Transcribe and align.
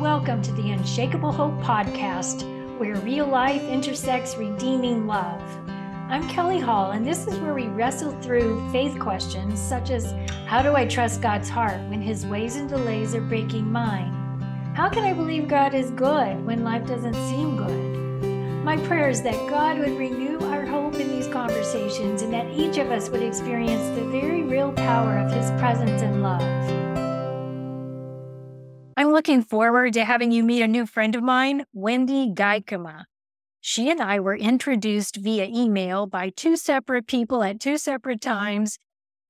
Welcome 0.00 0.42
to 0.42 0.52
the 0.52 0.70
Unshakable 0.70 1.32
Hope 1.32 1.60
Podcast, 1.60 2.44
where 2.78 2.94
real 3.00 3.26
life 3.26 3.64
intersects 3.64 4.36
redeeming 4.36 5.08
love. 5.08 5.42
I'm 6.08 6.28
Kelly 6.28 6.60
Hall, 6.60 6.92
and 6.92 7.04
this 7.04 7.26
is 7.26 7.36
where 7.40 7.52
we 7.52 7.66
wrestle 7.66 8.12
through 8.22 8.70
faith 8.70 8.96
questions 9.00 9.60
such 9.60 9.90
as 9.90 10.14
How 10.46 10.62
do 10.62 10.76
I 10.76 10.86
trust 10.86 11.20
God's 11.20 11.48
heart 11.48 11.80
when 11.88 12.00
his 12.00 12.24
ways 12.26 12.54
and 12.54 12.68
delays 12.68 13.12
are 13.12 13.20
breaking 13.20 13.72
mine? 13.72 14.12
How 14.76 14.88
can 14.88 15.02
I 15.02 15.14
believe 15.14 15.48
God 15.48 15.74
is 15.74 15.90
good 15.90 16.46
when 16.46 16.62
life 16.62 16.86
doesn't 16.86 17.14
seem 17.14 17.56
good? 17.56 18.62
My 18.64 18.76
prayer 18.86 19.10
is 19.10 19.22
that 19.22 19.50
God 19.50 19.80
would 19.80 19.98
renew 19.98 20.38
our 20.52 20.64
hope 20.64 20.94
in 20.94 21.10
these 21.10 21.26
conversations 21.26 22.22
and 22.22 22.32
that 22.32 22.46
each 22.52 22.78
of 22.78 22.92
us 22.92 23.10
would 23.10 23.24
experience 23.24 23.98
the 23.98 24.04
very 24.04 24.44
real 24.44 24.70
power 24.74 25.18
of 25.18 25.32
his 25.32 25.50
presence 25.60 26.02
and 26.02 26.22
love. 26.22 26.87
I'm 28.98 29.12
looking 29.12 29.42
forward 29.42 29.92
to 29.92 30.04
having 30.04 30.32
you 30.32 30.42
meet 30.42 30.60
a 30.60 30.66
new 30.66 30.84
friend 30.84 31.14
of 31.14 31.22
mine, 31.22 31.64
Wende 31.72 32.34
Gaikema. 32.34 33.04
She 33.60 33.90
and 33.90 34.00
I 34.00 34.18
were 34.18 34.34
introduced 34.34 35.14
via 35.14 35.44
email 35.44 36.08
by 36.08 36.30
two 36.30 36.56
separate 36.56 37.06
people 37.06 37.44
at 37.44 37.60
two 37.60 37.78
separate 37.78 38.20
times. 38.20 38.76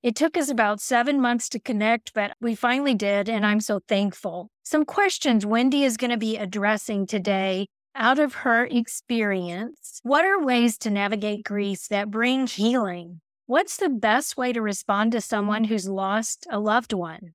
It 0.03 0.17
took 0.17 0.39
us 0.39 0.49
about 0.49 0.81
seven 0.81 1.21
months 1.21 1.51
to 1.51 1.61
connect, 1.61 2.15
but 2.15 2.33
we 2.41 2.55
finally 2.55 2.95
did, 2.95 3.29
and 3.29 3.45
I'm 3.45 3.61
so 3.61 3.81
thankful. 3.87 4.49
Some 4.63 4.87
questions 4.87 5.45
Wende 5.45 5.83
is 5.83 5.99
going 5.99 6.13
to 6.13 6.17
be 6.17 6.39
addressing 6.39 7.07
today 7.07 7.67
out 7.95 8.19
of 8.19 8.37
her 8.37 8.65
experience. 8.65 10.01
What 10.03 10.25
are 10.25 10.43
ways 10.43 10.79
to 10.79 10.89
navigate 10.89 11.45
grief 11.45 11.89
that 11.91 12.11
bring 12.11 12.47
healing? 12.47 13.21
What's 13.45 13.77
the 13.77 13.91
best 13.91 14.35
way 14.39 14.55
to 14.55 14.63
respond 14.63 15.13
to 15.13 15.21
someone 15.21 15.65
who's 15.65 15.91
lost 15.91 16.47
a 16.51 16.59
loved 16.59 16.95
one? 16.95 17.35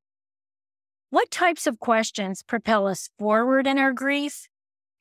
What 1.13 1.29
types 1.29 1.67
of 1.67 1.79
questions 1.79 2.41
propel 2.41 2.87
us 2.87 3.11
forward 3.19 3.67
in 3.67 3.77
our 3.77 3.93
grief? 3.93 4.47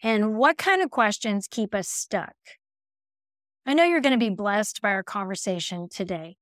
And 0.02 0.34
what 0.36 0.58
kind 0.58 0.82
of 0.82 0.90
questions 0.90 1.48
keep 1.50 1.74
us 1.74 1.88
stuck? 1.88 2.34
I 3.64 3.72
know 3.72 3.84
you're 3.84 4.02
going 4.02 4.12
to 4.12 4.18
be 4.18 4.28
blessed 4.28 4.82
by 4.82 4.90
our 4.90 5.02
conversation 5.02 5.88
today. 5.88 6.36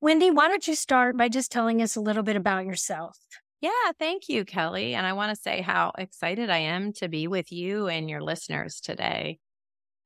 Wende, 0.00 0.32
why 0.32 0.46
don't 0.46 0.68
you 0.68 0.76
start 0.76 1.16
by 1.16 1.28
just 1.28 1.50
telling 1.50 1.82
us 1.82 1.96
a 1.96 2.00
little 2.00 2.22
bit 2.22 2.36
about 2.36 2.66
yourself? 2.66 3.18
Yeah, 3.60 3.90
thank 3.98 4.28
you, 4.28 4.44
Kelly. 4.44 4.94
And 4.94 5.04
I 5.04 5.14
want 5.14 5.34
to 5.34 5.42
say 5.42 5.60
how 5.60 5.90
excited 5.98 6.48
I 6.48 6.58
am 6.58 6.92
to 6.98 7.08
be 7.08 7.26
with 7.26 7.50
you 7.50 7.88
and 7.88 8.08
your 8.08 8.22
listeners 8.22 8.80
today. 8.80 9.40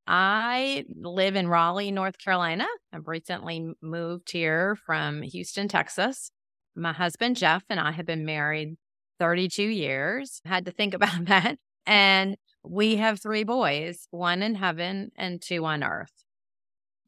I 0.06 0.86
live 0.96 1.36
in 1.36 1.46
Raleigh, 1.46 1.90
North 1.90 2.16
Carolina. 2.16 2.64
I've 2.90 3.06
recently 3.06 3.74
moved 3.82 4.32
here 4.32 4.78
from 4.86 5.20
Houston, 5.20 5.68
Texas. 5.68 6.30
My 6.74 6.94
husband, 6.94 7.36
Jeff, 7.36 7.64
and 7.68 7.78
I 7.78 7.92
have 7.92 8.06
been 8.06 8.24
married 8.24 8.78
32 9.24 9.62
years. 9.62 10.42
Had 10.44 10.66
to 10.66 10.70
think 10.70 10.92
about 11.00 11.24
that. 11.26 11.56
And 11.86 12.36
we 12.62 12.96
have 12.96 13.20
three 13.20 13.44
boys, 13.44 14.06
one 14.10 14.42
in 14.42 14.54
heaven 14.54 15.12
and 15.16 15.40
two 15.40 15.64
on 15.64 15.82
earth. 15.82 16.12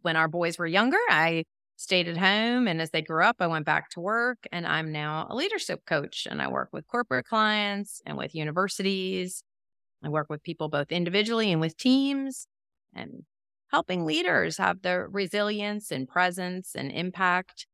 When 0.01 0.17
our 0.17 0.29
boys 0.29 0.59
were 0.59 0.67
younger, 0.67 0.99
I 1.11 1.45
stayed 1.77 2.09
at 2.09 2.17
home. 2.17 2.69
And 2.69 2.81
as 2.81 2.91
they 2.91 3.03
grew 3.03 3.23
up, 3.23 3.37
I 3.41 3.47
went 3.49 3.67
back 3.67 3.91
to 3.91 4.01
work. 4.01 4.39
And 4.51 4.67
I'm 4.67 4.93
now 4.93 5.27
a 5.29 5.37
leadership 5.37 5.85
coach. 5.87 6.27
And 6.31 6.41
I 6.41 6.49
work 6.49 6.71
with 6.73 6.87
corporate 6.87 7.27
clients 7.27 8.01
and 8.07 8.17
with 8.17 8.35
universities. 8.35 9.43
I 10.03 10.09
work 10.09 10.31
with 10.31 10.43
people 10.43 10.71
both 10.71 10.91
individually 10.91 11.53
and 11.53 11.61
with 11.61 11.77
teams 11.77 12.47
and 12.95 13.25
helping 13.71 14.07
leaders 14.07 14.57
have 14.57 14.81
the 14.81 15.07
resilience 15.11 15.91
and 15.91 16.09
presence 16.09 16.75
and 16.75 16.91
impact 16.91 17.67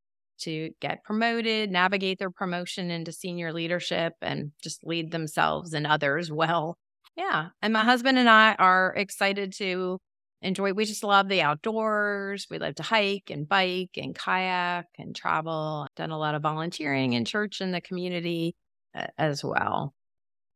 to 0.43 0.71
get 0.81 1.05
promoted, 1.05 1.71
navigate 1.71 2.19
their 2.19 2.31
promotion 2.31 2.91
into 2.91 3.12
senior 3.12 3.53
leadership, 3.53 4.15
and 4.23 4.53
just 4.62 4.85
lead 4.85 5.11
themselves 5.11 5.75
and 5.75 5.87
others 5.87 6.31
well. 6.33 6.77
Yeah. 7.17 7.48
And 7.61 7.73
my 7.73 7.83
husband 7.83 8.19
and 8.19 8.29
I 8.29 8.55
are 8.55 8.95
excited 8.97 9.53
to 9.55 9.98
enjoy, 10.41 10.73
we 10.73 10.85
just 10.85 11.05
love 11.05 11.29
the 11.29 11.43
outdoors. 11.43 12.47
We 12.51 12.59
love 12.59 12.75
to 12.77 12.83
hike 12.83 13.31
and 13.31 13.48
bike 13.48 13.97
and 13.97 14.14
kayak 14.14 14.86
and 14.98 15.14
travel. 15.14 15.86
Done 15.97 16.11
a 16.11 16.19
lot 16.19 16.35
of 16.35 16.42
volunteering 16.42 17.13
in 17.13 17.24
church 17.24 17.61
and 17.61 17.73
the 17.73 17.80
community 17.80 18.55
uh, 18.95 19.07
as 19.19 19.45
well. 19.45 19.95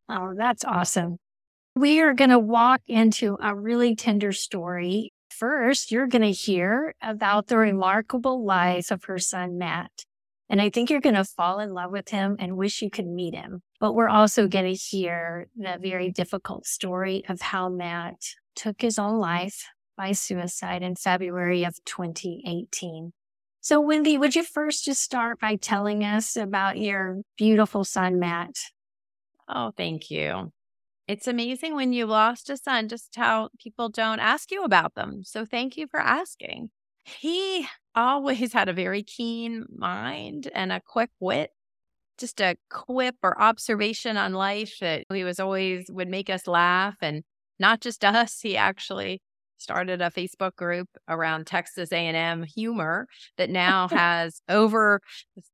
Oh, 0.09 0.35
that's 0.37 0.65
awesome. 0.65 1.19
We 1.75 2.01
are 2.01 2.15
going 2.15 2.31
to 2.31 2.39
walk 2.39 2.81
into 2.87 3.37
a 3.41 3.55
really 3.55 3.97
tender 3.97 4.33
story 4.33 5.13
First, 5.39 5.91
you're 5.91 6.07
going 6.07 6.23
to 6.23 6.31
hear 6.31 6.95
about 7.03 7.49
the 7.49 7.57
mm-hmm. 7.57 7.73
remarkable 7.77 8.45
life 8.45 8.91
of 8.91 9.05
her 9.05 9.19
son, 9.19 9.59
Matt. 9.59 10.07
And 10.49 10.63
I 10.63 10.71
think 10.71 10.89
you're 10.89 11.01
going 11.01 11.17
to 11.17 11.25
fall 11.25 11.59
in 11.59 11.75
love 11.75 11.91
with 11.91 12.09
him 12.09 12.37
and 12.39 12.57
wish 12.57 12.81
you 12.81 12.89
could 12.89 13.07
meet 13.07 13.35
him. 13.35 13.63
But 13.79 13.93
we're 13.93 14.09
also 14.09 14.43
mm-hmm. 14.43 14.51
going 14.51 14.75
to 14.75 14.81
hear 14.81 15.49
the 15.55 15.79
very 15.81 16.11
difficult 16.11 16.67
story 16.67 17.23
of 17.29 17.43
how 17.43 17.69
Matt 17.69 18.17
took 18.55 18.81
his 18.81 18.99
own 18.99 19.19
life 19.19 19.67
by 19.97 20.13
suicide 20.13 20.83
in 20.83 20.97
February 20.97 21.65
of 21.65 21.85
2018. 21.85 23.13
So, 23.61 23.83
Wende, 23.83 24.19
would 24.19 24.37
you 24.37 24.45
first 24.45 24.85
just 24.85 25.03
start 25.03 25.41
by 25.41 25.57
telling 25.57 26.03
us 26.03 26.37
about 26.37 26.79
your 26.79 27.19
beautiful 27.37 27.85
son, 27.85 28.19
Matt? 28.19 28.55
Oh, 29.49 29.73
thank 29.77 30.11
you. 30.11 30.53
It's 31.09 31.29
amazing 31.29 31.77
when 31.77 31.93
you 31.93 32.07
lost 32.07 32.51
a 32.51 32.57
son, 32.57 32.89
just 32.89 33.15
how 33.15 33.51
people 33.61 33.89
don't 33.89 34.19
ask 34.19 34.51
you 34.51 34.65
about 34.65 34.95
them. 34.95 35.23
So 35.23 35.45
thank 35.45 35.77
you 35.77 35.87
for 35.87 36.01
asking. 36.01 36.71
He 37.05 37.69
always 37.95 38.53
had 38.53 38.69
a 38.69 38.73
very 38.73 39.05
keen 39.05 39.67
mind 39.71 40.51
and 40.53 40.73
a 40.73 40.81
quick 40.85 41.11
wit, 41.21 41.51
just 42.19 42.41
a 42.41 42.57
quip 42.71 43.15
or 43.23 43.41
observation 43.41 44.17
on 44.17 44.33
life 44.33 44.79
that 44.81 45.05
he 45.13 45.23
was 45.23 45.39
always 45.39 45.87
would 45.89 46.09
make 46.09 46.29
us 46.29 46.49
laugh 46.49 46.97
and 47.01 47.23
not 47.61 47.81
just 47.81 48.05
us. 48.05 48.41
He 48.41 48.57
actually 48.57 49.23
started 49.59 50.01
a 50.01 50.11
Facebook 50.11 50.57
group 50.57 50.89
around 51.09 51.47
Texas 51.47 51.93
A&M 51.93 52.43
humor 52.43 53.07
that 53.37 53.51
now 53.51 53.89
has 53.93 54.41
over 54.49 55.01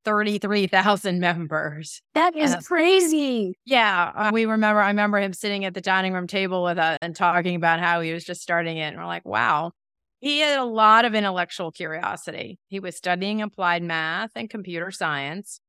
33,000 0.04 1.20
members. 1.20 2.02
That 2.14 2.36
is 2.36 2.54
uh, 2.54 2.60
crazy. 2.60 3.58
Yeah, 3.64 4.12
uh, 4.14 4.30
we 4.32 4.46
remember 4.46 4.80
I 4.80 4.88
remember 4.88 5.18
him 5.18 5.32
sitting 5.32 5.64
at 5.64 5.74
the 5.74 5.80
dining 5.80 6.12
room 6.12 6.26
table 6.26 6.62
with 6.62 6.78
us 6.78 6.98
and 7.02 7.14
talking 7.14 7.54
about 7.56 7.80
how 7.80 8.00
he 8.00 8.12
was 8.12 8.24
just 8.24 8.42
starting 8.42 8.76
it 8.78 8.88
and 8.88 8.96
we're 8.96 9.06
like, 9.06 9.26
"Wow." 9.26 9.72
He 10.20 10.38
had 10.38 10.60
a 10.60 10.64
lot 10.64 11.04
of 11.04 11.16
intellectual 11.16 11.72
curiosity. 11.72 12.60
He 12.68 12.78
was 12.78 12.96
studying 12.96 13.42
applied 13.42 13.82
math 13.82 14.30
and 14.36 14.48
computer 14.48 14.92
science. 14.92 15.60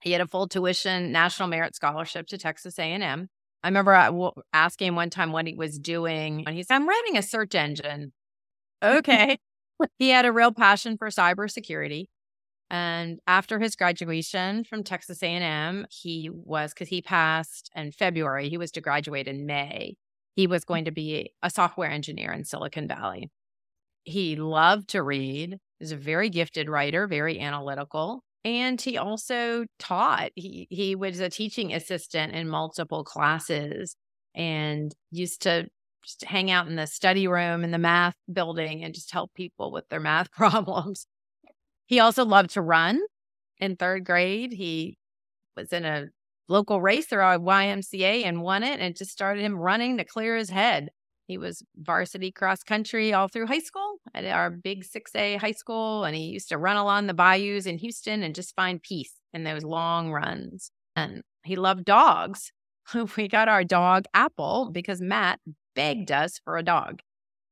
He 0.00 0.12
had 0.12 0.22
a 0.22 0.26
full 0.26 0.48
tuition 0.48 1.12
national 1.12 1.48
merit 1.48 1.74
scholarship 1.74 2.26
to 2.28 2.38
Texas 2.38 2.78
A&M. 2.78 3.28
I 3.62 3.68
remember 3.68 4.32
asking 4.52 4.94
one 4.94 5.10
time 5.10 5.32
what 5.32 5.46
he 5.46 5.54
was 5.54 5.78
doing, 5.78 6.44
and 6.46 6.56
he 6.56 6.62
said, 6.62 6.76
I'm 6.76 6.88
writing 6.88 7.16
a 7.16 7.22
search 7.22 7.54
engine. 7.54 8.12
Okay. 8.80 9.38
he 9.98 10.10
had 10.10 10.24
a 10.24 10.30
real 10.30 10.52
passion 10.52 10.96
for 10.96 11.08
cybersecurity. 11.08 12.04
And 12.70 13.18
after 13.26 13.58
his 13.58 13.74
graduation 13.74 14.62
from 14.62 14.84
Texas 14.84 15.20
A&M, 15.20 15.86
he 15.90 16.30
was 16.32 16.72
because 16.72 16.88
he 16.88 17.02
passed 17.02 17.70
in 17.74 17.92
February, 17.92 18.48
he 18.48 18.58
was 18.58 18.70
to 18.72 18.80
graduate 18.80 19.26
in 19.26 19.46
May. 19.46 19.96
He 20.36 20.46
was 20.46 20.64
mm. 20.64 20.68
going 20.68 20.84
to 20.84 20.92
be 20.92 21.32
a 21.42 21.50
software 21.50 21.90
engineer 21.90 22.32
in 22.32 22.44
Silicon 22.44 22.86
Valley. 22.86 23.30
He 24.04 24.36
loved 24.36 24.90
to 24.90 25.02
read. 25.02 25.50
He 25.50 25.82
was 25.82 25.92
a 25.92 25.96
very 25.96 26.30
gifted 26.30 26.68
writer, 26.68 27.06
very 27.06 27.40
analytical. 27.40 28.22
And 28.44 28.80
he 28.80 28.96
also 28.96 29.66
taught. 29.78 30.30
He 30.34 30.66
he 30.70 30.94
was 30.94 31.20
a 31.20 31.28
teaching 31.28 31.72
assistant 31.74 32.34
in 32.34 32.48
multiple 32.48 33.04
classes 33.04 33.96
and 34.34 34.94
used 35.10 35.42
to 35.42 35.68
just 36.04 36.24
hang 36.24 36.50
out 36.50 36.68
in 36.68 36.76
the 36.76 36.86
study 36.86 37.26
room 37.28 37.64
in 37.64 37.70
the 37.70 37.78
math 37.78 38.14
building 38.32 38.84
and 38.84 38.94
just 38.94 39.12
help 39.12 39.34
people 39.34 39.72
with 39.72 39.88
their 39.88 40.00
math 40.00 40.30
problems. 40.32 41.06
He 41.86 42.00
also 42.00 42.24
loved 42.24 42.50
to 42.50 42.62
run. 42.62 43.00
In 43.58 43.76
third 43.76 44.04
grade, 44.04 44.52
he 44.52 44.96
was 45.56 45.72
in 45.72 45.84
a 45.84 46.06
local 46.48 46.80
race 46.80 47.12
or 47.12 47.20
a 47.20 47.38
YMCA 47.38 48.24
and 48.24 48.42
won 48.42 48.62
it 48.62 48.80
and 48.80 48.96
just 48.96 49.10
started 49.10 49.42
him 49.42 49.56
running 49.56 49.98
to 49.98 50.04
clear 50.04 50.36
his 50.36 50.50
head. 50.50 50.90
He 51.28 51.36
was 51.36 51.62
varsity 51.76 52.32
cross 52.32 52.62
country 52.62 53.12
all 53.12 53.28
through 53.28 53.46
high 53.46 53.58
school 53.58 53.98
at 54.14 54.24
our 54.24 54.50
big 54.50 54.82
6A 54.82 55.38
high 55.38 55.52
school. 55.52 56.04
And 56.04 56.16
he 56.16 56.22
used 56.22 56.48
to 56.48 56.56
run 56.56 56.78
along 56.78 57.06
the 57.06 57.14
bayous 57.14 57.66
in 57.66 57.76
Houston 57.76 58.22
and 58.22 58.34
just 58.34 58.56
find 58.56 58.82
peace 58.82 59.12
in 59.34 59.44
those 59.44 59.62
long 59.62 60.10
runs. 60.10 60.70
And 60.96 61.22
he 61.44 61.54
loved 61.54 61.84
dogs. 61.84 62.50
we 63.16 63.28
got 63.28 63.48
our 63.48 63.62
dog 63.62 64.06
Apple 64.14 64.70
because 64.72 65.02
Matt 65.02 65.38
begged 65.76 66.10
us 66.10 66.40
for 66.42 66.56
a 66.56 66.62
dog. 66.62 67.00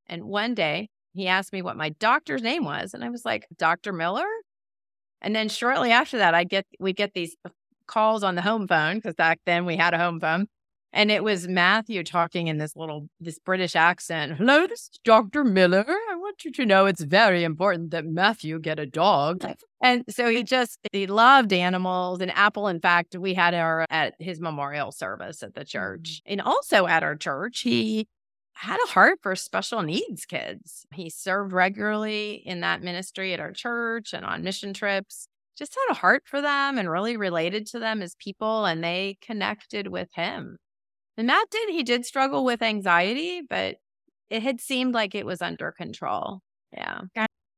And 0.07 0.25
one 0.25 0.55
day 0.55 0.89
he 1.13 1.29
asked 1.29 1.53
me 1.53 1.61
what 1.61 1.77
my 1.77 1.91
doctor's 1.91 2.43
name 2.43 2.65
was. 2.65 2.95
And 2.95 3.05
I 3.05 3.11
was 3.11 3.27
like, 3.27 3.47
Dr. 3.59 3.93
Miller? 3.93 4.27
And 5.21 5.37
then 5.37 5.51
shortly 5.51 5.93
after 5.93 6.17
that, 6.17 6.35
I 6.35 6.45
get 6.45 6.67
we 6.81 6.95
get 6.95 7.13
these 7.13 7.37
calls 7.87 8.25
on 8.25 8.37
the 8.37 8.43
home 8.43 8.67
phone 8.67 8.97
because 8.97 9.15
back 9.15 9.39
then 9.45 9.67
we 9.67 9.77
had 9.77 9.93
a 9.93 9.99
home 9.99 10.19
phone. 10.19 10.47
And 10.97 11.11
it 11.11 11.23
was 11.23 11.47
Matthew 11.47 12.03
talking 12.03 12.47
in 12.47 12.57
this 12.57 12.75
little, 12.75 13.11
this 13.21 13.39
British 13.39 13.77
accent. 13.77 14.39
Hello, 14.39 14.67
this 14.67 14.89
is 14.91 14.99
Dr. 15.05 15.45
Miller. 15.45 15.85
I 15.87 16.17
want 16.17 16.43
you 16.43 16.51
to 16.53 16.65
know 16.65 16.87
it's 16.87 17.03
very 17.03 17.45
important 17.45 17.91
that 17.91 18.07
Matthew 18.07 18.59
get 18.59 18.79
a 18.79 18.87
dog. 18.87 19.45
And 19.83 20.05
so 20.09 20.31
he 20.31 20.43
just, 20.43 20.79
he 20.93 21.07
loved 21.07 21.53
animals. 21.53 22.23
And 22.23 22.31
Apple, 22.31 22.67
in 22.67 22.81
fact, 22.81 23.15
we 23.15 23.35
had 23.35 23.53
her 23.53 23.85
at 23.91 24.15
his 24.19 24.41
memorial 24.41 24.91
service 24.91 25.43
at 25.43 25.55
the 25.55 25.67
church. 25.67 26.23
Mm-hmm. 26.25 26.33
And 26.33 26.41
also 26.41 26.87
at 26.87 27.03
our 27.03 27.15
church, 27.15 27.61
he 27.61 28.09
had 28.55 28.79
a 28.83 28.89
heart 28.89 29.19
for 29.23 29.37
special 29.37 29.83
needs 29.83 30.25
kids. 30.25 30.87
He 30.95 31.11
served 31.11 31.53
regularly 31.53 32.43
in 32.47 32.61
that 32.61 32.83
ministry 32.83 33.35
at 33.35 33.41
our 33.41 33.53
church 33.53 34.15
and 34.15 34.25
on 34.25 34.43
mission 34.43 34.73
trips. 34.73 35.29
Just 35.59 35.75
had 35.75 35.93
a 35.93 35.99
heart 35.99 36.23
for 36.25 36.41
them 36.41 36.79
and 36.79 36.91
really 36.91 37.19
related 37.19 37.67
to 37.67 37.79
them 37.79 38.01
as 38.01 38.15
people, 38.15 38.65
and 38.65 38.83
they 38.83 39.19
connected 39.21 39.89
with 39.89 40.09
him. 40.15 40.57
And 41.17 41.27
Matt 41.27 41.49
did, 41.51 41.71
he 41.71 41.83
did 41.83 42.05
struggle 42.05 42.45
with 42.45 42.63
anxiety, 42.63 43.43
but 43.49 43.77
it 44.31 44.43
had 44.43 44.61
seemed 44.61 44.95
like 44.95 45.15
it 45.15 45.27
was 45.27 45.41
under 45.41 45.73
control. 45.73 46.41
Yeah. 46.73 47.03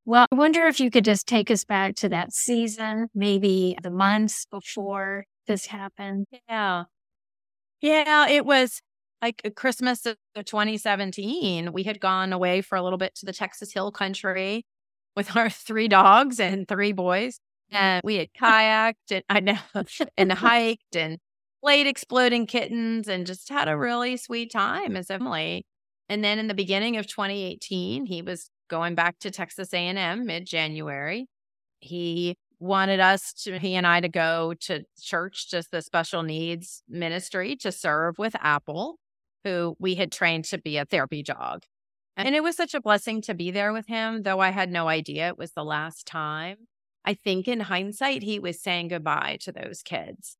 Well, 0.04 0.26
I 0.32 0.36
wonder 0.36 0.66
if 0.66 0.80
you 0.80 0.90
could 0.90 1.04
just 1.04 1.26
take 1.26 1.50
us 1.50 1.64
back 1.64 1.94
to 1.96 2.08
that 2.08 2.32
season, 2.32 3.08
maybe 3.14 3.76
the 3.82 3.90
months 3.90 4.46
before 4.50 5.24
this 5.46 5.66
happened. 5.66 6.26
Yeah. 6.48 6.84
Yeah, 7.80 8.28
it 8.28 8.44
was 8.44 8.80
like 9.22 9.40
uh, 9.44 9.50
Christmas 9.50 10.06
of 10.06 10.16
2017. 10.36 11.72
We 11.72 11.82
had 11.82 12.00
gone 12.00 12.32
away 12.32 12.60
for 12.60 12.76
a 12.76 12.82
little 12.82 12.98
bit 12.98 13.14
to 13.16 13.26
the 13.26 13.32
Texas 13.32 13.72
Hill 13.72 13.92
Country 13.92 14.64
with 15.16 15.28
our 15.36 15.50
three 15.50 15.88
dogs 15.88 16.40
and 16.40 16.66
three 16.66 16.92
boys. 16.92 17.40
And 17.70 18.00
we 18.04 18.16
had 18.16 18.32
kayaked 18.40 18.94
and 19.10 19.24
I 19.28 19.40
know 19.40 19.58
and 20.16 20.32
hiked 20.32 20.96
and 20.96 21.18
played 21.62 21.86
exploding 21.86 22.46
kittens 22.46 23.08
and 23.08 23.26
just 23.26 23.48
had 23.48 23.68
a 23.68 23.76
really 23.76 24.16
sweet 24.16 24.52
time 24.52 24.96
as 24.96 25.10
Emily. 25.10 25.64
And 26.08 26.24
then 26.24 26.38
in 26.38 26.48
the 26.48 26.54
beginning 26.54 26.96
of 26.96 27.06
2018, 27.06 28.06
he 28.06 28.22
was 28.22 28.50
going 28.68 28.94
back 28.94 29.18
to 29.20 29.30
Texas 29.30 29.72
A&M 29.72 30.26
mid-January. 30.26 31.26
He 31.80 32.36
wanted 32.60 33.00
us 33.00 33.32
to 33.32 33.58
he 33.58 33.74
and 33.74 33.86
I 33.86 34.00
to 34.00 34.08
go 34.08 34.54
to 34.60 34.82
church 35.00 35.48
just 35.50 35.70
the 35.70 35.80
special 35.82 36.22
needs 36.22 36.82
ministry 36.88 37.56
to 37.56 37.70
serve 37.70 38.18
with 38.18 38.34
Apple, 38.40 38.98
who 39.44 39.76
we 39.78 39.94
had 39.94 40.10
trained 40.10 40.44
to 40.46 40.58
be 40.58 40.76
a 40.76 40.84
therapy 40.84 41.22
dog. 41.22 41.62
And 42.16 42.34
it 42.34 42.42
was 42.42 42.56
such 42.56 42.74
a 42.74 42.80
blessing 42.80 43.22
to 43.22 43.34
be 43.34 43.52
there 43.52 43.72
with 43.72 43.86
him, 43.86 44.22
though 44.22 44.40
I 44.40 44.50
had 44.50 44.70
no 44.70 44.88
idea 44.88 45.28
it 45.28 45.38
was 45.38 45.52
the 45.52 45.64
last 45.64 46.04
time. 46.04 46.56
I 47.04 47.14
think 47.14 47.46
in 47.46 47.60
hindsight, 47.60 48.24
he 48.24 48.40
was 48.40 48.60
saying 48.60 48.88
goodbye 48.88 49.38
to 49.42 49.52
those 49.52 49.82
kids. 49.82 50.36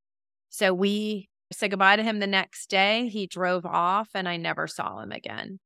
So 0.50 0.72
we 0.72 1.28
said 1.52 1.70
goodbye 1.70 1.96
to 1.96 2.02
him 2.02 2.20
the 2.20 2.26
next 2.26 2.68
day. 2.68 3.08
He 3.08 3.26
drove 3.26 3.64
off 3.64 4.08
and 4.14 4.28
I 4.28 4.36
never 4.36 4.66
saw 4.66 5.00
him 5.00 5.12
again. 5.12 5.58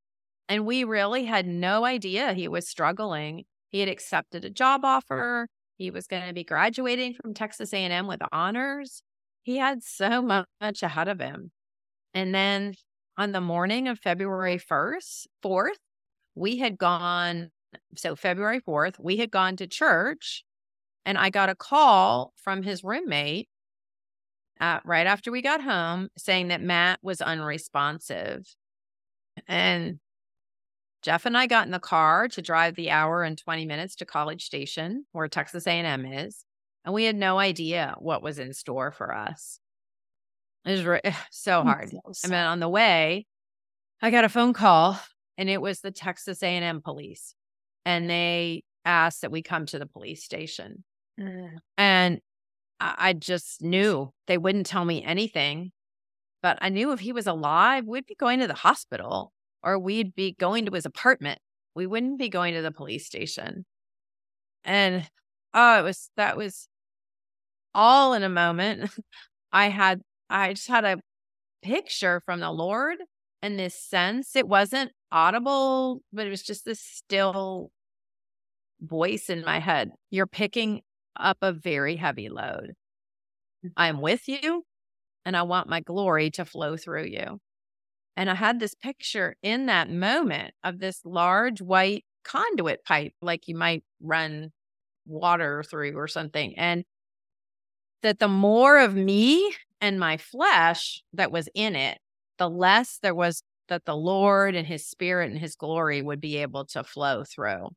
And 0.48 0.66
we 0.66 0.84
really 0.84 1.24
had 1.24 1.46
no 1.46 1.84
idea 1.84 2.32
he 2.32 2.48
was 2.48 2.68
struggling. 2.68 3.44
He 3.70 3.80
had 3.80 3.88
accepted 3.88 4.44
a 4.44 4.50
job 4.50 4.84
offer. 4.84 5.48
He 5.78 5.90
was 5.90 6.06
going 6.06 6.26
to 6.26 6.34
be 6.34 6.44
graduating 6.44 7.14
from 7.14 7.34
Texas 7.34 7.72
A&M 7.72 8.06
with 8.06 8.20
honors. 8.30 9.02
He 9.42 9.56
had 9.56 9.82
so 9.82 10.22
much 10.22 10.82
ahead 10.82 11.08
of 11.08 11.20
him. 11.20 11.50
And 12.14 12.34
then 12.34 12.74
on 13.16 13.32
the 13.32 13.40
morning 13.40 13.88
of 13.88 13.98
February 13.98 14.58
1st, 14.58 15.26
4th, 15.44 15.78
we 16.34 16.58
had 16.58 16.78
gone 16.78 17.50
so 17.96 18.14
February 18.14 18.60
4th, 18.60 18.98
we 18.98 19.16
had 19.16 19.30
gone 19.30 19.56
to 19.56 19.66
church 19.66 20.44
and 21.04 21.18
I 21.18 21.30
got 21.30 21.48
a 21.48 21.54
call 21.54 22.32
from 22.36 22.62
his 22.62 22.84
roommate 22.84 23.48
uh, 24.62 24.78
right 24.84 25.08
after 25.08 25.32
we 25.32 25.42
got 25.42 25.60
home 25.60 26.08
saying 26.16 26.48
that 26.48 26.62
Matt 26.62 27.00
was 27.02 27.20
unresponsive. 27.20 28.46
And 29.48 29.98
Jeff 31.02 31.26
and 31.26 31.36
I 31.36 31.48
got 31.48 31.66
in 31.66 31.72
the 31.72 31.80
car 31.80 32.28
to 32.28 32.40
drive 32.40 32.76
the 32.76 32.90
hour 32.90 33.24
and 33.24 33.36
20 33.36 33.66
minutes 33.66 33.96
to 33.96 34.06
College 34.06 34.44
Station, 34.44 35.04
where 35.10 35.26
Texas 35.26 35.66
A&M 35.66 36.06
is, 36.06 36.44
and 36.84 36.94
we 36.94 37.04
had 37.04 37.16
no 37.16 37.40
idea 37.40 37.96
what 37.98 38.22
was 38.22 38.38
in 38.38 38.52
store 38.52 38.92
for 38.92 39.12
us. 39.12 39.58
It 40.64 40.70
was 40.70 40.84
re- 40.84 41.00
so 41.32 41.64
hard. 41.64 41.90
And 42.22 42.32
then 42.32 42.46
on 42.46 42.60
the 42.60 42.68
way, 42.68 43.26
I 44.00 44.12
got 44.12 44.24
a 44.24 44.28
phone 44.28 44.52
call, 44.52 44.96
and 45.36 45.50
it 45.50 45.60
was 45.60 45.80
the 45.80 45.90
Texas 45.90 46.40
A&M 46.40 46.82
police, 46.82 47.34
and 47.84 48.08
they 48.08 48.62
asked 48.84 49.22
that 49.22 49.32
we 49.32 49.42
come 49.42 49.66
to 49.66 49.80
the 49.80 49.86
police 49.86 50.22
station. 50.22 50.84
Mm. 51.18 51.56
And 51.76 52.20
I 52.82 53.12
just 53.12 53.62
knew 53.62 54.12
they 54.26 54.38
wouldn't 54.38 54.66
tell 54.66 54.84
me 54.84 55.04
anything. 55.04 55.72
But 56.42 56.58
I 56.60 56.70
knew 56.70 56.92
if 56.92 57.00
he 57.00 57.12
was 57.12 57.26
alive, 57.28 57.84
we'd 57.86 58.06
be 58.06 58.16
going 58.16 58.40
to 58.40 58.48
the 58.48 58.54
hospital 58.54 59.32
or 59.62 59.78
we'd 59.78 60.14
be 60.14 60.32
going 60.32 60.66
to 60.66 60.72
his 60.72 60.84
apartment. 60.84 61.38
We 61.74 61.86
wouldn't 61.86 62.18
be 62.18 62.28
going 62.28 62.54
to 62.54 62.62
the 62.62 62.72
police 62.72 63.06
station. 63.06 63.64
And 64.64 65.08
oh, 65.54 65.78
it 65.78 65.82
was 65.82 66.10
that 66.16 66.36
was 66.36 66.68
all 67.74 68.14
in 68.14 68.22
a 68.22 68.28
moment. 68.28 68.90
I 69.52 69.68
had 69.68 70.00
I 70.28 70.54
just 70.54 70.68
had 70.68 70.84
a 70.84 70.98
picture 71.62 72.22
from 72.26 72.40
the 72.40 72.50
Lord 72.50 72.98
and 73.42 73.58
this 73.58 73.74
sense. 73.74 74.34
It 74.34 74.48
wasn't 74.48 74.92
audible, 75.12 76.02
but 76.12 76.26
it 76.26 76.30
was 76.30 76.42
just 76.42 76.64
this 76.64 76.80
still 76.80 77.70
voice 78.80 79.30
in 79.30 79.44
my 79.44 79.60
head. 79.60 79.92
You're 80.10 80.26
picking 80.26 80.82
up 81.18 81.38
a 81.42 81.52
very 81.52 81.96
heavy 81.96 82.28
load. 82.28 82.72
Mm. 83.64 83.70
I'm 83.76 84.00
with 84.00 84.28
you 84.28 84.64
and 85.24 85.36
I 85.36 85.42
want 85.42 85.68
my 85.68 85.80
glory 85.80 86.30
to 86.32 86.44
flow 86.44 86.76
through 86.76 87.04
you. 87.04 87.38
And 88.16 88.28
I 88.28 88.34
had 88.34 88.60
this 88.60 88.74
picture 88.74 89.36
in 89.42 89.66
that 89.66 89.90
moment 89.90 90.54
of 90.62 90.78
this 90.78 91.00
large 91.04 91.62
white 91.62 92.04
conduit 92.24 92.84
pipe, 92.84 93.14
like 93.22 93.48
you 93.48 93.56
might 93.56 93.84
run 94.02 94.50
water 95.06 95.62
through 95.62 95.96
or 95.96 96.08
something. 96.08 96.54
And 96.58 96.84
that 98.02 98.18
the 98.18 98.28
more 98.28 98.78
of 98.78 98.94
me 98.94 99.54
and 99.80 99.98
my 99.98 100.16
flesh 100.16 101.02
that 101.12 101.32
was 101.32 101.48
in 101.54 101.74
it, 101.74 101.98
the 102.38 102.50
less 102.50 102.98
there 103.02 103.14
was 103.14 103.42
that 103.68 103.84
the 103.86 103.96
Lord 103.96 104.54
and 104.54 104.66
his 104.66 104.86
spirit 104.86 105.30
and 105.30 105.38
his 105.38 105.54
glory 105.54 106.02
would 106.02 106.20
be 106.20 106.36
able 106.38 106.66
to 106.66 106.84
flow 106.84 107.24
through. 107.24 107.68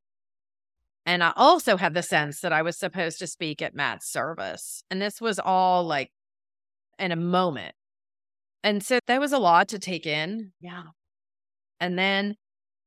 And 1.06 1.24
I 1.24 1.34
also 1.36 1.78
had 1.78 1.94
the 1.94 2.02
sense 2.02 2.42
that 2.42 2.52
I 2.52 2.62
was 2.64 2.78
supposed 2.78 3.20
to 3.20 3.28
speak 3.28 3.62
at 3.62 3.76
Matt's 3.76 4.12
service. 4.12 4.84
And 4.90 5.02
this 5.02 5.22
was 5.22 5.40
all 5.40 5.84
like 5.84 6.10
in 6.98 7.12
a 7.12 7.16
moment. 7.16 7.76
And 8.64 8.84
so 8.84 9.00
that 9.06 9.20
was 9.20 9.32
a 9.32 9.38
lot 9.38 9.68
to 9.70 9.80
take 9.80 10.08
in. 10.08 10.52
Yeah. 10.60 10.84
And 11.80 12.00
then 12.00 12.36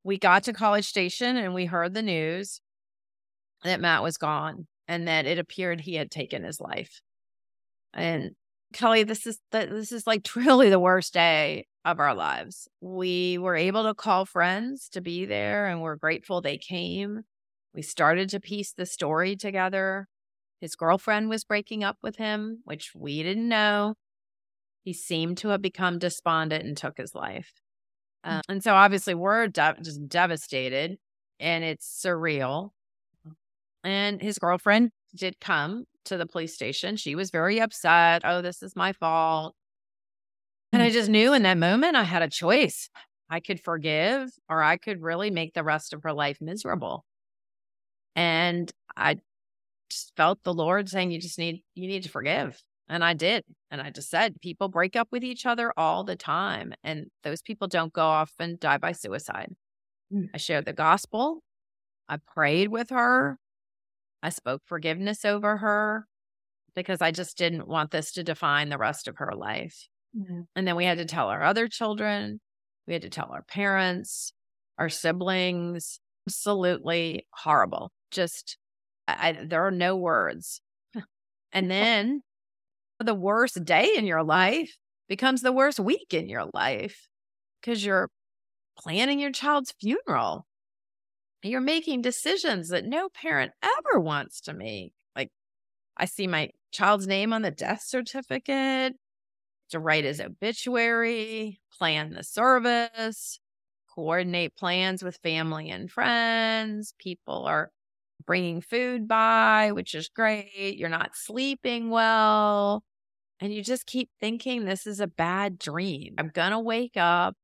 we 0.02 0.18
got 0.18 0.42
to 0.44 0.52
College 0.52 0.86
Station 0.86 1.36
and 1.36 1.54
we 1.54 1.66
heard 1.66 1.94
the 1.94 2.02
news 2.02 2.60
that 3.62 3.80
Matt 3.80 4.02
was 4.02 4.16
gone 4.16 4.66
and 4.88 5.06
that 5.06 5.26
it 5.26 5.38
appeared 5.38 5.80
he 5.80 5.94
had 5.94 6.10
taken 6.10 6.42
his 6.42 6.60
life. 6.60 7.00
And 7.94 8.32
Kelly, 8.72 9.02
this 9.02 9.26
is 9.26 9.38
the, 9.52 9.68
this 9.70 9.92
is 9.92 10.06
like 10.06 10.24
truly 10.24 10.70
the 10.70 10.80
worst 10.80 11.14
day 11.14 11.66
of 11.84 12.00
our 12.00 12.14
lives. 12.14 12.68
We 12.80 13.38
were 13.38 13.56
able 13.56 13.84
to 13.84 13.94
call 13.94 14.24
friends 14.24 14.88
to 14.90 15.00
be 15.00 15.24
there 15.24 15.66
and 15.66 15.80
we're 15.80 15.96
grateful 15.96 16.40
they 16.40 16.58
came. 16.58 17.22
We 17.78 17.82
started 17.82 18.28
to 18.30 18.40
piece 18.40 18.72
the 18.72 18.86
story 18.86 19.36
together. 19.36 20.08
His 20.60 20.74
girlfriend 20.74 21.28
was 21.28 21.44
breaking 21.44 21.84
up 21.84 21.96
with 22.02 22.16
him, 22.16 22.58
which 22.64 22.90
we 22.92 23.22
didn't 23.22 23.48
know. 23.48 23.94
He 24.82 24.92
seemed 24.92 25.38
to 25.38 25.50
have 25.50 25.62
become 25.62 26.00
despondent 26.00 26.64
and 26.64 26.76
took 26.76 26.96
his 26.96 27.14
life. 27.14 27.52
Uh, 28.24 28.40
and 28.48 28.64
so 28.64 28.74
obviously 28.74 29.14
we're 29.14 29.46
de- 29.46 29.76
just 29.80 30.08
devastated 30.08 30.98
and 31.38 31.62
it's 31.62 31.86
surreal. 32.04 32.70
And 33.84 34.20
his 34.20 34.40
girlfriend 34.40 34.90
did 35.14 35.38
come 35.38 35.84
to 36.06 36.16
the 36.16 36.26
police 36.26 36.54
station. 36.54 36.96
She 36.96 37.14
was 37.14 37.30
very 37.30 37.60
upset. 37.60 38.22
Oh, 38.24 38.42
this 38.42 38.60
is 38.60 38.74
my 38.74 38.92
fault. 38.92 39.54
And 40.72 40.82
I 40.82 40.90
mm. 40.90 40.94
just 40.94 41.10
knew 41.10 41.32
in 41.32 41.44
that 41.44 41.58
moment 41.58 41.94
I 41.94 42.02
had 42.02 42.22
a 42.22 42.28
choice. 42.28 42.90
I 43.30 43.38
could 43.38 43.60
forgive 43.60 44.30
or 44.50 44.64
I 44.64 44.78
could 44.78 45.00
really 45.00 45.30
make 45.30 45.54
the 45.54 45.62
rest 45.62 45.92
of 45.92 46.02
her 46.02 46.12
life 46.12 46.38
miserable. 46.40 47.04
And 48.18 48.68
I 48.96 49.18
just 49.88 50.12
felt 50.16 50.42
the 50.42 50.52
Lord 50.52 50.88
saying, 50.88 51.12
you 51.12 51.20
just 51.20 51.38
need, 51.38 51.62
you 51.76 51.86
need 51.86 52.02
to 52.02 52.08
forgive. 52.08 52.60
And 52.88 53.04
I 53.04 53.14
did. 53.14 53.44
And 53.70 53.80
I 53.80 53.90
just 53.90 54.10
said, 54.10 54.40
people 54.40 54.68
break 54.68 54.96
up 54.96 55.06
with 55.12 55.22
each 55.22 55.46
other 55.46 55.72
all 55.76 56.02
the 56.02 56.16
time. 56.16 56.74
And 56.82 57.06
those 57.22 57.42
people 57.42 57.68
don't 57.68 57.92
go 57.92 58.02
off 58.02 58.32
and 58.40 58.58
die 58.58 58.78
by 58.78 58.90
suicide. 58.90 59.54
Mm. 60.12 60.30
I 60.34 60.38
shared 60.38 60.64
the 60.64 60.72
gospel. 60.72 61.44
I 62.08 62.16
prayed 62.34 62.70
with 62.70 62.90
her. 62.90 63.38
I 64.20 64.30
spoke 64.30 64.62
forgiveness 64.66 65.24
over 65.24 65.58
her 65.58 66.06
because 66.74 67.00
I 67.00 67.12
just 67.12 67.38
didn't 67.38 67.68
want 67.68 67.92
this 67.92 68.10
to 68.14 68.24
define 68.24 68.68
the 68.68 68.78
rest 68.78 69.06
of 69.06 69.18
her 69.18 69.32
life. 69.36 69.86
Mm-hmm. 70.18 70.40
And 70.56 70.66
then 70.66 70.74
we 70.74 70.86
had 70.86 70.98
to 70.98 71.04
tell 71.04 71.28
our 71.28 71.44
other 71.44 71.68
children, 71.68 72.40
we 72.88 72.94
had 72.94 73.02
to 73.02 73.10
tell 73.10 73.30
our 73.30 73.44
parents, 73.44 74.32
our 74.76 74.88
siblings. 74.88 76.00
Absolutely 76.28 77.26
horrible 77.30 77.90
just 78.10 78.58
I, 79.06 79.38
there 79.42 79.66
are 79.66 79.70
no 79.70 79.96
words. 79.96 80.60
and 81.52 81.70
then 81.70 82.20
the 83.00 83.14
worst 83.14 83.64
day 83.64 83.94
in 83.96 84.06
your 84.06 84.22
life 84.22 84.76
becomes 85.08 85.40
the 85.40 85.52
worst 85.52 85.80
week 85.80 86.12
in 86.12 86.28
your 86.28 86.50
life 86.52 87.08
because 87.60 87.82
you're 87.82 88.10
planning 88.78 89.18
your 89.18 89.32
child's 89.32 89.72
funeral. 89.80 90.46
You're 91.42 91.62
making 91.62 92.02
decisions 92.02 92.68
that 92.68 92.84
no 92.84 93.08
parent 93.08 93.52
ever 93.62 93.98
wants 93.98 94.42
to 94.42 94.52
make. 94.52 94.92
Like, 95.16 95.30
I 95.96 96.04
see 96.04 96.26
my 96.26 96.50
child's 96.72 97.06
name 97.06 97.32
on 97.32 97.40
the 97.40 97.50
death 97.50 97.82
certificate, 97.82 98.94
to 99.70 99.78
write 99.78 100.04
his 100.04 100.20
obituary, 100.20 101.60
plan 101.78 102.12
the 102.12 102.24
service, 102.24 103.40
coordinate 103.98 104.54
plans 104.54 105.02
with 105.02 105.18
family 105.24 105.70
and 105.70 105.90
friends. 105.90 106.94
People 107.00 107.46
are 107.46 107.72
bringing 108.24 108.60
food 108.60 109.08
by, 109.08 109.72
which 109.72 109.92
is 109.92 110.08
great. 110.08 110.76
You're 110.76 110.88
not 110.88 111.16
sleeping 111.16 111.90
well. 111.90 112.84
And 113.40 113.52
you 113.52 113.60
just 113.60 113.86
keep 113.86 114.08
thinking 114.20 114.64
this 114.64 114.86
is 114.86 115.00
a 115.00 115.08
bad 115.08 115.58
dream. 115.58 116.14
I'm 116.16 116.30
going 116.32 116.52
to 116.52 116.60
wake 116.60 116.96
up 116.96 117.34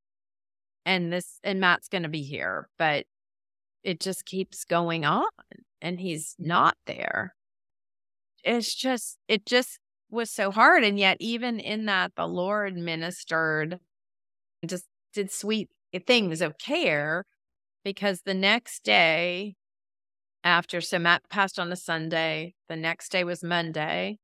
and 0.86 1.12
this, 1.12 1.40
and 1.42 1.58
Matt's 1.58 1.88
going 1.88 2.04
to 2.04 2.08
be 2.08 2.22
here. 2.22 2.68
But 2.78 3.06
it 3.82 3.98
just 3.98 4.24
keeps 4.24 4.64
going 4.64 5.04
on 5.04 5.26
and 5.82 5.98
he's 5.98 6.36
not 6.38 6.76
there. 6.86 7.34
It's 8.44 8.72
just, 8.72 9.18
it 9.26 9.44
just 9.44 9.80
was 10.08 10.30
so 10.30 10.52
hard. 10.52 10.84
And 10.84 11.00
yet, 11.00 11.16
even 11.18 11.58
in 11.58 11.86
that, 11.86 12.12
the 12.14 12.28
Lord 12.28 12.76
ministered, 12.76 13.80
just 14.64 14.84
did 15.12 15.32
sweet 15.32 15.68
things 16.00 16.40
of 16.40 16.58
care 16.58 17.24
because 17.84 18.22
the 18.22 18.34
next 18.34 18.84
day 18.84 19.54
after, 20.42 20.80
so 20.80 20.98
Matt 20.98 21.22
passed 21.30 21.58
on 21.58 21.72
a 21.72 21.76
Sunday, 21.76 22.54
the 22.68 22.76
next 22.76 23.10
day 23.12 23.24
was 23.24 23.42
Monday. 23.42 24.18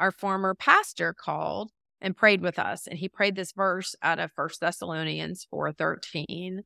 Our 0.00 0.12
former 0.12 0.54
pastor 0.54 1.14
called 1.14 1.70
and 2.00 2.16
prayed 2.16 2.42
with 2.42 2.58
us, 2.58 2.86
and 2.86 2.98
he 2.98 3.08
prayed 3.08 3.36
this 3.36 3.52
verse 3.52 3.94
out 4.02 4.18
of 4.18 4.32
First 4.32 4.60
Thessalonians 4.60 5.46
4:13. 5.50 6.62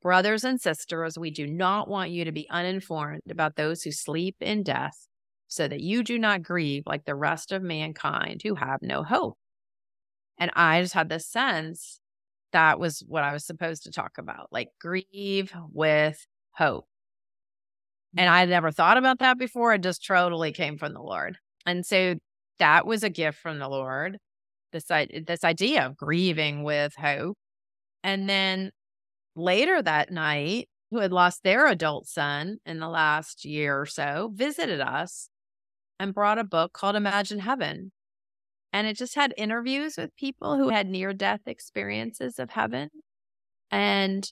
Brothers 0.00 0.44
and 0.44 0.60
sisters, 0.60 1.18
we 1.18 1.30
do 1.30 1.46
not 1.46 1.88
want 1.88 2.10
you 2.10 2.24
to 2.24 2.32
be 2.32 2.48
uninformed 2.50 3.22
about 3.30 3.56
those 3.56 3.82
who 3.82 3.90
sleep 3.90 4.36
in 4.40 4.62
death, 4.62 5.08
so 5.48 5.66
that 5.66 5.80
you 5.80 6.02
do 6.02 6.18
not 6.18 6.42
grieve 6.42 6.84
like 6.86 7.04
the 7.04 7.14
rest 7.14 7.52
of 7.52 7.62
mankind 7.62 8.42
who 8.42 8.56
have 8.56 8.80
no 8.82 9.02
hope. 9.02 9.38
And 10.38 10.50
I 10.54 10.82
just 10.82 10.94
had 10.94 11.08
this 11.08 11.26
sense 11.26 12.00
that 12.54 12.78
was 12.78 13.04
what 13.06 13.24
I 13.24 13.32
was 13.32 13.44
supposed 13.44 13.82
to 13.82 13.90
talk 13.90 14.12
about 14.16 14.48
like 14.50 14.68
grieve 14.80 15.52
with 15.72 16.26
hope. 16.52 16.86
And 18.16 18.28
mm. 18.28 18.32
I 18.32 18.40
had 18.40 18.48
never 18.48 18.70
thought 18.70 18.96
about 18.96 19.18
that 19.18 19.38
before. 19.38 19.74
It 19.74 19.82
just 19.82 20.06
totally 20.06 20.52
came 20.52 20.78
from 20.78 20.94
the 20.94 21.02
Lord. 21.02 21.36
And 21.66 21.84
so 21.84 22.14
that 22.60 22.86
was 22.86 23.02
a 23.02 23.10
gift 23.10 23.38
from 23.38 23.58
the 23.58 23.68
Lord. 23.68 24.18
This, 24.72 24.86
this 24.86 25.44
idea 25.44 25.84
of 25.84 25.96
grieving 25.96 26.62
with 26.62 26.94
hope. 26.96 27.36
And 28.02 28.28
then 28.28 28.70
later 29.36 29.82
that 29.82 30.10
night, 30.10 30.68
who 30.90 31.00
had 31.00 31.12
lost 31.12 31.42
their 31.42 31.66
adult 31.66 32.06
son 32.06 32.58
in 32.64 32.78
the 32.78 32.88
last 32.88 33.44
year 33.44 33.80
or 33.80 33.86
so, 33.86 34.30
visited 34.32 34.80
us 34.80 35.28
and 35.98 36.14
brought 36.14 36.38
a 36.38 36.44
book 36.44 36.72
called 36.72 36.94
Imagine 36.94 37.40
Heaven. 37.40 37.90
And 38.74 38.88
it 38.88 38.96
just 38.96 39.14
had 39.14 39.32
interviews 39.36 39.96
with 39.96 40.16
people 40.16 40.56
who 40.56 40.70
had 40.70 40.88
near 40.88 41.12
death 41.12 41.42
experiences 41.46 42.40
of 42.40 42.50
heaven. 42.50 42.90
And 43.70 44.30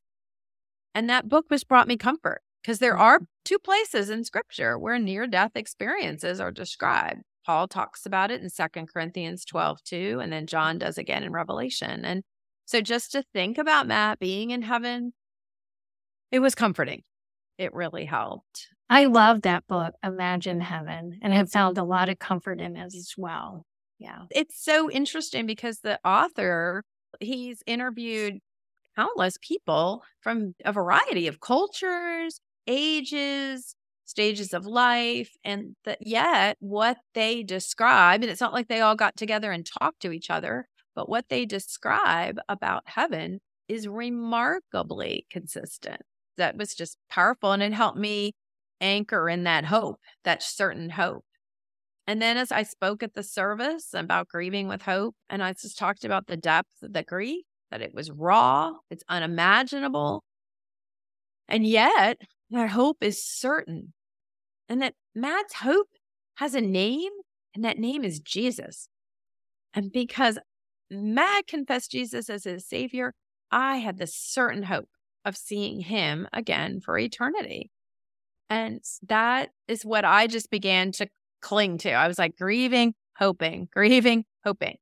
and 0.95 1.09
that 1.09 1.29
book 1.29 1.47
was 1.49 1.63
brought 1.63 1.87
me 1.87 1.97
comfort 1.97 2.43
because 2.61 2.81
there 2.81 2.99
are 2.99 3.19
mm-hmm. 3.19 3.25
two 3.45 3.61
places 3.61 4.11
in 4.11 4.25
scripture 4.25 4.77
where 4.77 4.99
near 4.99 5.29
death 5.29 5.53
experiences 5.55 6.41
are 6.41 6.51
described. 6.51 7.23
Paul 7.47 7.69
talks 7.69 8.05
about 8.05 8.33
it 8.33 8.43
in 8.43 8.51
Second 8.51 8.89
Corinthians 8.93 9.45
12, 9.45 9.83
2, 9.85 10.21
and 10.21 10.33
then 10.33 10.49
John 10.49 10.79
does 10.79 10.99
again 10.99 11.23
in 11.23 11.33
Revelation. 11.33 12.05
And 12.05 12.23
so 12.65 12.81
just 12.81 13.13
to 13.13 13.25
think 13.33 13.59
about 13.59 13.87
Matt 13.87 14.19
being 14.19 14.51
in 14.51 14.63
heaven, 14.63 15.13
it 16.33 16.41
was 16.41 16.57
comforting. 16.57 17.03
It 17.59 17.73
really 17.75 18.07
helped. 18.07 18.69
I 18.91 19.05
love 19.07 19.43
that 19.43 19.67
book, 19.69 19.95
Imagine 20.05 20.61
Heaven, 20.61 21.19
and 21.23 21.33
have 21.33 21.51
found 21.51 21.79
a 21.79 21.85
lot 21.85 22.09
of 22.09 22.19
comfort 22.19 22.61
in 22.61 22.77
it 22.77 22.95
as 22.95 23.15
well. 23.17 23.67
Yeah. 24.03 24.25
It's 24.31 24.63
so 24.63 24.91
interesting 24.91 25.47
because 25.47 25.81
the 25.81 25.99
author, 26.05 26.85
he's 27.21 27.63
interviewed 27.67 28.39
countless 28.97 29.39
people 29.43 30.03
from 30.21 30.55
a 30.65 30.73
variety 30.73 31.27
of 31.29 31.41
cultures, 31.41 32.41
ages, 32.67 33.75
stages 34.07 34.55
of 34.55 34.67
life, 34.67 35.33
and 35.45 35.77
that 35.85 35.99
yet 36.07 36.57
what 36.61 36.99
they 37.15 37.43
describe, 37.43 38.23
and 38.23 38.31
it's 38.31 38.41
not 38.41 38.53
like 38.55 38.69
they 38.69 38.81
all 38.81 38.97
got 38.97 39.17
together 39.17 39.53
and 39.53 39.67
talked 39.67 40.01
to 40.03 40.13
each 40.13 40.31
other, 40.31 40.67
but 40.95 41.09
what 41.09 41.29
they 41.29 41.47
describe 41.47 42.39
about 42.49 42.83
heaven 42.87 43.41
is 43.69 43.89
remarkably 43.89 45.27
consistent. 45.31 46.03
That 46.39 46.57
was 46.57 46.75
just 46.75 46.99
powerful. 47.11 47.53
And 47.53 47.63
it 47.63 47.73
helped 47.73 47.99
me 47.99 48.35
anchor 48.81 49.29
in 49.29 49.45
that 49.45 49.67
hope, 49.67 50.01
that 50.25 50.43
certain 50.43 50.91
hope. 50.91 51.25
And 52.07 52.21
then 52.21 52.37
as 52.37 52.51
I 52.51 52.65
spoke 52.65 53.03
at 53.03 53.15
the 53.15 53.23
service 53.23 53.91
about 53.95 54.29
grieving 54.29 54.67
with 54.69 54.83
hope, 54.83 55.15
and 55.31 55.43
I 55.43 55.53
just 55.53 55.79
talked 55.79 56.05
about 56.05 56.27
the 56.27 56.37
depth 56.37 56.83
of 56.83 56.93
the 56.93 57.03
grief, 57.03 57.45
that 57.71 57.81
it 57.83 57.95
was 57.95 58.11
raw, 58.11 58.73
it's 58.91 59.05
unimaginable. 59.09 60.25
And 61.49 61.67
yet, 61.67 62.19
that 62.51 62.71
hope 62.71 62.99
is 63.01 63.25
certain. 63.25 63.93
And 64.69 64.83
that 64.83 64.95
Matt's 65.15 65.55
hope 65.55 65.89
has 66.37 66.55
a 66.55 66.61
name, 66.61 67.13
and 67.55 67.65
that 67.65 67.79
name 67.79 68.05
is 68.05 68.21
Jesus. 68.21 68.89
And 69.75 69.93
because 69.93 70.39
Matt 70.91 71.47
confessed 71.47 71.93
Jesus 71.93 72.29
as 72.29 72.45
his 72.45 72.67
savior, 72.67 73.15
I 73.51 73.77
had 73.77 73.99
the 73.99 74.07
certain 74.07 74.65
hope 74.65 74.89
of 75.25 75.37
seeing 75.37 75.81
him 75.81 76.27
again 76.33 76.81
for 76.81 76.99
eternity. 76.99 77.71
And 78.51 78.81
that 79.09 79.51
is 79.69 79.85
what 79.85 80.05
I 80.05 80.27
just 80.27 80.51
began 80.51 80.93
to 80.93 81.07
cling 81.43 81.79
to. 81.79 81.93
I 81.93 82.09
was 82.09 82.19
like 82.19 82.37
grieving, 82.37 82.95
hoping, 83.19 83.69
grieving, 83.73 84.25
hoping. 84.45 84.77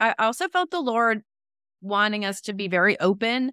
I 0.00 0.14
also 0.18 0.48
felt 0.48 0.70
the 0.70 0.80
Lord 0.80 1.22
wanting 1.80 2.24
us 2.24 2.40
to 2.42 2.52
be 2.52 2.68
very 2.68 2.98
open 2.98 3.52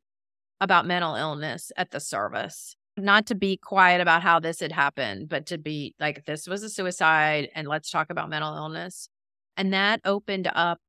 about 0.60 0.86
mental 0.86 1.16
illness 1.16 1.72
at 1.78 1.92
the 1.92 2.00
service, 2.00 2.76
not 2.96 3.28
to 3.28 3.36
be 3.36 3.58
quiet 3.58 4.02
about 4.02 4.24
how 4.24 4.40
this 4.40 4.60
had 4.60 4.72
happened, 4.72 5.30
but 5.30 5.46
to 5.48 5.58
be 5.58 5.94
like, 6.00 6.26
this 6.26 6.48
was 6.48 6.64
a 6.64 6.70
suicide 6.70 7.50
and 7.54 7.68
let's 7.68 7.92
talk 7.92 8.10
about 8.10 8.30
mental 8.30 8.56
illness. 8.56 9.10
And 9.56 9.74
that 9.74 10.02
opened 10.04 10.50
up 10.54 10.80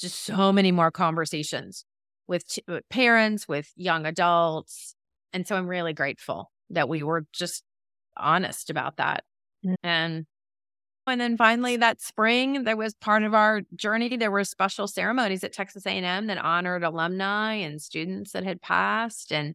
just 0.00 0.24
so 0.24 0.52
many 0.52 0.72
more 0.72 0.90
conversations 0.90 1.84
with, 2.26 2.46
t- 2.48 2.62
with 2.66 2.88
parents, 2.88 3.46
with 3.46 3.70
young 3.76 4.06
adults. 4.06 4.94
And 5.32 5.46
so 5.46 5.56
I'm 5.56 5.68
really 5.68 5.92
grateful 5.92 6.50
that 6.70 6.88
we 6.88 7.02
were 7.02 7.24
just 7.32 7.62
honest 8.16 8.70
about 8.70 8.96
that. 8.96 9.24
Mm-hmm. 9.64 9.74
And 9.82 10.26
and 11.08 11.20
then 11.20 11.36
finally 11.36 11.76
that 11.76 12.00
spring 12.00 12.64
there 12.64 12.76
was 12.76 12.94
part 12.94 13.22
of 13.22 13.34
our 13.34 13.62
journey 13.74 14.16
there 14.16 14.30
were 14.30 14.44
special 14.44 14.86
ceremonies 14.86 15.42
at 15.44 15.52
Texas 15.52 15.86
A&M 15.86 16.26
that 16.26 16.38
honored 16.38 16.84
alumni 16.84 17.54
and 17.54 17.80
students 17.82 18.32
that 18.32 18.44
had 18.44 18.60
passed 18.62 19.32
and 19.32 19.54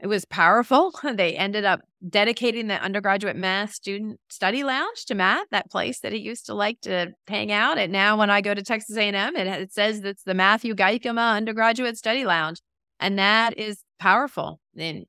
it 0.00 0.06
was 0.06 0.24
powerful. 0.24 0.92
They 1.14 1.36
ended 1.36 1.64
up 1.64 1.82
dedicating 2.08 2.68
the 2.68 2.80
undergraduate 2.80 3.36
math 3.36 3.74
student 3.74 4.20
study 4.30 4.64
lounge 4.64 5.04
to 5.06 5.14
Matt, 5.14 5.48
that 5.50 5.70
place 5.70 6.00
that 6.00 6.12
he 6.12 6.18
used 6.18 6.46
to 6.46 6.54
like 6.54 6.80
to 6.82 7.12
hang 7.26 7.52
out 7.52 7.78
at. 7.78 7.90
Now, 7.90 8.16
when 8.16 8.30
I 8.30 8.40
go 8.40 8.54
to 8.54 8.62
Texas 8.62 8.96
A&M, 8.96 9.36
it, 9.36 9.46
it 9.46 9.72
says 9.72 10.00
it's 10.02 10.22
the 10.22 10.34
Matthew 10.34 10.74
Gaikema 10.74 11.36
Undergraduate 11.36 11.98
Study 11.98 12.24
Lounge, 12.24 12.60
and 12.98 13.18
that 13.18 13.58
is 13.58 13.82
powerful. 13.98 14.60
And 14.76 15.04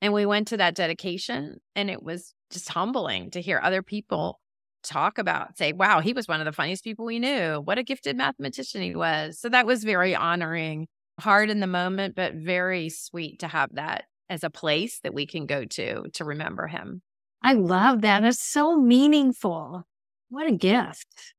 and 0.00 0.12
we 0.12 0.26
went 0.26 0.48
to 0.48 0.56
that 0.58 0.74
dedication, 0.74 1.60
and 1.74 1.90
it 1.90 2.02
was 2.02 2.34
just 2.50 2.68
humbling 2.68 3.30
to 3.32 3.40
hear 3.40 3.60
other 3.62 3.82
people 3.82 4.40
talk 4.84 5.18
about, 5.18 5.58
say, 5.58 5.72
"Wow, 5.72 6.00
he 6.00 6.12
was 6.12 6.28
one 6.28 6.40
of 6.40 6.44
the 6.44 6.52
funniest 6.52 6.84
people 6.84 7.04
we 7.04 7.18
knew. 7.18 7.60
What 7.60 7.78
a 7.78 7.82
gifted 7.82 8.16
mathematician 8.16 8.82
he 8.82 8.94
was." 8.94 9.38
So 9.38 9.48
that 9.48 9.66
was 9.66 9.84
very 9.84 10.14
honoring, 10.14 10.86
hard 11.20 11.50
in 11.50 11.60
the 11.60 11.66
moment, 11.66 12.14
but 12.14 12.34
very 12.34 12.88
sweet 12.88 13.40
to 13.40 13.48
have 13.48 13.74
that 13.74 14.04
as 14.30 14.44
a 14.44 14.50
place 14.50 15.00
that 15.00 15.14
we 15.14 15.26
can 15.26 15.46
go 15.46 15.64
to 15.64 16.04
to 16.12 16.24
remember 16.24 16.66
him. 16.66 17.02
I 17.42 17.52
love 17.54 18.00
that. 18.02 18.24
It's 18.24 18.40
so 18.40 18.76
meaningful. 18.76 19.84
What 20.30 20.46
a 20.46 20.52
gift. 20.52 21.34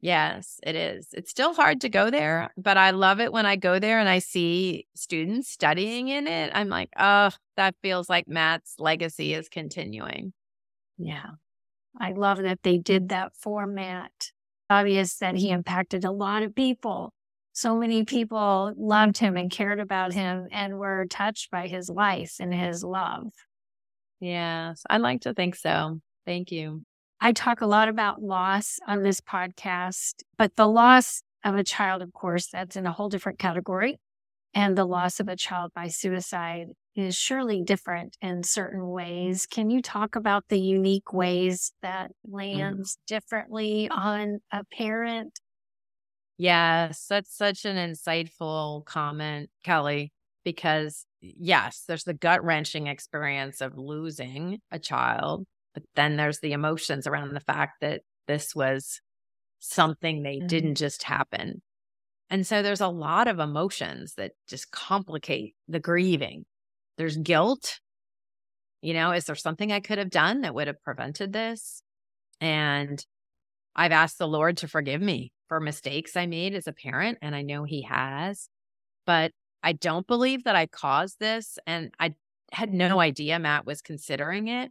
Yes, 0.00 0.60
it 0.62 0.76
is. 0.76 1.08
It's 1.12 1.30
still 1.30 1.54
hard 1.54 1.80
to 1.80 1.88
go 1.88 2.08
there, 2.10 2.50
but 2.56 2.76
I 2.76 2.92
love 2.92 3.20
it 3.20 3.32
when 3.32 3.46
I 3.46 3.56
go 3.56 3.80
there 3.80 3.98
and 3.98 4.08
I 4.08 4.20
see 4.20 4.86
students 4.94 5.48
studying 5.48 6.08
in 6.08 6.28
it. 6.28 6.52
I'm 6.54 6.68
like, 6.68 6.90
oh, 6.98 7.30
that 7.56 7.74
feels 7.82 8.08
like 8.08 8.28
Matt's 8.28 8.74
legacy 8.78 9.34
is 9.34 9.48
continuing. 9.48 10.32
Yeah. 10.98 11.30
I 11.98 12.12
love 12.12 12.38
that 12.38 12.62
they 12.62 12.78
did 12.78 13.08
that 13.10 13.32
for 13.34 13.66
Matt. 13.66 14.32
Obvious 14.70 15.16
that 15.16 15.36
he 15.36 15.50
impacted 15.50 16.04
a 16.04 16.10
lot 16.10 16.42
of 16.42 16.54
people 16.54 17.12
so 17.58 17.74
many 17.74 18.04
people 18.04 18.72
loved 18.76 19.18
him 19.18 19.36
and 19.36 19.50
cared 19.50 19.80
about 19.80 20.12
him 20.12 20.46
and 20.52 20.78
were 20.78 21.06
touched 21.10 21.50
by 21.50 21.66
his 21.66 21.90
life 21.90 22.36
and 22.38 22.54
his 22.54 22.84
love. 22.84 23.32
Yes, 24.20 24.84
I'd 24.88 25.00
like 25.00 25.22
to 25.22 25.34
think 25.34 25.56
so. 25.56 26.00
Thank 26.24 26.52
you. 26.52 26.84
I 27.20 27.32
talk 27.32 27.60
a 27.60 27.66
lot 27.66 27.88
about 27.88 28.22
loss 28.22 28.78
on 28.86 29.02
this 29.02 29.20
podcast, 29.20 30.22
but 30.36 30.54
the 30.54 30.68
loss 30.68 31.24
of 31.44 31.56
a 31.56 31.64
child, 31.64 32.00
of 32.00 32.12
course, 32.12 32.46
that's 32.46 32.76
in 32.76 32.86
a 32.86 32.92
whole 32.92 33.08
different 33.08 33.40
category. 33.40 33.98
And 34.54 34.76
the 34.76 34.84
loss 34.84 35.20
of 35.20 35.28
a 35.28 35.36
child 35.36 35.72
by 35.74 35.88
suicide 35.88 36.68
is 36.94 37.16
surely 37.16 37.62
different 37.62 38.16
in 38.20 38.42
certain 38.42 38.88
ways. 38.88 39.46
Can 39.46 39.70
you 39.70 39.80
talk 39.80 40.16
about 40.16 40.44
the 40.48 40.58
unique 40.58 41.12
ways 41.12 41.72
that 41.82 42.10
mm-hmm. 42.10 42.36
lands 42.36 42.96
mm. 42.96 43.06
differently 43.06 43.88
on 43.88 44.40
a 44.52 44.64
parent? 44.64 45.38
Yes, 46.38 47.06
that's 47.08 47.36
such 47.36 47.64
an 47.64 47.76
insightful 47.76 48.84
comment, 48.84 49.50
Kelly, 49.64 50.12
because 50.44 51.04
yes, 51.20 51.84
there's 51.86 52.04
the 52.04 52.14
gut 52.14 52.44
wrenching 52.44 52.86
experience 52.86 53.60
of 53.60 53.76
losing 53.76 54.58
a 54.70 54.78
child, 54.78 55.46
but 55.74 55.82
then 55.94 56.16
there's 56.16 56.40
the 56.40 56.52
emotions 56.52 57.06
around 57.06 57.34
the 57.34 57.40
fact 57.40 57.80
that 57.80 58.02
this 58.28 58.54
was 58.54 59.00
something 59.58 60.22
they 60.22 60.36
mm-hmm. 60.36 60.46
didn't 60.46 60.74
just 60.76 61.02
happen. 61.02 61.62
And 62.30 62.46
so 62.46 62.62
there's 62.62 62.80
a 62.80 62.88
lot 62.88 63.26
of 63.26 63.38
emotions 63.38 64.14
that 64.14 64.32
just 64.48 64.70
complicate 64.70 65.54
the 65.66 65.80
grieving. 65.80 66.44
There's 66.98 67.16
guilt. 67.16 67.80
You 68.82 68.94
know, 68.94 69.12
is 69.12 69.24
there 69.24 69.34
something 69.34 69.72
I 69.72 69.80
could 69.80 69.98
have 69.98 70.10
done 70.10 70.42
that 70.42 70.54
would 70.54 70.66
have 70.66 70.82
prevented 70.82 71.32
this? 71.32 71.82
And 72.40 73.04
I've 73.74 73.92
asked 73.92 74.18
the 74.18 74.28
Lord 74.28 74.58
to 74.58 74.68
forgive 74.68 75.00
me 75.00 75.32
for 75.48 75.60
mistakes 75.60 76.16
I 76.16 76.26
made 76.26 76.54
as 76.54 76.66
a 76.66 76.72
parent, 76.72 77.18
and 77.22 77.34
I 77.34 77.42
know 77.42 77.64
He 77.64 77.82
has. 77.82 78.48
But 79.06 79.32
I 79.62 79.72
don't 79.72 80.06
believe 80.06 80.44
that 80.44 80.56
I 80.56 80.66
caused 80.66 81.18
this. 81.18 81.58
And 81.66 81.92
I 81.98 82.14
had 82.52 82.72
no 82.72 83.00
idea 83.00 83.38
Matt 83.38 83.66
was 83.66 83.82
considering 83.82 84.48
it. 84.48 84.70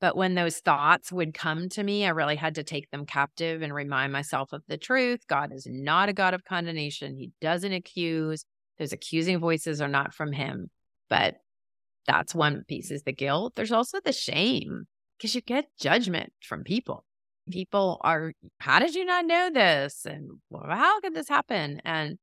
But 0.00 0.16
when 0.16 0.34
those 0.34 0.58
thoughts 0.58 1.10
would 1.10 1.34
come 1.34 1.68
to 1.70 1.82
me, 1.82 2.06
I 2.06 2.10
really 2.10 2.36
had 2.36 2.54
to 2.54 2.62
take 2.62 2.90
them 2.90 3.04
captive 3.04 3.62
and 3.62 3.74
remind 3.74 4.12
myself 4.12 4.52
of 4.52 4.62
the 4.68 4.76
truth. 4.76 5.26
God 5.28 5.52
is 5.52 5.66
not 5.68 6.08
a 6.08 6.12
God 6.12 6.34
of 6.34 6.44
condemnation. 6.44 7.16
He 7.16 7.32
doesn't 7.40 7.72
accuse. 7.72 8.44
Those 8.78 8.92
accusing 8.92 9.40
voices 9.40 9.80
are 9.80 9.88
not 9.88 10.14
from 10.14 10.32
him. 10.32 10.70
But 11.10 11.36
that's 12.06 12.34
one 12.34 12.64
piece 12.68 12.90
is 12.92 13.02
the 13.02 13.12
guilt. 13.12 13.54
There's 13.56 13.72
also 13.72 13.98
the 14.04 14.12
shame 14.12 14.84
because 15.16 15.34
you 15.34 15.40
get 15.40 15.66
judgment 15.80 16.32
from 16.40 16.62
people. 16.62 17.04
People 17.50 17.98
are, 18.02 18.34
how 18.60 18.78
did 18.78 18.94
you 18.94 19.04
not 19.04 19.24
know 19.24 19.50
this? 19.52 20.04
And 20.04 20.30
well, 20.48 20.64
how 20.68 21.00
could 21.00 21.14
this 21.14 21.28
happen? 21.28 21.80
And 21.84 22.18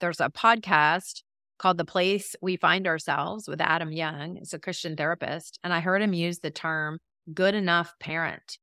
there's 0.00 0.20
a 0.20 0.28
podcast 0.28 1.22
called 1.58 1.78
The 1.78 1.84
Place 1.84 2.36
We 2.40 2.56
Find 2.56 2.86
Ourselves 2.86 3.48
with 3.48 3.60
Adam 3.60 3.92
Young. 3.92 4.36
It's 4.36 4.52
a 4.52 4.58
Christian 4.58 4.96
therapist. 4.96 5.58
And 5.62 5.72
I 5.72 5.80
heard 5.80 6.02
him 6.02 6.12
use 6.12 6.40
the 6.40 6.50
term 6.50 6.98
good 7.32 7.54
enough 7.54 7.94
parent. 8.00 8.58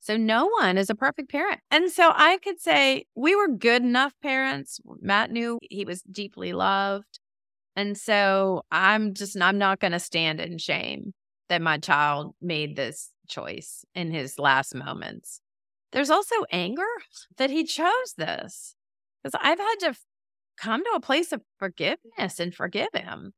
So 0.00 0.16
no 0.16 0.46
one 0.46 0.78
is 0.78 0.90
a 0.90 0.94
perfect 0.94 1.30
parent. 1.30 1.60
And 1.70 1.90
so 1.90 2.12
I 2.14 2.38
could 2.38 2.60
say 2.60 3.04
we 3.14 3.34
were 3.36 3.48
good 3.48 3.82
enough 3.82 4.14
parents. 4.22 4.80
Matt 5.00 5.30
knew 5.30 5.58
he 5.62 5.84
was 5.84 6.02
deeply 6.02 6.52
loved. 6.52 7.18
And 7.76 7.96
so 7.96 8.62
I'm 8.70 9.14
just, 9.14 9.40
I'm 9.40 9.58
not 9.58 9.80
going 9.80 9.92
to 9.92 10.00
stand 10.00 10.40
in 10.40 10.58
shame 10.58 11.12
that 11.48 11.62
my 11.62 11.78
child 11.78 12.34
made 12.40 12.76
this 12.76 13.10
choice 13.28 13.84
in 13.94 14.10
his 14.10 14.38
last 14.38 14.74
moments. 14.74 15.40
There's 15.92 16.10
also 16.10 16.34
anger 16.50 16.82
that 17.36 17.50
he 17.50 17.64
chose 17.64 18.14
this 18.16 18.74
because 19.22 19.38
I've 19.42 19.58
had 19.58 19.76
to 19.80 19.94
come 20.60 20.84
to 20.84 20.90
a 20.94 21.00
place 21.00 21.32
of 21.32 21.42
forgiveness 21.58 22.40
and 22.40 22.54
forgive 22.54 22.88
him 22.94 23.32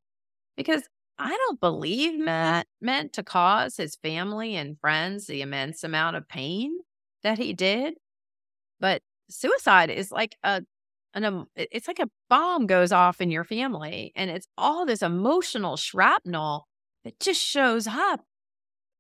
because 0.57 0.83
I 1.19 1.31
don't 1.31 1.61
believe 1.61 2.19
Matt 2.19 2.67
meant 2.81 3.12
to 3.15 3.23
cause 3.23 3.77
his 3.77 3.97
family 3.97 4.57
and 4.57 4.79
friends 4.81 5.27
the 5.27 5.43
immense 5.43 5.85
amount 5.85 6.17
of 6.17 6.29
pain 6.29 6.79
that 7.23 7.39
he 7.39 7.53
did. 7.53 7.95
But 8.81 9.03
suicide 9.29 9.91
is 9.91 10.11
like 10.11 10.37
a 10.43 10.62
an 11.15 11.45
it's 11.57 11.89
like 11.89 11.99
a 11.99 12.09
bomb 12.29 12.67
goes 12.67 12.93
off 12.93 13.21
in 13.21 13.31
your 13.31 13.45
family 13.45 14.12
and 14.15 14.31
it's 14.31 14.47
all 14.57 14.87
this 14.87 15.03
emotional 15.03 15.77
shrapnel 15.77 16.67
that 17.05 17.19
just 17.21 17.43
shows 17.43 17.87
up 17.87 18.21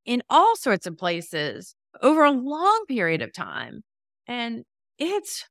in 0.04 0.22
all 0.28 0.56
sorts 0.56 0.86
of 0.86 0.98
places 0.98 1.74
over 2.02 2.24
a 2.24 2.30
long 2.32 2.84
period 2.88 3.22
of 3.22 3.32
time 3.32 3.82
and 4.26 4.64
it's 4.98 5.44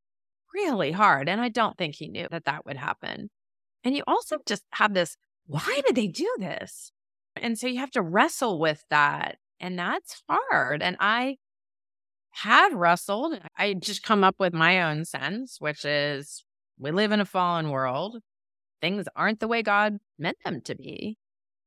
really 0.54 0.92
hard. 0.92 1.30
And 1.30 1.42
I 1.42 1.50
don't 1.50 1.78
think 1.78 1.96
he 1.96 2.08
knew 2.08 2.28
that 2.32 2.46
that 2.46 2.66
would 2.66 2.78
happen. 2.78 3.30
And 3.84 3.96
you 3.96 4.04
also 4.08 4.38
just 4.46 4.64
have 4.74 4.94
this 4.94 5.16
why 5.48 5.82
did 5.86 5.96
they 5.96 6.08
do 6.08 6.32
this? 6.38 6.92
And 7.36 7.58
so 7.58 7.66
you 7.66 7.80
have 7.80 7.92
to 7.92 8.04
wrestle 8.04 8.60
with 8.60 8.84
that. 8.92 9.38
And 9.60 9.80
that's 9.80 10.22
hard. 10.30 10.84
And 10.84 10.96
I 11.00 11.38
have 12.32 12.74
wrestled. 12.74 13.40
I 13.58 13.74
just 13.74 14.04
come 14.04 14.24
up 14.24 14.36
with 14.38 14.54
my 14.54 14.84
own 14.84 15.06
sense, 15.06 15.58
which 15.60 15.84
is 15.86 16.44
we 16.78 16.92
live 16.92 17.12
in 17.12 17.20
a 17.20 17.26
fallen 17.26 17.72
world. 17.72 18.18
Things 18.80 19.08
aren't 19.16 19.40
the 19.40 19.48
way 19.48 19.64
God 19.64 19.98
meant 20.20 20.38
them 20.46 20.62
to 20.66 20.76
be. 20.76 21.18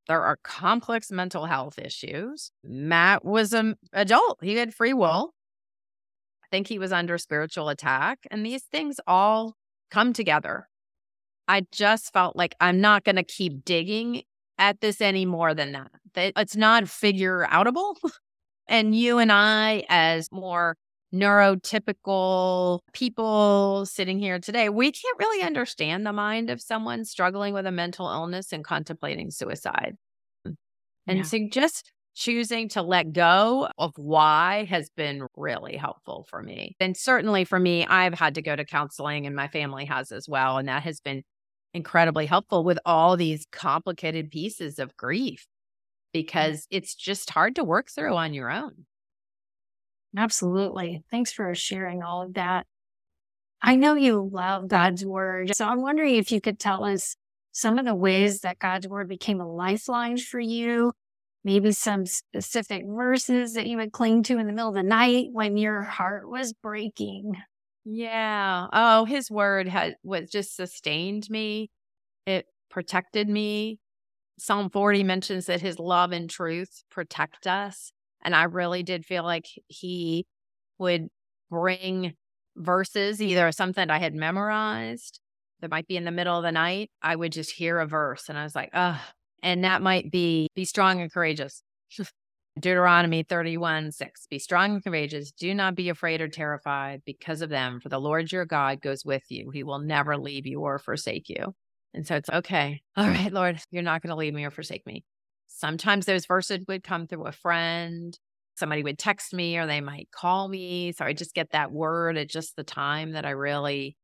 There 0.07 0.23
are 0.23 0.39
complex 0.45 1.11
mental 1.11 1.47
health 1.47 1.79
issues. 1.79 2.53
Matt 2.63 3.25
was 3.25 3.53
an 3.53 3.75
adult, 3.93 4.39
he 4.43 4.55
had 4.55 4.75
free 4.75 4.95
will 4.95 5.33
think 6.53 6.69
he 6.69 6.79
was 6.79 6.93
under 6.93 7.19
spiritual 7.19 7.69
attack. 7.69 8.21
And 8.31 8.47
these 8.47 8.63
things 8.63 9.01
all 9.09 9.57
come 9.91 10.13
together. 10.13 10.69
I 11.49 11.67
just 11.73 12.13
felt 12.13 12.37
like 12.37 12.55
I'm 12.61 12.81
not 12.81 13.03
going 13.03 13.17
to 13.17 13.25
keep 13.25 13.65
digging 13.65 14.23
at 14.59 14.81
this 14.81 15.01
any 15.01 15.27
more 15.27 15.55
than 15.55 15.73
that. 15.73 15.91
It's 16.37 16.55
not 16.55 16.89
figure 16.89 17.49
outable. 17.51 17.97
and 18.69 18.95
you 18.95 19.19
and 19.19 19.33
I, 19.33 19.85
as 19.89 20.29
more 20.31 20.77
neurotypical 21.13 22.81
people 22.93 23.85
sitting 23.87 24.19
here 24.19 24.39
today, 24.39 24.69
we 24.69 24.93
can't 24.93 25.19
really 25.19 25.43
understand 25.43 26.07
the 26.07 26.13
mind 26.13 26.49
of 26.49 26.61
someone 26.61 27.05
struggling 27.05 27.55
with 27.55 27.67
a 27.67 27.73
mental 27.73 28.09
illness 28.09 28.53
and 28.53 28.63
contemplating 28.63 29.31
suicide. 29.31 29.97
And 31.07 31.19
yeah. 31.19 31.23
so 31.23 31.39
just 31.51 31.91
choosing 32.15 32.69
to 32.71 32.83
let 32.83 33.13
go 33.13 33.69
of 33.79 33.93
why 33.97 34.65
has 34.69 34.91
been 34.91 35.27
really 35.37 35.77
helpful 35.77 36.27
for 36.29 36.43
me. 36.43 36.77
And 36.79 36.97
certainly 36.97 37.45
for 37.45 37.59
me, 37.59 37.87
I've 37.87 38.15
had 38.15 38.35
to 38.35 38.43
go 38.43 38.55
to 38.55 38.65
counseling 38.65 39.27
and 39.27 39.35
my 39.35 39.49
family 39.49 39.87
has 39.87 40.13
as 40.13 40.29
well. 40.29 40.59
And 40.59 40.69
that 40.69 40.83
has 40.83 41.01
been 41.01 41.23
incredibly 41.75 42.27
helpful 42.27 42.65
with 42.65 42.79
all 42.85 43.17
these 43.17 43.47
complicated 43.51 44.31
pieces 44.31 44.79
of 44.79 44.97
grief 44.97 45.41
mm. 45.41 46.13
because 46.13 46.67
it's 46.71 46.95
just 46.95 47.31
hard 47.31 47.57
to 47.57 47.65
work 47.65 47.89
through 47.91 48.15
on 48.15 48.35
your 48.35 48.51
own. 48.51 48.85
Absolutely. 50.17 51.03
Thanks 51.11 51.33
for 51.33 51.55
sharing 51.55 52.03
all 52.03 52.23
of 52.23 52.35
that. 52.35 52.67
I 53.63 53.77
know 53.77 53.95
you 53.95 54.29
love 54.31 54.69
God's 54.69 55.07
word. 55.07 55.53
So 55.57 55.67
I'm 55.67 55.81
wondering 55.81 56.17
if 56.17 56.31
you 56.31 56.41
could 56.41 56.59
tell 56.59 56.85
us 56.85 57.17
some 57.53 57.79
of 57.79 57.87
the 57.87 57.95
ways 57.95 58.41
that 58.41 58.59
God's 58.59 58.89
word 58.89 59.09
became 59.09 59.41
a 59.41 59.51
lifeline 59.51 60.19
for 60.19 60.41
you 60.41 60.93
maybe 61.45 61.73
some 61.73 62.07
specific 62.07 62.85
verses 62.87 63.55
that 63.55 63.67
you 63.67 63.77
would 63.77 63.93
cling 63.93 64.23
to 64.25 64.39
in 64.39 64.47
the 64.47 64.53
middle 64.53 64.69
of 64.69 64.75
the 64.75 64.83
night 64.83 65.29
when 65.33 65.57
your 65.57 65.83
heart 65.83 66.29
was 66.29 66.53
breaking. 66.53 67.35
Yeah. 67.85 68.69
Oh, 68.73 69.05
his 69.05 69.31
word 69.31 69.69
had 69.69 69.97
was 70.05 70.31
just 70.31 70.55
sustained 70.55 71.29
me. 71.29 71.71
It 72.27 72.47
protected 72.71 73.29
me. 73.29 73.79
Psalm 74.39 74.71
40 74.71 75.03
mentions 75.03 75.47
that 75.47 75.61
his 75.61 75.79
love 75.79 76.13
and 76.13 76.31
truth 76.31 76.85
protect 76.91 77.47
us. 77.47 77.93
And 78.25 78.35
I 78.35 78.45
really 78.45 78.83
did 78.83 79.05
feel 79.05 79.25
like 79.25 79.47
he 79.67 80.27
would 80.79 81.09
bring 81.51 82.15
verses, 82.57 83.21
either 83.21 83.51
something 83.53 83.91
I 83.91 83.99
had 83.99 84.15
memorized 84.15 85.21
that 85.61 85.71
might 85.71 85.87
be 85.87 85.97
in 85.97 86.05
the 86.05 86.11
middle 86.11 86.37
of 86.37 86.45
the 86.45 86.53
night. 86.53 86.91
I 87.03 87.17
would 87.17 87.33
just 87.33 87.53
hear 87.53 87.79
a 87.79 87.87
verse 87.87 88.29
and 88.29 88.39
I 88.39 88.45
was 88.45 88.55
like, 88.55 88.71
oh, 88.75 89.01
and 89.43 89.65
that 89.65 89.83
might 89.83 90.11
be 90.11 90.49
be 90.55 90.65
strong 90.65 91.01
and 91.01 91.13
courageous. 91.13 91.63
Deuteronomy 92.61 93.23
31 93.23 93.93
6. 93.93 94.27
Be 94.29 94.39
strong 94.39 94.75
and 94.75 94.85
courageous. 94.85 95.33
Do 95.33 95.55
not 95.55 95.75
be 95.75 95.89
afraid 95.89 96.21
or 96.21 96.29
terrified 96.29 97.03
because 97.07 97.41
of 97.41 97.49
them, 97.49 97.81
for 97.81 97.89
the 97.89 98.01
Lord 98.01 98.31
your 98.31 98.45
God 98.45 98.83
goes 98.83 99.05
with 99.05 99.23
you. 99.31 99.51
He 99.51 99.63
will 99.63 99.79
never 99.79 100.19
leave 100.19 100.47
you 100.47 100.61
or 100.61 100.79
forsake 100.79 101.29
you. 101.29 101.55
And 101.95 102.07
so 102.07 102.17
it's 102.17 102.31
okay. 102.31 102.83
All 102.97 103.07
right, 103.07 103.33
Lord, 103.33 103.59
you're 103.71 103.83
not 103.83 104.03
going 104.03 104.11
to 104.11 104.17
leave 104.17 104.35
me 104.35 104.45
or 104.45 104.51
forsake 104.51 104.87
me. 104.87 105.05
Sometimes 105.49 106.07
those 106.07 106.27
verses 106.27 106.65
would 106.69 106.85
come 106.85 107.07
through 107.07 107.27
a 107.27 107.33
friend. 107.33 108.19
Somebody 108.55 108.83
would 108.83 108.99
text 108.99 109.33
me 109.33 109.57
or 109.57 109.67
they 109.67 109.81
might 109.81 110.11
call 110.11 110.49
me. 110.49 110.93
So 110.93 111.05
I 111.05 111.15
just 111.15 111.35
get 111.35 111.53
that 111.53 111.73
word 111.73 112.19
at 112.19 112.29
just 112.29 112.57
the 112.57 112.65
time 112.65 113.13
that 113.13 113.25
I 113.25 113.31
really 113.31 113.97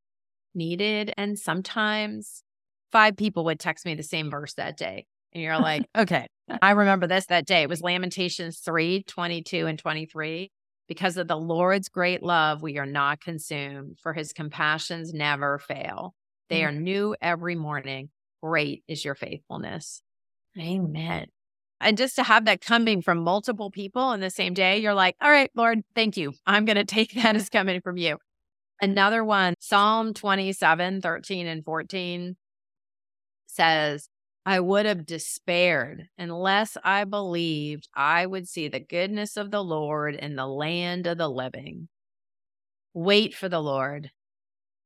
needed. 0.55 1.12
And 1.18 1.38
sometimes 1.38 2.42
five 2.92 3.16
people 3.16 3.44
would 3.44 3.61
text 3.61 3.85
me 3.85 3.94
the 3.94 4.03
same 4.03 4.31
verse 4.31 4.55
that 4.55 4.77
day. 4.79 5.07
And 5.33 5.43
you're 5.43 5.59
like, 5.59 5.85
okay, 5.97 6.27
I 6.62 6.73
remember 6.73 7.07
this 7.07 7.27
that 7.27 7.47
day. 7.47 7.62
It 7.62 7.69
was 7.69 7.83
Lamentations 7.83 8.59
3 8.59 9.05
22 9.05 9.67
and 9.67 9.79
23. 9.79 10.51
Because 10.88 11.19
of 11.19 11.29
the 11.29 11.37
Lord's 11.37 11.91
great 11.91 12.23
love, 12.23 12.62
we 12.62 12.79
are 12.79 12.87
not 12.87 13.21
consumed, 13.21 13.99
for 14.03 14.14
his 14.14 14.33
compassions 14.33 15.12
never 15.12 15.59
fail. 15.59 16.14
They 16.49 16.64
are 16.64 16.73
mm. 16.73 16.81
new 16.81 17.17
every 17.21 17.55
morning. 17.55 18.09
Great 18.43 18.85
is 18.88 19.05
your 19.05 19.14
faithfulness. 19.14 20.03
Amen. 20.59 21.27
And 21.81 21.97
just 21.97 22.17
to 22.17 22.23
have 22.23 22.47
that 22.47 22.61
coming 22.61 23.03
from 23.03 23.19
multiple 23.19 23.71
people 23.71 24.12
in 24.12 24.21
the 24.21 24.31
same 24.31 24.55
day, 24.55 24.79
you're 24.79 24.95
like, 24.95 25.14
all 25.21 25.31
right, 25.31 25.51
Lord, 25.55 25.83
thank 25.95 26.17
you. 26.17 26.33
I'm 26.47 26.64
going 26.64 26.77
to 26.77 26.85
take 26.85 27.12
that 27.23 27.37
as 27.37 27.49
coming 27.49 27.81
from 27.81 27.97
you. 27.97 28.19
Another 28.81 29.25
one, 29.25 29.55
Psalm 29.61 30.14
27, 30.14 31.01
13 31.01 31.47
and 31.47 31.64
14. 31.64 32.37
says, 33.47 34.09
I 34.49 34.61
would 34.61 34.87
have 34.87 35.05
despaired 35.05 36.09
unless 36.17 36.79
I 36.83 37.05
believed 37.05 37.87
I 37.93 38.25
would 38.25 38.49
see 38.49 38.69
the 38.69 38.81
goodness 38.81 39.37
of 39.37 39.51
the 39.51 39.63
Lord 39.63 40.15
in 40.15 40.37
the 40.37 40.47
land 40.47 41.07
of 41.07 41.19
the 41.19 41.29
living. 41.29 41.89
Wait 42.95 43.35
for 43.35 43.51
the 43.51 43.61
Lord. 43.61 44.11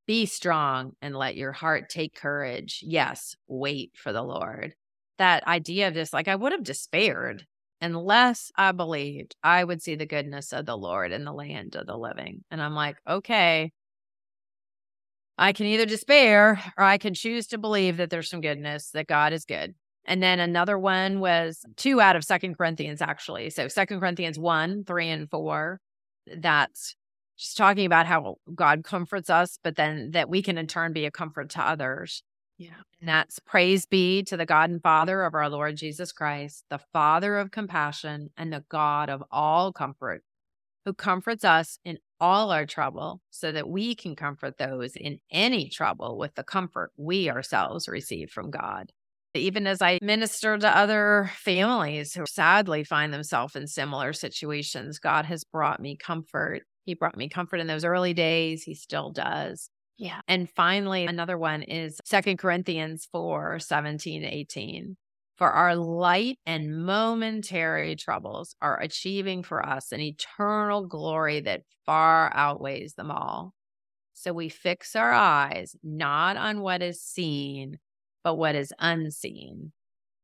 Be 0.05 0.27
strong 0.27 0.95
and 1.01 1.15
let 1.15 1.37
your 1.37 1.53
heart 1.53 1.91
take 1.91 2.13
courage. 2.13 2.81
Yes, 2.85 3.37
wait 3.47 3.93
for 3.95 4.13
the 4.13 4.25
Lord. 4.25 4.75
That 5.19 5.47
idea 5.47 5.87
of 5.87 5.95
just 5.95 6.13
like, 6.13 6.27
I 6.27 6.35
would 6.35 6.51
have 6.51 6.65
despaired 6.65 7.47
unless 7.81 8.51
I 8.57 8.73
believed 8.73 9.37
I 9.45 9.63
would 9.63 9.81
see 9.81 9.95
the 9.95 10.07
goodness 10.07 10.53
of 10.53 10.67
the 10.67 10.77
Lord 10.77 11.13
in 11.13 11.23
the 11.23 11.33
land 11.33 11.77
of 11.77 11.87
the 11.87 11.97
living. 11.97 12.43
And 12.51 12.61
I'm 12.61 12.75
like, 12.75 12.97
okay, 13.09 13.71
I 15.39 15.53
can 15.53 15.67
either 15.67 15.87
despair 15.87 16.63
or 16.77 16.85
I 16.85 16.99
can 16.99 17.15
choose 17.15 17.47
to 17.49 17.59
believe 17.59 17.97
that 17.97 18.11
there's 18.11 18.31
some 18.31 18.41
goodness, 18.41 18.91
that 18.91 19.07
God 19.07 19.33
is 19.33 19.45
good. 19.45 19.75
And 20.05 20.23
then 20.23 20.41
another 20.41 20.79
one 20.79 21.21
was 21.21 21.65
two 21.77 22.01
out 22.01 22.17
of 22.17 22.25
Second 22.25 22.57
Corinthians, 22.57 23.01
actually. 23.01 23.51
So 23.51 23.69
Second 23.69 24.01
Corinthians 24.01 24.39
1, 24.39 24.85
3, 24.85 25.09
and 25.09 25.31
4. 25.31 25.81
That's 26.37 26.97
just 27.39 27.57
talking 27.57 27.87
about 27.87 28.07
how 28.07 28.37
God 28.55 28.85
comforts 28.85 29.31
us, 29.31 29.59
but 29.63 29.77
then 29.77 30.11
that 30.13 30.29
we 30.29 30.43
can 30.43 30.59
in 30.59 30.67
turn 30.67 30.93
be 30.93 31.07
a 31.07 31.11
comfort 31.11 31.51
to 31.51 31.61
others. 31.61 32.23
Yeah. 32.59 32.71
And 33.01 33.09
that's 33.09 33.39
praise 33.41 33.87
be 33.87 34.23
to 34.25 34.37
the 34.37 34.47
God 34.47 34.71
and 34.71 34.83
Father 34.83 35.23
of 35.25 35.35
our 35.35 35.49
Lord 35.49 35.77
Jesus 35.77 36.13
Christ, 36.13 36.65
the 36.71 36.79
Father 36.93 37.39
of 37.39 37.51
compassion 37.51 38.31
and 38.37 38.53
the 38.53 38.65
God 38.69 39.09
of 39.09 39.25
all 39.31 39.73
comfort, 39.73 40.23
who 40.85 40.95
comforts 40.95 41.45
us 41.45 41.79
in 41.85 41.99
all 42.23 42.53
our 42.53 42.65
trouble 42.65 43.21
so 43.31 43.51
that 43.51 43.69
we 43.69 43.97
can 43.97 44.15
comfort 44.15 44.57
those 44.57 44.95
in 44.95 45.19
any 45.33 45.69
trouble 45.69 46.17
with 46.17 46.33
the 46.37 46.45
comfort 46.45 46.93
we 46.97 47.29
ourselves 47.29 47.89
receive 47.89 48.31
from 48.31 48.49
God. 48.49 48.93
Even 49.35 49.67
as 49.67 49.83
I 49.83 49.99
minister 50.01 50.57
to 50.57 50.77
other 50.77 51.33
families 51.37 52.15
who 52.15 52.25
sadly 52.27 52.85
find 52.85 53.13
themselves 53.13 53.57
in 53.57 53.67
similar 53.67 54.13
situations, 54.13 55.01
God 55.01 55.25
has 55.25 55.43
brought 55.43 55.81
me 55.81 55.97
comfort. 55.97 56.63
He 56.85 56.95
brought 56.95 57.17
me 57.17 57.29
comfort 57.29 57.59
in 57.59 57.67
those 57.67 57.85
early 57.85 58.15
days. 58.15 58.63
He 58.63 58.75
still 58.75 59.11
does. 59.11 59.69
Yeah. 59.99 60.21
And 60.29 60.49
finally, 60.51 61.07
another 61.07 61.37
one 61.37 61.63
is 61.63 62.01
Second 62.05 62.39
Corinthians 62.39 63.09
4 63.11 63.59
17 63.59 64.25
18. 64.25 64.97
For 65.39 65.51
our 65.51 65.75
light 65.75 66.39
and 66.47 66.85
momentary 66.85 67.97
troubles 67.97 68.55
are 68.61 68.81
achieving 68.81 69.43
for 69.43 69.65
us 69.65 69.91
an 69.91 70.01
eternal 70.01 70.87
glory 70.87 71.41
that 71.41 71.63
far 71.85 72.31
outweighs 72.35 72.95
them 72.95 73.11
all. 73.11 73.55
So 74.13 74.33
we 74.33 74.49
fix 74.49 74.95
our 74.95 75.11
eyes 75.11 75.75
not 75.83 76.37
on 76.37 76.61
what 76.61 76.83
is 76.83 77.03
seen, 77.03 77.79
but 78.23 78.37
what 78.37 78.55
is 78.55 78.73
unseen. 78.79 79.73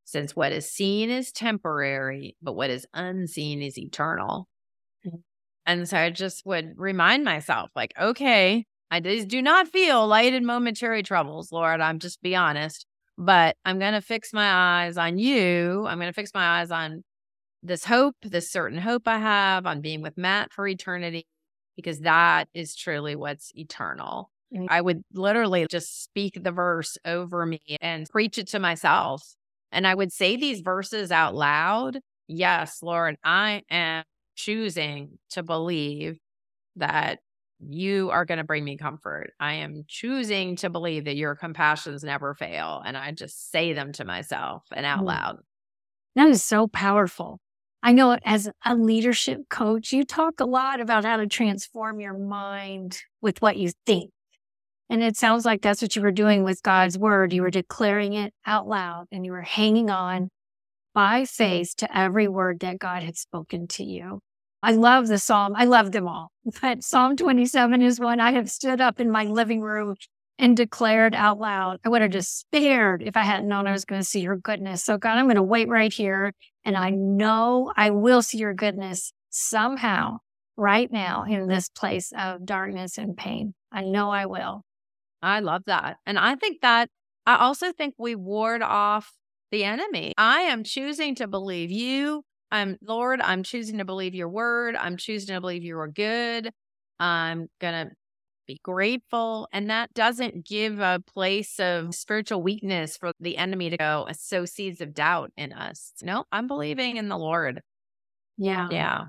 Since 0.04 0.36
what 0.36 0.52
is 0.52 0.70
seen 0.70 1.10
is 1.10 1.32
temporary, 1.32 2.36
but 2.40 2.54
what 2.54 2.70
is 2.70 2.86
unseen 2.94 3.60
is 3.60 3.76
eternal. 3.78 4.46
Mm-hmm. 5.06 5.16
And 5.66 5.88
so 5.88 5.98
I 5.98 6.10
just 6.10 6.46
would 6.46 6.74
remind 6.76 7.24
myself, 7.24 7.70
like, 7.74 7.92
okay, 8.00 8.66
I 8.90 9.00
do 9.00 9.42
not 9.42 9.68
feel 9.68 10.06
light 10.06 10.32
and 10.32 10.46
momentary 10.46 11.02
troubles, 11.02 11.50
Lord. 11.50 11.80
I'm 11.80 11.98
just 11.98 12.22
be 12.22 12.36
honest 12.36 12.86
but 13.18 13.56
I'm 13.64 13.80
going 13.80 13.94
to 13.94 14.00
fix 14.00 14.32
my 14.32 14.48
eyes 14.84 14.96
on 14.96 15.18
you. 15.18 15.84
I'm 15.86 15.98
going 15.98 16.08
to 16.08 16.14
fix 16.14 16.30
my 16.32 16.60
eyes 16.60 16.70
on 16.70 17.02
this 17.64 17.84
hope, 17.84 18.14
this 18.22 18.50
certain 18.50 18.78
hope 18.78 19.08
I 19.08 19.18
have 19.18 19.66
on 19.66 19.80
being 19.80 20.00
with 20.00 20.16
Matt 20.16 20.52
for 20.52 20.66
eternity, 20.68 21.26
because 21.74 22.00
that 22.00 22.48
is 22.54 22.76
truly 22.76 23.16
what's 23.16 23.50
eternal. 23.56 24.30
Mm-hmm. 24.54 24.66
I 24.70 24.80
would 24.80 25.02
literally 25.12 25.66
just 25.68 26.04
speak 26.04 26.42
the 26.42 26.52
verse 26.52 26.96
over 27.04 27.44
me 27.44 27.60
and 27.80 28.08
preach 28.08 28.38
it 28.38 28.46
to 28.48 28.60
myself. 28.60 29.34
And 29.72 29.86
I 29.86 29.94
would 29.94 30.12
say 30.12 30.36
these 30.36 30.60
verses 30.60 31.10
out 31.10 31.34
loud. 31.34 31.98
Yes, 32.28 32.78
Lord, 32.82 33.16
I 33.24 33.62
am 33.68 34.04
choosing 34.36 35.18
to 35.30 35.42
believe 35.42 36.18
that 36.76 37.18
you 37.60 38.10
are 38.10 38.24
going 38.24 38.38
to 38.38 38.44
bring 38.44 38.64
me 38.64 38.76
comfort. 38.76 39.32
I 39.40 39.54
am 39.54 39.84
choosing 39.88 40.56
to 40.56 40.70
believe 40.70 41.04
that 41.06 41.16
your 41.16 41.34
compassions 41.34 42.04
never 42.04 42.34
fail. 42.34 42.82
And 42.84 42.96
I 42.96 43.12
just 43.12 43.50
say 43.50 43.72
them 43.72 43.92
to 43.94 44.04
myself 44.04 44.64
and 44.72 44.86
out 44.86 45.00
mm. 45.00 45.06
loud. 45.06 45.38
That 46.14 46.28
is 46.28 46.42
so 46.44 46.66
powerful. 46.68 47.40
I 47.82 47.92
know 47.92 48.18
as 48.24 48.50
a 48.64 48.74
leadership 48.74 49.48
coach, 49.48 49.92
you 49.92 50.04
talk 50.04 50.40
a 50.40 50.44
lot 50.44 50.80
about 50.80 51.04
how 51.04 51.16
to 51.18 51.26
transform 51.26 52.00
your 52.00 52.18
mind 52.18 53.00
with 53.20 53.40
what 53.40 53.56
you 53.56 53.70
think. 53.86 54.10
And 54.90 55.02
it 55.02 55.16
sounds 55.16 55.44
like 55.44 55.62
that's 55.62 55.82
what 55.82 55.94
you 55.94 56.02
were 56.02 56.10
doing 56.10 56.44
with 56.44 56.62
God's 56.62 56.98
word. 56.98 57.32
You 57.32 57.42
were 57.42 57.50
declaring 57.50 58.14
it 58.14 58.32
out 58.46 58.66
loud 58.66 59.06
and 59.12 59.24
you 59.24 59.32
were 59.32 59.42
hanging 59.42 59.90
on 59.90 60.30
by 60.94 61.24
faith 61.24 61.74
to 61.76 61.96
every 61.96 62.26
word 62.26 62.60
that 62.60 62.78
God 62.78 63.02
had 63.02 63.16
spoken 63.16 63.68
to 63.68 63.84
you. 63.84 64.20
I 64.62 64.72
love 64.72 65.06
the 65.06 65.18
psalm. 65.18 65.54
I 65.56 65.64
love 65.64 65.92
them 65.92 66.08
all. 66.08 66.32
But 66.60 66.82
Psalm 66.82 67.16
27 67.16 67.82
is 67.82 68.00
one 68.00 68.20
I 68.20 68.32
have 68.32 68.50
stood 68.50 68.80
up 68.80 69.00
in 69.00 69.10
my 69.10 69.24
living 69.24 69.60
room 69.60 69.94
and 70.38 70.56
declared 70.56 71.14
out 71.14 71.38
loud. 71.38 71.78
I 71.84 71.88
would 71.88 72.02
have 72.02 72.10
despaired 72.10 73.02
if 73.02 73.16
I 73.16 73.22
hadn't 73.22 73.48
known 73.48 73.66
I 73.66 73.72
was 73.72 73.84
going 73.84 74.00
to 74.00 74.06
see 74.06 74.20
your 74.20 74.36
goodness. 74.36 74.84
So, 74.84 74.96
God, 74.96 75.18
I'm 75.18 75.26
going 75.26 75.36
to 75.36 75.42
wait 75.42 75.68
right 75.68 75.92
here. 75.92 76.32
And 76.64 76.76
I 76.76 76.90
know 76.90 77.72
I 77.76 77.90
will 77.90 78.22
see 78.22 78.38
your 78.38 78.54
goodness 78.54 79.12
somehow 79.30 80.18
right 80.56 80.90
now 80.90 81.24
in 81.24 81.46
this 81.46 81.68
place 81.68 82.12
of 82.16 82.44
darkness 82.44 82.98
and 82.98 83.16
pain. 83.16 83.54
I 83.72 83.82
know 83.82 84.10
I 84.10 84.26
will. 84.26 84.64
I 85.22 85.40
love 85.40 85.62
that. 85.66 85.96
And 86.06 86.18
I 86.18 86.34
think 86.36 86.60
that 86.62 86.88
I 87.26 87.36
also 87.36 87.72
think 87.72 87.94
we 87.98 88.14
ward 88.14 88.62
off 88.62 89.12
the 89.50 89.64
enemy. 89.64 90.14
I 90.16 90.42
am 90.42 90.64
choosing 90.64 91.14
to 91.16 91.26
believe 91.26 91.70
you 91.70 92.24
I'm 92.50 92.76
Lord, 92.82 93.20
I'm 93.20 93.42
choosing 93.42 93.78
to 93.78 93.84
believe 93.84 94.14
your 94.14 94.28
word. 94.28 94.76
I'm 94.76 94.96
choosing 94.96 95.34
to 95.34 95.40
believe 95.40 95.64
you 95.64 95.78
are 95.78 95.88
good. 95.88 96.50
I'm 96.98 97.48
going 97.60 97.88
to 97.88 97.92
be 98.46 98.58
grateful. 98.62 99.48
And 99.52 99.70
that 99.70 99.92
doesn't 99.94 100.46
give 100.46 100.80
a 100.80 101.00
place 101.06 101.60
of 101.60 101.94
spiritual 101.94 102.42
weakness 102.42 102.96
for 102.96 103.12
the 103.20 103.36
enemy 103.36 103.70
to 103.70 103.76
go 103.76 104.06
sow 104.12 104.44
seeds 104.46 104.80
of 104.80 104.94
doubt 104.94 105.30
in 105.36 105.52
us. 105.52 105.92
No, 106.02 106.24
I'm 106.32 106.48
believing 106.48 106.96
in 106.96 107.08
the 107.08 107.18
Lord. 107.18 107.60
Yeah. 108.38 108.68
Yeah. 108.70 109.04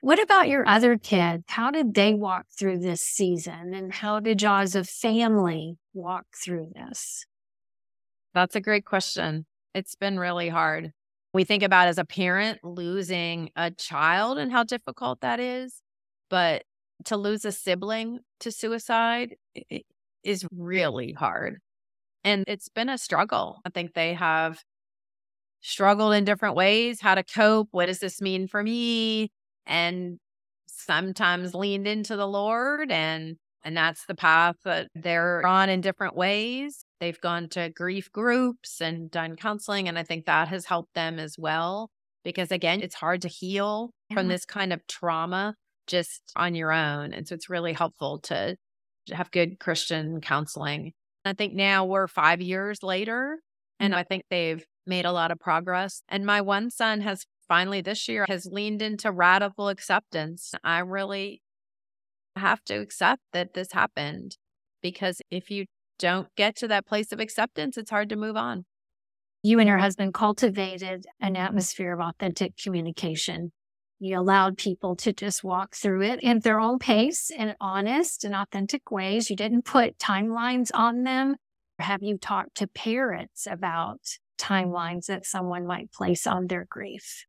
What 0.00 0.22
about 0.22 0.48
your 0.48 0.68
other 0.68 0.98
kids? 0.98 1.44
How 1.48 1.70
did 1.70 1.94
they 1.94 2.14
walk 2.14 2.46
through 2.58 2.80
this 2.80 3.00
season? 3.00 3.72
And 3.74 3.92
how 3.92 4.20
did 4.20 4.42
y'all 4.42 4.60
as 4.60 4.74
a 4.74 4.84
family 4.84 5.78
walk 5.94 6.26
through 6.44 6.72
this? 6.74 7.24
That's 8.34 8.54
a 8.54 8.60
great 8.60 8.84
question. 8.84 9.46
It's 9.74 9.94
been 9.94 10.18
really 10.18 10.48
hard 10.48 10.92
we 11.36 11.44
think 11.44 11.62
about 11.62 11.86
as 11.86 11.98
a 11.98 12.04
parent 12.04 12.58
losing 12.64 13.50
a 13.56 13.70
child 13.70 14.38
and 14.38 14.50
how 14.50 14.64
difficult 14.64 15.20
that 15.20 15.38
is. 15.38 15.82
But 16.30 16.64
to 17.04 17.16
lose 17.18 17.44
a 17.44 17.52
sibling 17.52 18.20
to 18.40 18.50
suicide 18.50 19.36
is 20.24 20.46
really 20.50 21.12
hard. 21.12 21.58
And 22.24 22.42
it's 22.48 22.70
been 22.70 22.88
a 22.88 22.96
struggle. 22.96 23.60
I 23.66 23.70
think 23.70 23.92
they 23.92 24.14
have 24.14 24.62
struggled 25.60 26.14
in 26.14 26.24
different 26.24 26.56
ways 26.56 27.02
how 27.02 27.14
to 27.14 27.22
cope. 27.22 27.68
What 27.70 27.86
does 27.86 27.98
this 27.98 28.22
mean 28.22 28.48
for 28.48 28.62
me? 28.62 29.30
And 29.66 30.18
sometimes 30.66 31.54
leaned 31.54 31.86
into 31.86 32.16
the 32.16 32.26
Lord 32.26 32.90
and 32.90 33.36
and 33.62 33.76
that's 33.76 34.06
the 34.06 34.14
path 34.14 34.56
that 34.64 34.88
they're 34.94 35.44
on 35.44 35.68
in 35.68 35.82
different 35.82 36.16
ways. 36.16 36.85
They've 37.00 37.20
gone 37.20 37.48
to 37.50 37.70
grief 37.70 38.10
groups 38.10 38.80
and 38.80 39.10
done 39.10 39.36
counseling. 39.36 39.88
And 39.88 39.98
I 39.98 40.02
think 40.02 40.26
that 40.26 40.48
has 40.48 40.66
helped 40.66 40.94
them 40.94 41.18
as 41.18 41.36
well. 41.38 41.90
Because 42.24 42.50
again, 42.50 42.80
it's 42.80 42.94
hard 42.94 43.22
to 43.22 43.28
heal 43.28 43.90
yeah. 44.10 44.16
from 44.16 44.28
this 44.28 44.44
kind 44.44 44.72
of 44.72 44.86
trauma 44.86 45.54
just 45.86 46.32
on 46.34 46.54
your 46.54 46.72
own. 46.72 47.12
And 47.12 47.26
so 47.28 47.34
it's 47.34 47.50
really 47.50 47.72
helpful 47.72 48.18
to 48.20 48.56
have 49.12 49.30
good 49.30 49.60
Christian 49.60 50.20
counseling. 50.20 50.92
I 51.24 51.32
think 51.32 51.54
now 51.54 51.84
we're 51.84 52.08
five 52.08 52.40
years 52.40 52.82
later, 52.82 53.38
and 53.80 53.92
mm-hmm. 53.92 53.98
I 53.98 54.04
think 54.04 54.24
they've 54.30 54.64
made 54.86 55.04
a 55.04 55.12
lot 55.12 55.30
of 55.30 55.38
progress. 55.38 56.02
And 56.08 56.24
my 56.24 56.40
one 56.40 56.70
son 56.70 57.00
has 57.00 57.26
finally 57.48 57.80
this 57.80 58.08
year 58.08 58.24
has 58.28 58.46
leaned 58.46 58.82
into 58.82 59.10
radical 59.10 59.68
acceptance. 59.68 60.54
I 60.62 60.80
really 60.80 61.42
have 62.36 62.62
to 62.64 62.74
accept 62.74 63.22
that 63.32 63.54
this 63.54 63.72
happened 63.72 64.36
because 64.82 65.20
if 65.30 65.50
you 65.50 65.66
don't 65.98 66.28
get 66.36 66.56
to 66.56 66.68
that 66.68 66.86
place 66.86 67.12
of 67.12 67.20
acceptance, 67.20 67.76
it's 67.76 67.90
hard 67.90 68.08
to 68.10 68.16
move 68.16 68.36
on. 68.36 68.64
You 69.42 69.60
and 69.60 69.68
your 69.68 69.78
husband 69.78 70.14
cultivated 70.14 71.06
an 71.20 71.36
atmosphere 71.36 71.92
of 71.92 72.00
authentic 72.00 72.56
communication. 72.56 73.52
You 73.98 74.18
allowed 74.18 74.58
people 74.58 74.96
to 74.96 75.12
just 75.12 75.42
walk 75.42 75.74
through 75.74 76.02
it 76.02 76.22
at 76.22 76.42
their 76.42 76.60
own 76.60 76.78
pace 76.78 77.30
in 77.30 77.54
honest 77.60 78.24
and 78.24 78.34
authentic 78.34 78.90
ways. 78.90 79.30
You 79.30 79.36
didn't 79.36 79.64
put 79.64 79.98
timelines 79.98 80.70
on 80.74 81.04
them. 81.04 81.36
Have 81.78 82.02
you 82.02 82.18
talked 82.18 82.56
to 82.56 82.66
parents 82.66 83.46
about 83.48 84.00
timelines 84.38 85.06
that 85.06 85.24
someone 85.24 85.66
might 85.66 85.92
place 85.92 86.26
on 86.26 86.46
their 86.46 86.66
grief? 86.68 87.24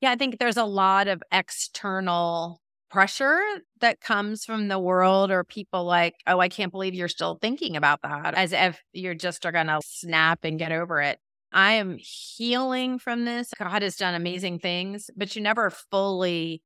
Yeah, 0.00 0.10
I 0.10 0.16
think 0.16 0.38
there's 0.38 0.56
a 0.56 0.64
lot 0.64 1.08
of 1.08 1.22
external 1.30 2.60
pressure 2.90 3.40
that 3.80 4.00
comes 4.00 4.44
from 4.44 4.68
the 4.68 4.78
world 4.78 5.30
or 5.30 5.44
people 5.44 5.84
like, 5.84 6.14
oh, 6.26 6.38
I 6.38 6.48
can't 6.48 6.72
believe 6.72 6.94
you're 6.94 7.08
still 7.08 7.38
thinking 7.40 7.76
about 7.76 8.00
that, 8.02 8.34
as 8.34 8.52
if 8.52 8.80
you're 8.92 9.14
just 9.14 9.44
are 9.44 9.52
going 9.52 9.66
to 9.66 9.80
snap 9.84 10.40
and 10.44 10.58
get 10.58 10.72
over 10.72 11.00
it. 11.00 11.18
I 11.52 11.74
am 11.74 11.96
healing 11.98 12.98
from 12.98 13.24
this. 13.24 13.50
God 13.58 13.82
has 13.82 13.96
done 13.96 14.14
amazing 14.14 14.58
things, 14.58 15.10
but 15.16 15.34
you 15.34 15.42
never 15.42 15.70
fully, 15.70 16.62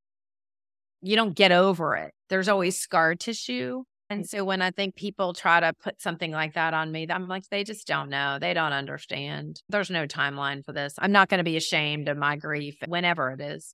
you 1.01 1.17
don't 1.17 1.37
get 1.37 1.53
over 1.53 1.97
it. 1.97 2.13
There's 2.29 2.49
always 2.49 2.79
scar 2.79 3.15
tissue. 3.15 3.85
And 4.09 4.29
so 4.29 4.45
when 4.45 4.61
I 4.61 4.73
think 4.73 4.97
people 4.97 5.33
try 5.33 5.61
to 5.61 5.73
put 5.73 6.03
something 6.03 6.33
like 6.33 6.55
that 6.55 6.75
on 6.75 6.91
me, 6.91 7.07
I'm 7.09 7.29
like, 7.29 7.49
they 7.49 7.63
just 7.63 7.87
don't 7.87 8.09
know. 8.09 8.39
They 8.41 8.55
don't 8.55 8.73
understand. 8.73 9.63
There's 9.69 9.91
no 9.91 10.07
timeline 10.07 10.65
for 10.65 10.73
this. 10.73 10.95
I'm 10.99 11.13
not 11.13 11.29
going 11.29 11.39
to 11.39 11.45
be 11.45 11.57
ashamed 11.57 12.09
of 12.09 12.19
my 12.19 12.35
grief 12.35 12.77
whenever 12.89 13.31
it 13.31 13.41
is. 13.41 13.73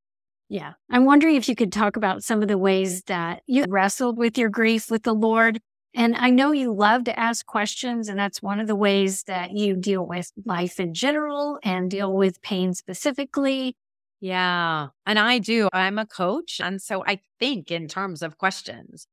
Yeah. 0.49 0.75
I'm 0.91 1.05
wondering 1.05 1.35
if 1.35 1.49
you 1.49 1.57
could 1.57 1.73
talk 1.73 1.97
about 1.97 2.23
some 2.23 2.43
of 2.43 2.49
the 2.49 2.59
ways 2.59 3.03
that 3.05 3.43
you 3.47 3.65
wrestled 3.69 4.17
with 4.17 4.39
your 4.39 4.49
grief 4.49 4.91
with 4.91 5.03
the 5.03 5.15
Lord. 5.15 5.61
And 5.95 6.15
I 6.15 6.31
know 6.31 6.53
you 6.53 6.75
love 6.75 7.05
to 7.05 7.19
ask 7.19 7.47
questions, 7.47 8.09
and 8.09 8.19
that's 8.19 8.43
one 8.43 8.61
of 8.61 8.67
the 8.67 8.77
ways 8.77 9.23
that 9.25 9.53
you 9.53 9.75
deal 9.75 10.07
with 10.07 10.31
life 10.45 10.79
in 10.79 10.93
general 10.93 11.59
and 11.65 11.91
deal 11.91 12.13
with 12.13 12.43
pain 12.43 12.75
specifically. 12.75 13.77
Yeah. 14.21 14.89
And 15.07 15.19
I 15.19 15.39
do. 15.39 15.69
I'm 15.73 15.99
a 15.99 16.07
coach. 16.07 16.61
And 16.63 16.81
so 16.81 17.03
I 17.07 17.21
think 17.41 17.71
in 17.71 17.89
terms 17.89 18.23
of 18.23 18.39
questions. 18.39 19.07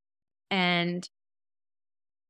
And 0.52 1.10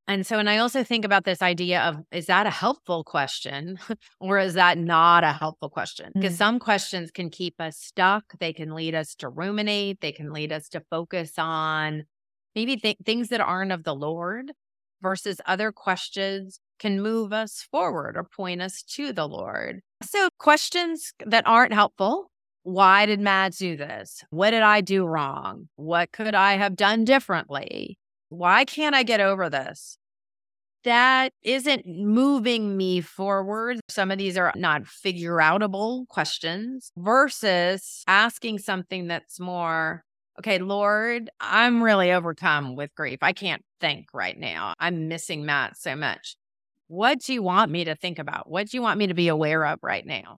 and 0.07 0.27
so, 0.27 0.37
and 0.37 0.49
I 0.49 0.57
also 0.57 0.83
think 0.83 1.05
about 1.05 1.23
this 1.23 1.41
idea 1.41 1.81
of 1.81 1.97
is 2.11 2.25
that 2.25 2.45
a 2.45 2.49
helpful 2.49 3.03
question 3.03 3.79
or 4.19 4.37
is 4.37 4.55
that 4.55 4.77
not 4.77 5.23
a 5.23 5.31
helpful 5.31 5.69
question? 5.69 6.11
Because 6.13 6.33
mm. 6.33 6.37
some 6.37 6.59
questions 6.59 7.09
can 7.09 7.29
keep 7.29 7.55
us 7.59 7.77
stuck. 7.77 8.25
They 8.39 8.51
can 8.51 8.73
lead 8.73 8.95
us 8.95 9.15
to 9.15 9.29
ruminate. 9.29 10.01
They 10.01 10.11
can 10.11 10.33
lead 10.33 10.51
us 10.51 10.67
to 10.69 10.81
focus 10.89 11.33
on 11.37 12.03
maybe 12.53 12.75
th- 12.75 12.97
things 13.05 13.29
that 13.29 13.39
aren't 13.39 13.71
of 13.71 13.85
the 13.85 13.95
Lord 13.95 14.51
versus 15.01 15.39
other 15.45 15.71
questions 15.71 16.59
can 16.79 17.01
move 17.01 17.31
us 17.31 17.65
forward 17.71 18.17
or 18.17 18.23
point 18.23 18.61
us 18.61 18.83
to 18.83 19.13
the 19.13 19.27
Lord. 19.27 19.79
So, 20.01 20.27
questions 20.37 21.13
that 21.25 21.47
aren't 21.47 21.73
helpful. 21.73 22.29
Why 22.63 23.05
did 23.05 23.19
Matt 23.19 23.53
do 23.57 23.77
this? 23.77 24.23
What 24.29 24.51
did 24.51 24.63
I 24.63 24.81
do 24.81 25.05
wrong? 25.05 25.67
What 25.75 26.11
could 26.11 26.35
I 26.35 26.53
have 26.53 26.75
done 26.75 27.03
differently? 27.03 27.97
Why 28.33 28.65
can't 28.65 28.95
I 28.95 29.03
get 29.03 29.19
over 29.19 29.49
this? 29.49 29.97
That 30.83 31.31
isn't 31.43 31.85
moving 31.85 32.75
me 32.75 32.99
forward. 32.99 33.79
Some 33.87 34.11
of 34.11 34.17
these 34.17 34.37
are 34.37 34.51
not 34.55 34.87
figure 34.87 35.37
outable 35.37 36.07
questions 36.07 36.91
versus 36.97 38.03
asking 38.07 38.59
something 38.59 39.07
that's 39.07 39.39
more, 39.39 40.03
okay, 40.39 40.57
Lord, 40.57 41.29
I'm 41.39 41.81
really 41.81 42.11
overcome 42.11 42.75
with 42.75 42.93
grief. 42.95 43.19
I 43.21 43.33
can't 43.33 43.61
think 43.79 44.07
right 44.13 44.37
now. 44.37 44.73
I'm 44.79 45.07
missing 45.07 45.45
Matt 45.45 45.77
so 45.77 45.95
much. 45.95 46.35
What 46.87 47.19
do 47.19 47.33
you 47.33 47.43
want 47.43 47.71
me 47.71 47.85
to 47.85 47.95
think 47.95 48.19
about? 48.19 48.49
What 48.49 48.67
do 48.67 48.75
you 48.75 48.81
want 48.81 48.97
me 48.97 49.07
to 49.07 49.13
be 49.13 49.29
aware 49.29 49.65
of 49.65 49.79
right 49.83 50.05
now? 50.05 50.37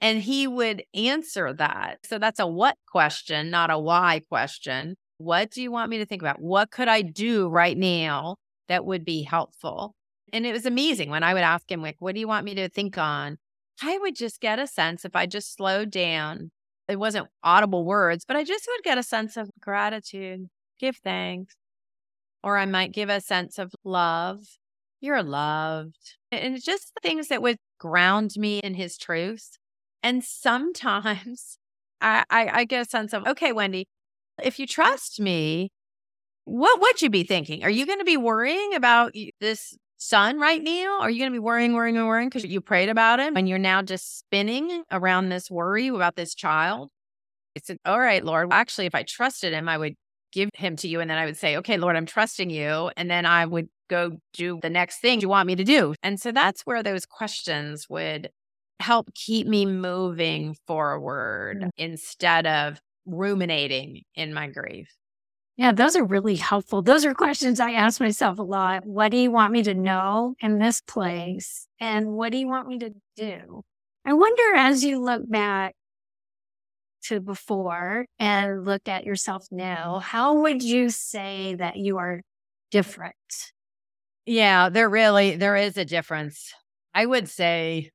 And 0.00 0.22
he 0.22 0.46
would 0.46 0.84
answer 0.94 1.52
that. 1.52 1.98
So 2.04 2.18
that's 2.18 2.38
a 2.38 2.46
what 2.46 2.76
question, 2.86 3.50
not 3.50 3.70
a 3.70 3.78
why 3.78 4.22
question. 4.28 4.96
What 5.18 5.50
do 5.50 5.62
you 5.62 5.70
want 5.70 5.90
me 5.90 5.98
to 5.98 6.06
think 6.06 6.22
about? 6.22 6.40
What 6.40 6.70
could 6.70 6.88
I 6.88 7.02
do 7.02 7.48
right 7.48 7.76
now 7.76 8.36
that 8.68 8.84
would 8.84 9.04
be 9.04 9.22
helpful? 9.22 9.94
And 10.32 10.46
it 10.46 10.52
was 10.52 10.66
amazing 10.66 11.10
when 11.10 11.22
I 11.22 11.34
would 11.34 11.42
ask 11.42 11.70
him, 11.70 11.82
like, 11.82 11.96
what 11.98 12.14
do 12.14 12.20
you 12.20 12.28
want 12.28 12.44
me 12.44 12.54
to 12.54 12.68
think 12.68 12.96
on? 12.98 13.38
I 13.82 13.98
would 13.98 14.16
just 14.16 14.40
get 14.40 14.58
a 14.58 14.66
sense 14.66 15.04
if 15.04 15.14
I 15.16 15.26
just 15.26 15.54
slowed 15.54 15.90
down. 15.90 16.50
It 16.88 16.98
wasn't 16.98 17.28
audible 17.42 17.84
words, 17.84 18.24
but 18.26 18.36
I 18.36 18.44
just 18.44 18.66
would 18.68 18.82
get 18.84 18.98
a 18.98 19.02
sense 19.02 19.36
of 19.36 19.50
gratitude, 19.60 20.46
give 20.78 20.96
thanks. 20.96 21.54
Or 22.42 22.56
I 22.56 22.66
might 22.66 22.92
give 22.92 23.08
a 23.08 23.20
sense 23.20 23.58
of 23.58 23.72
love. 23.84 24.40
You're 25.00 25.22
loved. 25.22 26.16
And 26.30 26.62
just 26.62 26.92
things 27.02 27.28
that 27.28 27.42
would 27.42 27.58
ground 27.78 28.32
me 28.36 28.60
in 28.60 28.74
his 28.74 28.96
truths. 28.96 29.58
And 30.02 30.22
sometimes 30.22 31.58
I, 32.00 32.24
I, 32.30 32.48
I 32.52 32.64
get 32.64 32.86
a 32.86 32.88
sense 32.88 33.12
of, 33.12 33.26
okay, 33.26 33.52
Wende, 33.52 33.84
if 34.42 34.58
you 34.58 34.66
trust 34.66 35.20
me, 35.20 35.70
what 36.44 36.80
would 36.80 37.02
you 37.02 37.10
be 37.10 37.24
thinking? 37.24 37.62
Are 37.64 37.70
you 37.70 37.86
going 37.86 37.98
to 37.98 38.04
be 38.04 38.16
worrying 38.16 38.74
about 38.74 39.14
this 39.40 39.76
son 39.98 40.38
right 40.38 40.62
now? 40.62 41.00
Are 41.00 41.10
you 41.10 41.18
going 41.18 41.30
to 41.30 41.34
be 41.34 41.38
worrying, 41.38 41.74
worrying, 41.74 41.96
and 41.96 42.06
worrying 42.06 42.28
because 42.28 42.44
you 42.44 42.60
prayed 42.60 42.88
about 42.88 43.20
him 43.20 43.36
and 43.36 43.48
you're 43.48 43.58
now 43.58 43.82
just 43.82 44.18
spinning 44.18 44.84
around 44.90 45.28
this 45.28 45.50
worry 45.50 45.88
about 45.88 46.16
this 46.16 46.34
child? 46.34 46.88
It's 47.54 47.70
All 47.84 48.00
right, 48.00 48.24
Lord. 48.24 48.48
Actually, 48.52 48.86
if 48.86 48.94
I 48.94 49.02
trusted 49.02 49.52
him, 49.52 49.68
I 49.68 49.76
would 49.76 49.94
give 50.32 50.50
him 50.54 50.76
to 50.76 50.88
you. 50.88 51.00
And 51.00 51.10
then 51.10 51.18
I 51.18 51.26
would 51.26 51.36
say, 51.36 51.56
Okay, 51.56 51.76
Lord, 51.76 51.96
I'm 51.96 52.06
trusting 52.06 52.50
you. 52.50 52.90
And 52.96 53.10
then 53.10 53.26
I 53.26 53.44
would 53.44 53.68
go 53.88 54.18
do 54.32 54.58
the 54.62 54.70
next 54.70 55.00
thing 55.00 55.20
you 55.20 55.28
want 55.28 55.46
me 55.46 55.56
to 55.56 55.64
do. 55.64 55.94
And 56.02 56.20
so 56.20 56.30
that's 56.30 56.62
where 56.62 56.82
those 56.82 57.04
questions 57.04 57.86
would 57.88 58.30
help 58.80 59.12
keep 59.14 59.46
me 59.46 59.66
moving 59.66 60.56
forward 60.66 61.58
mm-hmm. 61.58 61.68
instead 61.76 62.46
of 62.46 62.80
ruminating 63.08 64.02
in 64.14 64.34
my 64.34 64.48
grief? 64.48 64.88
Yeah, 65.56 65.72
those 65.72 65.96
are 65.96 66.04
really 66.04 66.36
helpful. 66.36 66.82
Those 66.82 67.04
are 67.04 67.14
questions 67.14 67.58
I 67.58 67.72
ask 67.72 68.00
myself 68.00 68.38
a 68.38 68.42
lot. 68.42 68.86
What 68.86 69.10
do 69.10 69.16
you 69.16 69.32
want 69.32 69.52
me 69.52 69.64
to 69.64 69.74
know 69.74 70.36
in 70.40 70.60
this 70.60 70.80
place? 70.80 71.66
And 71.80 72.12
what 72.12 72.30
do 72.30 72.38
you 72.38 72.46
want 72.46 72.68
me 72.68 72.78
to 72.78 72.92
do? 73.16 73.64
I 74.04 74.12
wonder 74.12 74.54
as 74.54 74.84
you 74.84 75.00
look 75.00 75.28
back 75.28 75.74
to 77.04 77.20
before 77.20 78.06
and 78.20 78.64
look 78.64 78.86
at 78.86 79.04
yourself 79.04 79.46
now, 79.50 79.98
how 79.98 80.42
would 80.42 80.62
you 80.62 80.90
say 80.90 81.56
that 81.56 81.76
you 81.76 81.98
are 81.98 82.22
different? 82.70 83.14
Yeah, 84.26 84.68
there 84.68 84.88
really 84.88 85.36
there 85.36 85.56
is 85.56 85.76
a 85.76 85.84
difference. 85.84 86.52
I 86.94 87.06
would 87.06 87.28
say 87.28 87.90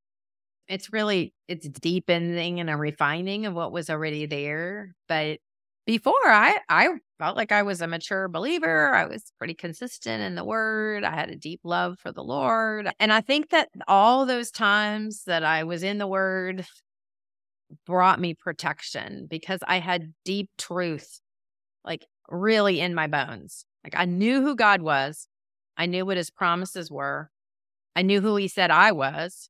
it's 0.67 0.93
really 0.93 1.33
it's 1.47 1.67
deepening 1.67 2.59
and 2.59 2.69
a 2.69 2.77
refining 2.77 3.45
of 3.45 3.53
what 3.53 3.71
was 3.71 3.89
already 3.89 4.25
there 4.25 4.95
but 5.07 5.39
before 5.85 6.13
i 6.25 6.57
i 6.69 6.89
felt 7.19 7.35
like 7.35 7.51
i 7.51 7.61
was 7.61 7.81
a 7.81 7.87
mature 7.87 8.27
believer 8.27 8.93
i 8.93 9.05
was 9.05 9.33
pretty 9.37 9.53
consistent 9.53 10.23
in 10.23 10.35
the 10.35 10.43
word 10.43 11.03
i 11.03 11.13
had 11.13 11.29
a 11.29 11.35
deep 11.35 11.59
love 11.63 11.99
for 11.99 12.11
the 12.11 12.23
lord 12.23 12.89
and 12.99 13.11
i 13.11 13.21
think 13.21 13.49
that 13.49 13.69
all 13.87 14.25
those 14.25 14.51
times 14.51 15.23
that 15.25 15.43
i 15.43 15.63
was 15.63 15.83
in 15.83 15.97
the 15.97 16.07
word 16.07 16.65
brought 17.85 18.19
me 18.19 18.33
protection 18.33 19.27
because 19.29 19.59
i 19.67 19.79
had 19.79 20.13
deep 20.23 20.49
truth 20.57 21.19
like 21.83 22.05
really 22.29 22.79
in 22.79 22.95
my 22.95 23.07
bones. 23.07 23.65
Like 23.83 23.95
i 23.97 24.05
knew 24.05 24.41
who 24.41 24.55
god 24.55 24.81
was 24.81 25.27
i 25.75 25.85
knew 25.85 26.05
what 26.05 26.17
his 26.17 26.29
promises 26.29 26.89
were 26.89 27.29
i 27.95 28.01
knew 28.01 28.21
who 28.21 28.37
he 28.37 28.47
said 28.47 28.71
i 28.71 28.93
was 28.93 29.49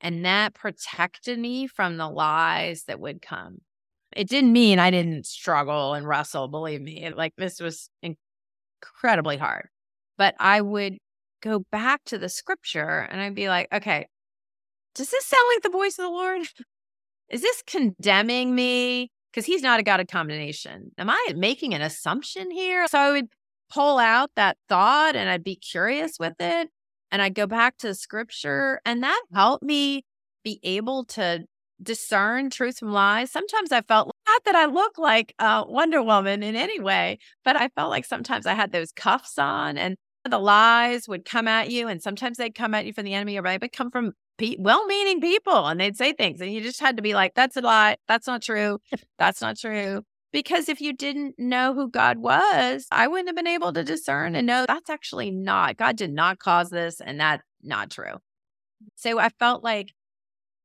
and 0.00 0.24
that 0.24 0.54
protected 0.54 1.38
me 1.38 1.66
from 1.66 1.96
the 1.96 2.08
lies 2.08 2.84
that 2.84 3.00
would 3.00 3.20
come. 3.22 3.58
It 4.16 4.28
didn't 4.28 4.52
mean 4.52 4.78
I 4.78 4.90
didn't 4.90 5.26
struggle 5.26 5.94
and 5.94 6.06
wrestle, 6.06 6.48
believe 6.48 6.80
me. 6.80 7.10
Like 7.14 7.34
this 7.36 7.60
was 7.60 7.90
incredibly 8.02 9.36
hard. 9.36 9.68
But 10.16 10.34
I 10.38 10.60
would 10.60 10.98
go 11.42 11.64
back 11.70 12.02
to 12.06 12.18
the 12.18 12.28
scripture 12.28 13.06
and 13.10 13.20
I'd 13.20 13.34
be 13.34 13.48
like, 13.48 13.68
okay, 13.72 14.06
does 14.94 15.10
this 15.10 15.26
sound 15.26 15.44
like 15.54 15.62
the 15.62 15.76
voice 15.76 15.98
of 15.98 16.04
the 16.04 16.10
Lord? 16.10 16.42
Is 17.28 17.42
this 17.42 17.62
condemning 17.66 18.54
me? 18.54 19.10
Because 19.30 19.44
he's 19.44 19.62
not 19.62 19.78
a 19.78 19.82
God 19.82 20.00
of 20.00 20.06
condemnation. 20.06 20.90
Am 20.96 21.10
I 21.10 21.32
making 21.36 21.74
an 21.74 21.82
assumption 21.82 22.50
here? 22.50 22.88
So 22.88 22.98
I 22.98 23.10
would 23.12 23.28
pull 23.70 23.98
out 23.98 24.30
that 24.36 24.56
thought 24.68 25.14
and 25.14 25.28
I'd 25.28 25.44
be 25.44 25.56
curious 25.56 26.18
with 26.18 26.34
it 26.40 26.70
and 27.10 27.22
I 27.22 27.28
go 27.28 27.46
back 27.46 27.78
to 27.78 27.94
scripture, 27.94 28.80
and 28.84 29.02
that 29.02 29.22
helped 29.32 29.62
me 29.62 30.04
be 30.44 30.60
able 30.62 31.04
to 31.04 31.44
discern 31.82 32.50
truth 32.50 32.78
from 32.78 32.92
lies. 32.92 33.30
Sometimes 33.30 33.72
I 33.72 33.82
felt 33.82 34.10
not 34.28 34.44
that 34.44 34.54
I 34.54 34.66
look 34.66 34.98
like 34.98 35.34
a 35.38 35.64
Wonder 35.66 36.02
Woman 36.02 36.42
in 36.42 36.56
any 36.56 36.80
way, 36.80 37.18
but 37.44 37.56
I 37.56 37.68
felt 37.68 37.90
like 37.90 38.04
sometimes 38.04 38.46
I 38.46 38.54
had 38.54 38.72
those 38.72 38.92
cuffs 38.92 39.38
on 39.38 39.78
and 39.78 39.96
the 40.28 40.38
lies 40.38 41.08
would 41.08 41.24
come 41.24 41.48
at 41.48 41.70
you. 41.70 41.88
And 41.88 42.02
sometimes 42.02 42.36
they'd 42.36 42.54
come 42.54 42.74
at 42.74 42.86
you 42.86 42.92
from 42.92 43.04
the 43.04 43.14
enemy 43.14 43.38
or 43.38 43.42
they 43.42 43.58
would 43.58 43.72
come 43.72 43.90
from 43.90 44.12
pe- 44.38 44.56
well 44.58 44.84
meaning 44.86 45.20
people 45.20 45.66
and 45.66 45.80
they'd 45.80 45.96
say 45.96 46.12
things. 46.12 46.40
And 46.40 46.52
you 46.52 46.60
just 46.60 46.80
had 46.80 46.96
to 46.96 47.02
be 47.02 47.14
like, 47.14 47.34
that's 47.34 47.56
a 47.56 47.60
lie. 47.60 47.96
That's 48.08 48.26
not 48.26 48.42
true. 48.42 48.78
That's 49.18 49.40
not 49.40 49.56
true. 49.58 50.02
Because 50.32 50.68
if 50.68 50.80
you 50.80 50.92
didn't 50.92 51.38
know 51.38 51.74
who 51.74 51.90
God 51.90 52.18
was, 52.18 52.86
I 52.90 53.06
wouldn't 53.08 53.28
have 53.28 53.36
been 53.36 53.46
able 53.46 53.72
to 53.72 53.82
discern 53.82 54.34
and 54.34 54.46
know 54.46 54.66
that's 54.66 54.90
actually 54.90 55.30
not, 55.30 55.78
God 55.78 55.96
did 55.96 56.12
not 56.12 56.38
cause 56.38 56.68
this 56.70 57.00
and 57.00 57.18
that's 57.18 57.42
not 57.62 57.90
true. 57.90 58.16
So 58.96 59.18
I 59.18 59.30
felt 59.30 59.64
like 59.64 59.92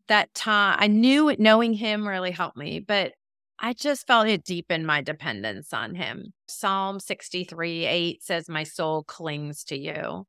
that 0.08 0.34
time, 0.34 0.78
I 0.80 0.88
knew 0.88 1.34
knowing 1.40 1.74
Him 1.74 2.08
really 2.08 2.32
helped 2.32 2.58
me, 2.58 2.80
but 2.80 3.14
I 3.60 3.74
just 3.74 4.06
felt 4.06 4.28
it 4.28 4.44
deepened 4.44 4.86
my 4.86 5.02
dependence 5.02 5.74
on 5.74 5.96
Him. 5.96 6.34
Psalm 6.48 7.00
63 7.00 7.86
8 7.86 8.24
says, 8.24 8.50
My 8.50 8.64
soul 8.64 9.04
clings 9.04 9.64
to 9.66 9.78
you. 9.78 10.26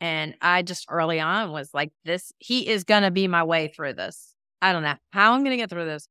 And 0.00 0.34
I 0.42 0.62
just 0.62 0.86
early 0.90 1.20
on 1.20 1.52
was 1.52 1.70
like, 1.74 1.92
this, 2.04 2.32
He 2.38 2.68
is 2.68 2.84
going 2.84 3.02
to 3.02 3.10
be 3.10 3.28
my 3.28 3.44
way 3.44 3.68
through 3.68 3.94
this. 3.94 4.34
I 4.62 4.72
don't 4.72 4.82
know 4.82 4.94
how 5.10 5.32
I'm 5.32 5.40
going 5.40 5.50
to 5.50 5.56
get 5.58 5.70
through 5.70 5.84
this, 5.84 6.08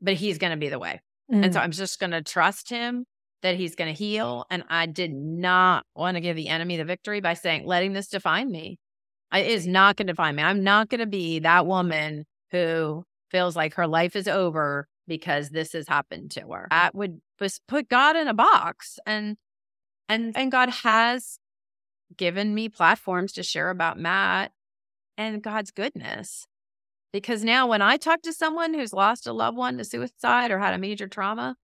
but 0.00 0.14
He's 0.14 0.38
going 0.38 0.52
to 0.52 0.56
be 0.56 0.70
the 0.70 0.78
way. 0.78 1.00
Mm. 1.32 1.44
And 1.44 1.54
so 1.54 1.60
I'm 1.60 1.70
just 1.70 1.98
going 2.00 2.10
to 2.10 2.22
trust 2.22 2.70
him 2.70 3.04
that 3.42 3.56
he's 3.56 3.74
going 3.74 3.92
to 3.92 3.98
heal. 3.98 4.44
And 4.50 4.64
I 4.68 4.86
did 4.86 5.12
not 5.12 5.84
want 5.94 6.16
to 6.16 6.20
give 6.20 6.36
the 6.36 6.48
enemy 6.48 6.76
the 6.76 6.84
victory 6.84 7.20
by 7.20 7.34
saying, 7.34 7.66
letting 7.66 7.92
this 7.92 8.08
define 8.08 8.50
me. 8.50 8.78
It 9.32 9.46
is 9.46 9.66
not 9.66 9.96
going 9.96 10.08
to 10.08 10.12
define 10.12 10.36
me. 10.36 10.42
I'm 10.42 10.64
not 10.64 10.88
going 10.88 11.00
to 11.00 11.06
be 11.06 11.38
that 11.40 11.66
woman 11.66 12.26
who 12.50 13.04
feels 13.30 13.54
like 13.54 13.74
her 13.74 13.86
life 13.86 14.16
is 14.16 14.26
over 14.26 14.88
because 15.06 15.50
this 15.50 15.72
has 15.72 15.88
happened 15.88 16.32
to 16.32 16.40
her. 16.50 16.66
That 16.70 16.94
would 16.94 17.20
just 17.38 17.62
put 17.68 17.88
God 17.88 18.16
in 18.16 18.28
a 18.28 18.34
box. 18.34 18.98
And 19.06 19.36
and 20.08 20.36
and 20.36 20.50
God 20.50 20.68
has 20.68 21.38
given 22.16 22.54
me 22.54 22.68
platforms 22.68 23.32
to 23.34 23.42
share 23.42 23.70
about 23.70 23.98
Matt 23.98 24.52
and 25.16 25.42
God's 25.42 25.70
goodness. 25.70 26.46
Because 27.12 27.42
now 27.42 27.66
when 27.66 27.82
I 27.82 27.96
talk 27.96 28.22
to 28.22 28.32
someone 28.32 28.72
who's 28.74 28.92
lost 28.92 29.26
a 29.26 29.32
loved 29.32 29.56
one 29.56 29.78
to 29.78 29.84
suicide 29.84 30.50
or 30.50 30.58
had 30.58 30.74
a 30.74 30.78
major 30.78 31.08
trauma, 31.08 31.56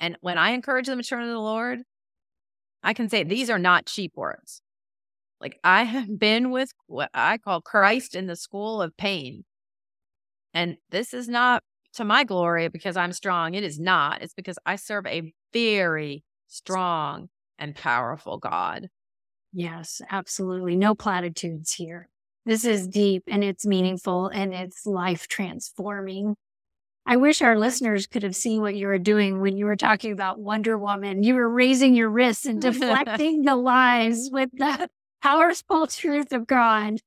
and 0.00 0.16
when 0.20 0.38
I 0.38 0.50
encourage 0.50 0.86
them 0.86 1.00
to 1.00 1.06
turn 1.06 1.22
to 1.22 1.28
the 1.28 1.38
Lord, 1.38 1.80
I 2.82 2.94
can 2.94 3.08
say 3.08 3.22
these 3.22 3.50
are 3.50 3.58
not 3.58 3.86
cheap 3.86 4.12
words. 4.16 4.62
Like 5.40 5.58
I 5.62 5.84
have 5.84 6.18
been 6.18 6.50
with 6.50 6.72
what 6.86 7.10
I 7.12 7.38
call 7.38 7.60
Christ 7.60 8.14
in 8.14 8.26
the 8.26 8.36
school 8.36 8.80
of 8.80 8.96
pain. 8.96 9.44
And 10.52 10.76
this 10.90 11.12
is 11.12 11.28
not 11.28 11.62
to 11.94 12.04
my 12.04 12.24
glory 12.24 12.68
because 12.68 12.96
I'm 12.96 13.12
strong. 13.12 13.54
It 13.54 13.64
is 13.64 13.78
not. 13.78 14.22
It's 14.22 14.34
because 14.34 14.58
I 14.64 14.76
serve 14.76 15.06
a 15.06 15.32
very 15.52 16.24
strong 16.48 17.28
and 17.58 17.74
powerful 17.74 18.38
God. 18.38 18.88
Yes, 19.52 20.00
absolutely. 20.10 20.76
No 20.76 20.94
platitudes 20.94 21.74
here. 21.74 22.08
This 22.46 22.64
is 22.64 22.86
deep 22.86 23.24
and 23.26 23.42
it's 23.42 23.64
meaningful 23.64 24.28
and 24.28 24.52
it's 24.52 24.84
life 24.86 25.28
transforming. 25.28 26.36
I 27.06 27.16
wish 27.16 27.42
our 27.42 27.58
listeners 27.58 28.06
could 28.06 28.22
have 28.22 28.36
seen 28.36 28.60
what 28.60 28.74
you 28.74 28.86
were 28.86 28.98
doing 28.98 29.40
when 29.40 29.56
you 29.56 29.66
were 29.66 29.76
talking 29.76 30.12
about 30.12 30.38
Wonder 30.38 30.76
Woman. 30.78 31.22
You 31.22 31.34
were 31.34 31.48
raising 31.48 31.94
your 31.94 32.08
wrists 32.08 32.46
and 32.46 32.60
deflecting 32.60 33.42
the 33.42 33.56
lies 33.56 34.28
with 34.30 34.50
the 34.52 34.88
powerful 35.22 35.86
truth 35.86 36.32
of 36.32 36.46
God. 36.46 37.00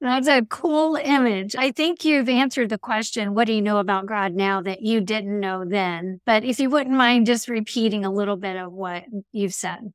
That's 0.00 0.28
a 0.28 0.42
cool 0.48 0.96
image. 0.96 1.54
I 1.56 1.70
think 1.70 2.04
you've 2.04 2.28
answered 2.28 2.70
the 2.70 2.78
question, 2.78 3.34
what 3.34 3.46
do 3.46 3.52
you 3.52 3.60
know 3.60 3.78
about 3.78 4.06
God 4.06 4.34
now 4.34 4.62
that 4.62 4.82
you 4.82 5.00
didn't 5.00 5.40
know 5.40 5.64
then? 5.64 6.20
But 6.24 6.44
if 6.44 6.58
you 6.58 6.70
wouldn't 6.70 6.96
mind 6.96 7.26
just 7.26 7.48
repeating 7.48 8.04
a 8.04 8.12
little 8.12 8.36
bit 8.36 8.56
of 8.56 8.72
what 8.72 9.04
you've 9.32 9.54
said. 9.54 9.92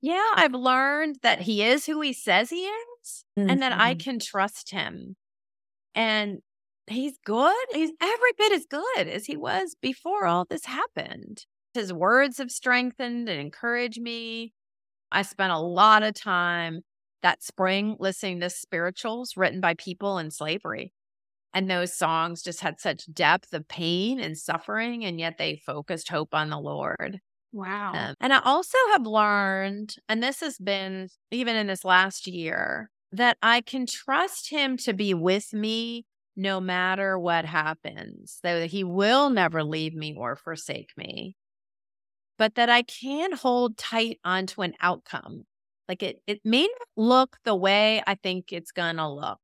Yeah, 0.00 0.32
I've 0.34 0.52
learned 0.52 1.16
that 1.22 1.40
he 1.40 1.62
is 1.62 1.86
who 1.86 2.00
he 2.02 2.12
says 2.12 2.50
he 2.50 2.66
is 2.66 2.86
mm-hmm. 3.38 3.50
and 3.50 3.62
that 3.62 3.72
I 3.72 3.92
mm-hmm. 3.92 3.98
can 3.98 4.18
trust 4.18 4.70
him. 4.70 5.16
And 5.94 6.38
he's 6.86 7.18
good. 7.24 7.54
He's 7.72 7.92
every 8.00 8.32
bit 8.36 8.52
as 8.52 8.66
good 8.66 9.08
as 9.08 9.26
he 9.26 9.36
was 9.36 9.76
before 9.80 10.26
all 10.26 10.44
this 10.48 10.64
happened. 10.64 11.44
His 11.72 11.92
words 11.92 12.38
have 12.38 12.50
strengthened 12.50 13.28
and 13.28 13.40
encouraged 13.40 14.00
me. 14.00 14.52
I 15.10 15.22
spent 15.22 15.52
a 15.52 15.58
lot 15.58 16.02
of 16.02 16.14
time 16.14 16.80
that 17.22 17.42
spring 17.42 17.96
listening 17.98 18.40
to 18.40 18.50
spirituals 18.50 19.36
written 19.36 19.60
by 19.60 19.74
people 19.74 20.18
in 20.18 20.30
slavery. 20.30 20.92
And 21.54 21.70
those 21.70 21.96
songs 21.96 22.42
just 22.42 22.60
had 22.60 22.80
such 22.80 23.12
depth 23.12 23.54
of 23.54 23.68
pain 23.68 24.18
and 24.18 24.36
suffering, 24.36 25.04
and 25.04 25.20
yet 25.20 25.38
they 25.38 25.62
focused 25.64 26.08
hope 26.08 26.34
on 26.34 26.50
the 26.50 26.58
Lord. 26.58 27.20
Wow. 27.52 27.92
Um, 27.94 28.14
and 28.20 28.32
I 28.32 28.40
also 28.40 28.76
have 28.90 29.06
learned, 29.06 29.94
and 30.08 30.20
this 30.20 30.40
has 30.40 30.58
been 30.58 31.08
even 31.30 31.54
in 31.54 31.68
this 31.68 31.84
last 31.84 32.26
year, 32.26 32.90
that 33.14 33.38
I 33.42 33.60
can 33.60 33.86
trust 33.86 34.50
him 34.50 34.76
to 34.78 34.92
be 34.92 35.14
with 35.14 35.52
me 35.52 36.04
no 36.36 36.60
matter 36.60 37.16
what 37.16 37.44
happens, 37.44 38.40
that 38.42 38.70
he 38.70 38.82
will 38.82 39.30
never 39.30 39.62
leave 39.62 39.94
me 39.94 40.14
or 40.18 40.34
forsake 40.34 40.90
me, 40.96 41.36
but 42.38 42.56
that 42.56 42.68
I 42.68 42.82
can 42.82 43.32
hold 43.32 43.78
tight 43.78 44.18
onto 44.24 44.62
an 44.62 44.74
outcome. 44.80 45.44
Like 45.88 46.02
it, 46.02 46.22
it 46.26 46.40
may 46.44 46.62
not 46.62 46.88
look 46.96 47.36
the 47.44 47.54
way 47.54 48.02
I 48.04 48.16
think 48.16 48.52
it's 48.52 48.72
going 48.72 48.96
to 48.96 49.08
look. 49.08 49.38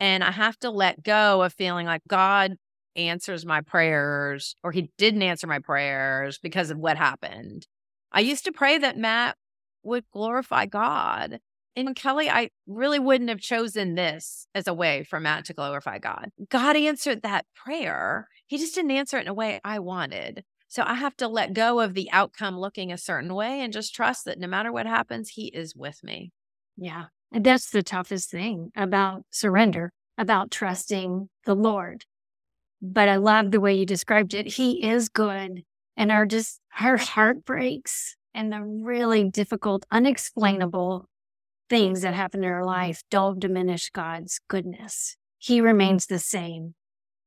And 0.00 0.24
I 0.24 0.32
have 0.32 0.58
to 0.60 0.70
let 0.70 1.02
go 1.02 1.42
of 1.42 1.52
feeling 1.52 1.86
like 1.86 2.02
God 2.08 2.56
answers 2.96 3.46
my 3.46 3.60
prayers 3.60 4.56
or 4.64 4.72
he 4.72 4.90
didn't 4.98 5.22
answer 5.22 5.46
my 5.46 5.60
prayers 5.60 6.38
because 6.42 6.70
of 6.70 6.78
what 6.78 6.96
happened. 6.96 7.68
I 8.10 8.20
used 8.20 8.44
to 8.46 8.52
pray 8.52 8.78
that 8.78 8.98
Matt 8.98 9.36
would 9.84 10.04
glorify 10.12 10.66
God. 10.66 11.38
And 11.76 11.94
Kelly, 11.94 12.28
I 12.28 12.50
really 12.66 12.98
wouldn't 12.98 13.30
have 13.30 13.40
chosen 13.40 13.94
this 13.94 14.46
as 14.54 14.66
a 14.66 14.74
way 14.74 15.04
for 15.04 15.20
Matt 15.20 15.44
to 15.46 15.54
glorify 15.54 15.98
God. 15.98 16.30
God 16.48 16.76
answered 16.76 17.22
that 17.22 17.46
prayer. 17.54 18.28
He 18.46 18.58
just 18.58 18.74
didn't 18.74 18.90
answer 18.90 19.18
it 19.18 19.22
in 19.22 19.28
a 19.28 19.34
way 19.34 19.60
I 19.64 19.78
wanted. 19.78 20.44
So 20.68 20.82
I 20.84 20.94
have 20.94 21.16
to 21.16 21.28
let 21.28 21.52
go 21.52 21.80
of 21.80 21.94
the 21.94 22.10
outcome 22.12 22.58
looking 22.58 22.92
a 22.92 22.98
certain 22.98 23.34
way 23.34 23.60
and 23.60 23.72
just 23.72 23.94
trust 23.94 24.24
that 24.24 24.38
no 24.38 24.46
matter 24.46 24.72
what 24.72 24.86
happens, 24.86 25.30
He 25.30 25.46
is 25.46 25.74
with 25.74 26.02
me. 26.02 26.32
Yeah. 26.76 27.04
And 27.32 27.44
that's 27.44 27.70
the 27.70 27.82
toughest 27.82 28.30
thing 28.30 28.72
about 28.76 29.22
surrender, 29.30 29.92
about 30.18 30.50
trusting 30.50 31.28
the 31.44 31.54
Lord 31.54 32.04
but 32.82 33.08
I 33.08 33.16
love 33.16 33.50
the 33.50 33.60
way 33.60 33.74
you 33.74 33.86
described 33.86 34.34
it. 34.34 34.46
He 34.46 34.88
is 34.88 35.08
good. 35.08 35.62
And 35.96 36.10
our 36.10 36.26
just 36.26 36.60
our 36.80 36.96
heart 36.96 37.44
breaks 37.44 38.16
and 38.32 38.52
the 38.52 38.62
really 38.62 39.28
difficult, 39.28 39.84
unexplainable 39.90 41.08
things 41.70 42.02
that 42.02 42.12
happen 42.12 42.44
in 42.44 42.50
our 42.50 42.64
life 42.64 43.02
don't 43.10 43.38
diminish 43.38 43.88
God's 43.90 44.40
goodness. 44.48 45.16
He 45.38 45.62
remains 45.62 46.06
the 46.06 46.18
same, 46.18 46.74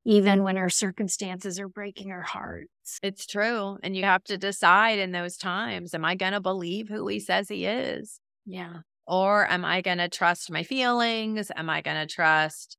even 0.05 0.43
when 0.43 0.57
our 0.57 0.69
circumstances 0.69 1.59
are 1.59 1.69
breaking 1.69 2.11
our 2.11 2.21
hearts. 2.21 2.99
It's 3.01 3.25
true. 3.25 3.77
And 3.81 3.95
you 3.95 4.03
have 4.03 4.23
to 4.25 4.37
decide 4.37 4.99
in 4.99 5.13
those 5.13 5.37
times 5.37 5.95
am 5.95 6.05
I 6.05 6.15
going 6.15 6.33
to 6.33 6.41
believe 6.41 6.89
who 6.89 7.07
he 7.07 7.19
says 7.19 7.49
he 7.49 7.65
is? 7.65 8.19
Yeah. 8.45 8.81
Or 9.07 9.49
am 9.49 9.65
I 9.65 9.81
going 9.81 9.97
to 9.97 10.09
trust 10.09 10.51
my 10.51 10.63
feelings? 10.63 11.49
Am 11.55 11.69
I 11.69 11.81
going 11.81 12.07
to 12.07 12.13
trust 12.13 12.77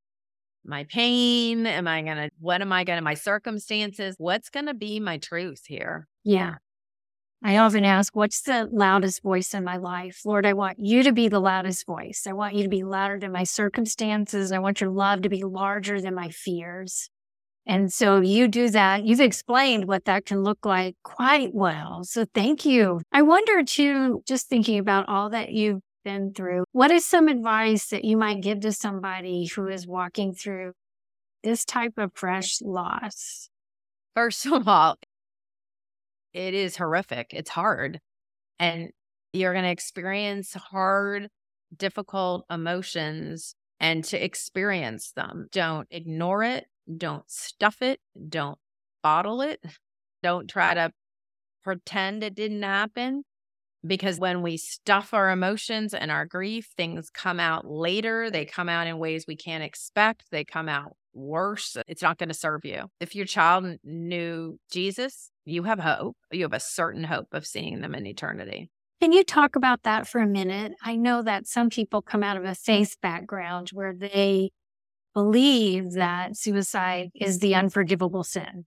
my 0.64 0.84
pain? 0.84 1.66
Am 1.66 1.88
I 1.88 2.02
going 2.02 2.16
to, 2.16 2.30
what 2.38 2.60
am 2.60 2.72
I 2.72 2.84
going 2.84 2.98
to, 2.98 3.02
my 3.02 3.14
circumstances? 3.14 4.14
What's 4.18 4.50
going 4.50 4.66
to 4.66 4.74
be 4.74 5.00
my 5.00 5.18
truth 5.18 5.62
here? 5.66 6.06
Yeah. 6.22 6.54
I 7.46 7.58
often 7.58 7.84
ask, 7.84 8.16
what's 8.16 8.40
the 8.40 8.70
loudest 8.72 9.22
voice 9.22 9.52
in 9.52 9.64
my 9.64 9.76
life? 9.76 10.22
Lord, 10.24 10.46
I 10.46 10.54
want 10.54 10.78
you 10.78 11.02
to 11.02 11.12
be 11.12 11.28
the 11.28 11.40
loudest 11.40 11.84
voice. 11.84 12.22
I 12.26 12.32
want 12.32 12.54
you 12.54 12.62
to 12.62 12.70
be 12.70 12.82
louder 12.82 13.18
than 13.18 13.32
my 13.32 13.44
circumstances. 13.44 14.50
I 14.50 14.60
want 14.60 14.80
your 14.80 14.88
love 14.88 15.20
to 15.22 15.28
be 15.28 15.44
larger 15.44 16.00
than 16.00 16.14
my 16.14 16.30
fears. 16.30 17.10
And 17.66 17.92
so 17.92 18.22
you 18.22 18.48
do 18.48 18.70
that. 18.70 19.04
You've 19.04 19.20
explained 19.20 19.86
what 19.86 20.06
that 20.06 20.24
can 20.24 20.42
look 20.42 20.64
like 20.64 20.96
quite 21.02 21.54
well. 21.54 22.02
So 22.04 22.24
thank 22.34 22.64
you. 22.64 23.02
I 23.12 23.20
wonder 23.20 23.62
too, 23.62 24.22
just 24.26 24.48
thinking 24.48 24.78
about 24.78 25.06
all 25.06 25.28
that 25.28 25.52
you've 25.52 25.82
been 26.02 26.32
through. 26.32 26.64
What 26.72 26.90
is 26.90 27.04
some 27.04 27.28
advice 27.28 27.88
that 27.88 28.04
you 28.04 28.16
might 28.16 28.40
give 28.40 28.60
to 28.60 28.72
somebody 28.72 29.46
who 29.46 29.68
is 29.68 29.86
walking 29.86 30.32
through 30.32 30.72
this 31.42 31.66
type 31.66 31.98
of 31.98 32.12
fresh 32.14 32.62
loss? 32.62 33.50
First 34.14 34.46
of 34.46 34.66
all, 34.66 34.96
it 36.34 36.52
is 36.52 36.76
horrific. 36.76 37.28
It's 37.30 37.50
hard. 37.50 38.00
And 38.58 38.90
you're 39.32 39.52
going 39.52 39.64
to 39.64 39.70
experience 39.70 40.54
hard, 40.54 41.28
difficult 41.74 42.44
emotions 42.50 43.54
and 43.80 44.04
to 44.04 44.22
experience 44.22 45.12
them. 45.12 45.46
Don't 45.52 45.88
ignore 45.90 46.42
it. 46.42 46.66
Don't 46.96 47.28
stuff 47.30 47.80
it. 47.80 48.00
Don't 48.28 48.58
bottle 49.02 49.40
it. 49.40 49.60
Don't 50.22 50.48
try 50.48 50.74
to 50.74 50.92
pretend 51.62 52.22
it 52.22 52.34
didn't 52.34 52.62
happen 52.62 53.24
because 53.86 54.18
when 54.18 54.42
we 54.42 54.56
stuff 54.56 55.12
our 55.12 55.30
emotions 55.30 55.94
and 55.94 56.10
our 56.10 56.24
grief, 56.24 56.70
things 56.76 57.10
come 57.10 57.38
out 57.38 57.66
later. 57.66 58.30
They 58.30 58.44
come 58.44 58.68
out 58.68 58.86
in 58.86 58.98
ways 58.98 59.24
we 59.26 59.36
can't 59.36 59.62
expect. 59.62 60.24
They 60.30 60.44
come 60.44 60.68
out 60.68 60.96
worse. 61.12 61.76
It's 61.86 62.02
not 62.02 62.18
going 62.18 62.28
to 62.28 62.34
serve 62.34 62.64
you. 62.64 62.84
If 63.00 63.14
your 63.14 63.26
child 63.26 63.66
knew 63.84 64.58
Jesus, 64.70 65.30
you 65.44 65.64
have 65.64 65.78
hope. 65.78 66.16
You 66.30 66.42
have 66.42 66.52
a 66.52 66.60
certain 66.60 67.04
hope 67.04 67.28
of 67.32 67.46
seeing 67.46 67.80
them 67.80 67.94
in 67.94 68.06
eternity. 68.06 68.70
Can 69.00 69.12
you 69.12 69.24
talk 69.24 69.54
about 69.56 69.82
that 69.82 70.06
for 70.06 70.20
a 70.20 70.26
minute? 70.26 70.72
I 70.82 70.96
know 70.96 71.22
that 71.22 71.46
some 71.46 71.68
people 71.68 72.00
come 72.00 72.22
out 72.22 72.36
of 72.36 72.44
a 72.44 72.54
faith 72.54 72.96
background 73.02 73.70
where 73.72 73.92
they 73.92 74.50
believe 75.12 75.92
that 75.92 76.36
suicide 76.36 77.10
is 77.14 77.38
the 77.38 77.54
unforgivable 77.54 78.24
sin. 78.24 78.64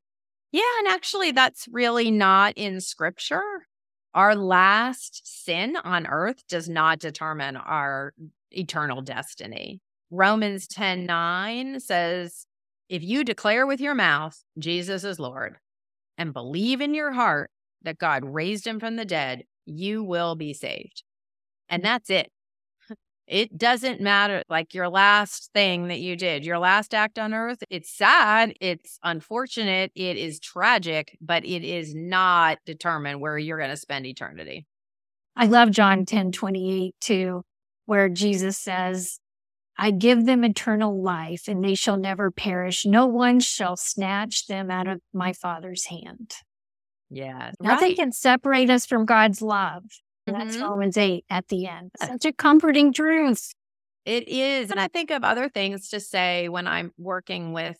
Yeah, 0.51 0.61
and 0.79 0.87
actually, 0.87 1.31
that's 1.31 1.67
really 1.71 2.09
not 2.09 2.53
in 2.55 2.79
scripture. 2.79 3.66
Our 4.13 4.35
last 4.35 5.45
sin 5.45 5.77
on 5.83 6.07
earth 6.07 6.47
does 6.47 6.67
not 6.67 6.99
determine 6.99 7.55
our 7.55 8.13
eternal 8.51 9.01
destiny. 9.01 9.81
Romans 10.09 10.67
10 10.67 11.05
9 11.05 11.79
says, 11.79 12.47
If 12.89 13.03
you 13.03 13.23
declare 13.23 13.67
with 13.67 13.81
your 13.81 13.95
mouth 13.95 14.43
Jesus 14.57 15.03
is 15.03 15.19
Lord 15.19 15.57
and 16.17 16.33
believe 16.33 16.81
in 16.81 16.93
your 16.93 17.11
heart 17.11 17.51
that 17.83 17.97
God 17.97 18.23
raised 18.25 18.65
him 18.65 18.79
from 18.79 18.95
the 18.95 19.05
dead, 19.05 19.43
you 19.65 20.03
will 20.03 20.35
be 20.35 20.53
saved. 20.53 21.03
And 21.69 21.83
that's 21.83 22.09
it. 22.09 22.31
It 23.27 23.57
doesn't 23.57 23.99
matter, 23.99 24.41
like 24.49 24.73
your 24.73 24.87
last 24.87 25.51
thing 25.53 25.89
that 25.89 25.99
you 25.99 26.15
did, 26.15 26.45
your 26.45 26.59
last 26.59 26.93
act 26.93 27.19
on 27.19 27.33
earth. 27.33 27.61
It's 27.69 27.91
sad. 27.91 28.53
It's 28.61 28.99
unfortunate. 29.03 29.91
It 29.95 30.15
is 30.15 30.39
tragic, 30.39 31.17
but 31.19 31.45
it 31.45 31.63
is 31.63 31.93
not 31.93 32.59
determined 32.65 33.19
where 33.19 33.37
you're 33.37 33.57
going 33.57 33.69
to 33.69 33.77
spend 33.77 34.05
eternity. 34.05 34.65
I 35.35 35.45
love 35.47 35.71
John 35.71 36.05
10 36.05 36.31
28 36.31 36.95
too, 37.01 37.43
where 37.85 38.07
Jesus 38.07 38.57
says, 38.57 39.19
I 39.77 39.91
give 39.91 40.25
them 40.25 40.43
eternal 40.43 41.03
life 41.03 41.47
and 41.47 41.63
they 41.63 41.75
shall 41.75 41.97
never 41.97 42.31
perish. 42.31 42.85
No 42.85 43.05
one 43.05 43.39
shall 43.41 43.75
snatch 43.75 44.47
them 44.47 44.71
out 44.71 44.87
of 44.87 45.01
my 45.13 45.33
Father's 45.33 45.85
hand. 45.85 46.33
Yeah. 47.09 47.51
Nothing 47.61 47.89
right. 47.89 47.97
can 47.97 48.11
separate 48.11 48.69
us 48.69 48.85
from 48.85 49.05
God's 49.05 49.41
love. 49.41 49.83
Mm-hmm. 50.27 50.39
That's 50.39 50.57
Romans 50.57 50.97
8 50.97 51.25
at 51.29 51.47
the 51.47 51.67
end. 51.67 51.91
Such 51.99 52.25
a 52.25 52.33
comforting 52.33 52.93
truth. 52.93 53.53
It 54.05 54.27
is. 54.27 54.71
And 54.71 54.79
I 54.79 54.87
think 54.87 55.11
of 55.11 55.23
other 55.23 55.49
things 55.49 55.89
to 55.89 55.99
say 55.99 56.49
when 56.49 56.67
I'm 56.67 56.91
working 56.97 57.53
with 57.53 57.77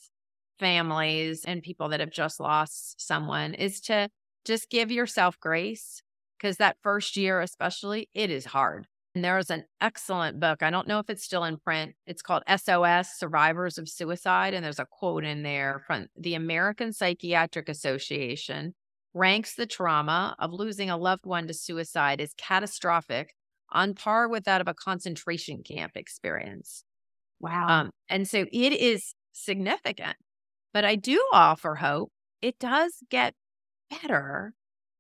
families 0.60 1.46
and 1.46 1.62
people 1.62 1.90
that 1.90 2.00
have 2.00 2.10
just 2.10 2.40
lost 2.40 3.02
someone 3.06 3.54
is 3.54 3.80
to 3.82 4.10
just 4.44 4.70
give 4.70 4.92
yourself 4.92 5.40
grace 5.40 6.02
because 6.38 6.58
that 6.58 6.78
first 6.82 7.18
year, 7.18 7.42
especially, 7.42 8.10
it 8.14 8.30
is 8.30 8.46
hard. 8.46 8.88
And 9.16 9.24
there's 9.24 9.50
an 9.50 9.66
excellent 9.82 10.40
book. 10.40 10.62
I 10.62 10.70
don't 10.70 10.88
know 10.88 11.00
if 11.00 11.10
it's 11.10 11.24
still 11.24 11.44
in 11.44 11.58
print. 11.58 11.96
It's 12.06 12.22
called 12.22 12.44
SOS 12.48 13.18
Survivors 13.18 13.78
of 13.78 13.90
Suicide. 13.90 14.54
And 14.54 14.64
there's 14.64 14.80
a 14.80 14.86
quote 14.86 15.24
in 15.24 15.44
there 15.44 15.82
from 15.88 16.08
the 16.16 16.36
American 16.36 16.94
Psychiatric 16.94 17.68
Association 17.68 18.76
ranks 19.14 19.56
the 19.56 19.66
trauma 19.66 20.36
of 20.40 20.54
losing 20.54 20.90
a 20.90 20.98
loved 20.98 21.26
one 21.26 21.48
to 21.48 21.54
suicide 21.54 22.22
as 22.22 22.34
catastrophic 22.38 23.34
on 23.72 23.94
par 23.94 24.28
with 24.28 24.46
that 24.46 24.62
of 24.62 24.68
a 24.68 24.74
concentration 24.74 25.64
camp 25.64 25.94
experience. 25.96 26.84
Wow. 27.40 27.68
Um, 27.68 27.92
and 28.10 28.28
so 28.28 28.46
it 28.52 28.74
is 28.74 29.14
significant. 29.34 30.16
But 30.74 30.86
I 30.86 30.96
do 30.96 31.24
offer 31.32 31.76
hope. 31.76 32.12
It 32.42 32.60
does 32.60 32.94
get 33.10 33.34
better. 33.90 34.54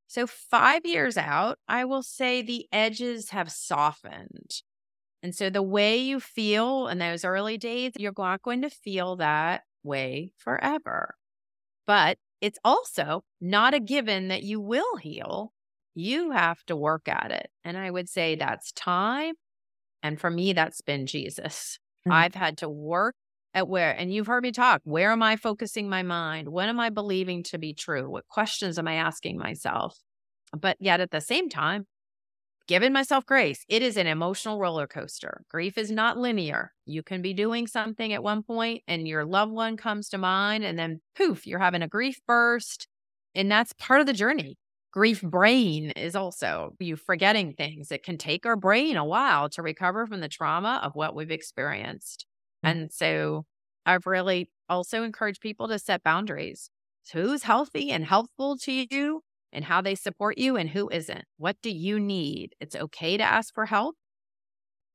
So, 0.07 0.25
five 0.25 0.85
years 0.85 1.17
out, 1.17 1.59
I 1.67 1.85
will 1.85 2.03
say 2.03 2.41
the 2.41 2.67
edges 2.71 3.31
have 3.31 3.51
softened. 3.51 4.61
And 5.21 5.35
so, 5.35 5.49
the 5.49 5.63
way 5.63 5.97
you 5.97 6.19
feel 6.19 6.87
in 6.87 6.99
those 6.99 7.25
early 7.25 7.57
days, 7.57 7.93
you're 7.97 8.13
not 8.17 8.41
going 8.41 8.61
to 8.61 8.69
feel 8.69 9.17
that 9.17 9.63
way 9.83 10.33
forever. 10.37 11.15
But 11.85 12.17
it's 12.41 12.59
also 12.63 13.23
not 13.41 13.73
a 13.73 13.79
given 13.79 14.27
that 14.27 14.43
you 14.43 14.59
will 14.59 14.97
heal. 14.97 15.53
You 15.95 16.31
have 16.31 16.63
to 16.65 16.75
work 16.75 17.07
at 17.07 17.31
it. 17.31 17.49
And 17.63 17.77
I 17.77 17.89
would 17.89 18.07
say 18.07 18.35
that's 18.35 18.71
time. 18.71 19.33
And 20.03 20.19
for 20.19 20.29
me, 20.29 20.53
that's 20.53 20.81
been 20.81 21.07
Jesus. 21.07 21.79
Mm-hmm. 22.07 22.13
I've 22.13 22.35
had 22.35 22.57
to 22.59 22.69
work 22.69 23.15
at 23.53 23.67
where, 23.67 23.91
and 23.91 24.13
you've 24.13 24.27
heard 24.27 24.43
me 24.43 24.51
talk, 24.51 24.81
where 24.83 25.11
am 25.11 25.23
I 25.23 25.35
focusing 25.35 25.89
my 25.89 26.03
mind? 26.03 26.49
What 26.49 26.69
am 26.69 26.79
I 26.79 26.89
believing 26.89 27.41
to 27.43 27.57
be 27.57 27.73
true? 27.73 28.09
What 28.09 28.27
questions 28.27 28.77
am 28.77 28.87
I 28.87 28.95
asking 28.95 29.37
myself? 29.37 29.97
But 30.57 30.77
yet 30.79 30.99
at 30.99 31.11
the 31.11 31.21
same 31.21 31.49
time, 31.49 31.87
giving 32.67 32.91
myself 32.91 33.25
grace. 33.25 33.65
It 33.69 33.81
is 33.81 33.97
an 33.97 34.07
emotional 34.07 34.59
roller 34.59 34.87
coaster. 34.87 35.43
Grief 35.49 35.77
is 35.77 35.89
not 35.89 36.17
linear. 36.17 36.73
You 36.85 37.01
can 37.01 37.21
be 37.21 37.33
doing 37.33 37.65
something 37.67 38.13
at 38.13 38.23
one 38.23 38.43
point 38.43 38.83
and 38.87 39.07
your 39.07 39.25
loved 39.25 39.53
one 39.53 39.77
comes 39.77 40.09
to 40.09 40.17
mind, 40.17 40.63
and 40.63 40.77
then 40.77 40.99
poof, 41.15 41.47
you're 41.47 41.59
having 41.59 41.81
a 41.81 41.87
grief 41.87 42.19
burst. 42.27 42.87
And 43.33 43.51
that's 43.51 43.73
part 43.73 44.01
of 44.01 44.07
the 44.07 44.13
journey. 44.13 44.57
Grief 44.91 45.21
brain 45.21 45.91
is 45.91 46.15
also 46.15 46.71
you 46.79 46.95
forgetting 46.95 47.53
things. 47.53 47.91
It 47.91 48.03
can 48.03 48.17
take 48.17 48.45
our 48.45 48.55
brain 48.55 48.97
a 48.97 49.05
while 49.05 49.49
to 49.49 49.61
recover 49.61 50.07
from 50.07 50.21
the 50.21 50.29
trauma 50.29 50.79
of 50.83 50.95
what 50.95 51.15
we've 51.15 51.31
experienced. 51.31 52.25
Mm-hmm. 52.65 52.77
And 52.79 52.91
so 52.91 53.45
I've 53.85 54.07
really 54.07 54.49
also 54.69 55.03
encouraged 55.03 55.41
people 55.41 55.67
to 55.67 55.79
set 55.79 56.03
boundaries. 56.03 56.69
So 57.03 57.21
who's 57.21 57.43
healthy 57.43 57.91
and 57.91 58.03
helpful 58.03 58.57
to 58.63 58.85
you 58.89 59.21
and 59.51 59.65
how 59.65 59.81
they 59.81 59.95
support 59.95 60.37
you 60.37 60.57
and 60.57 60.69
who 60.69 60.89
isn't. 60.89 61.25
What 61.37 61.57
do 61.61 61.69
you 61.69 61.99
need? 61.99 62.53
It's 62.59 62.75
okay 62.75 63.17
to 63.17 63.23
ask 63.23 63.53
for 63.53 63.65
help, 63.65 63.95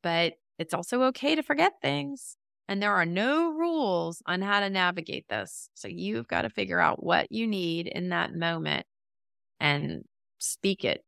but 0.02 0.34
it's 0.58 0.74
also 0.74 1.02
okay 1.04 1.34
to 1.34 1.42
forget 1.42 1.72
things. 1.80 2.36
And 2.68 2.82
there 2.82 2.94
are 2.94 3.06
no 3.06 3.50
rules 3.50 4.22
on 4.26 4.40
how 4.40 4.60
to 4.60 4.70
navigate 4.70 5.26
this. 5.28 5.68
So 5.74 5.88
you've 5.88 6.28
got 6.28 6.42
to 6.42 6.50
figure 6.50 6.78
out 6.78 7.02
what 7.02 7.30
you 7.30 7.46
need 7.46 7.86
in 7.86 8.10
that 8.10 8.34
moment 8.34 8.86
and 9.58 10.02
speak 10.38 10.84
it. 10.84 11.02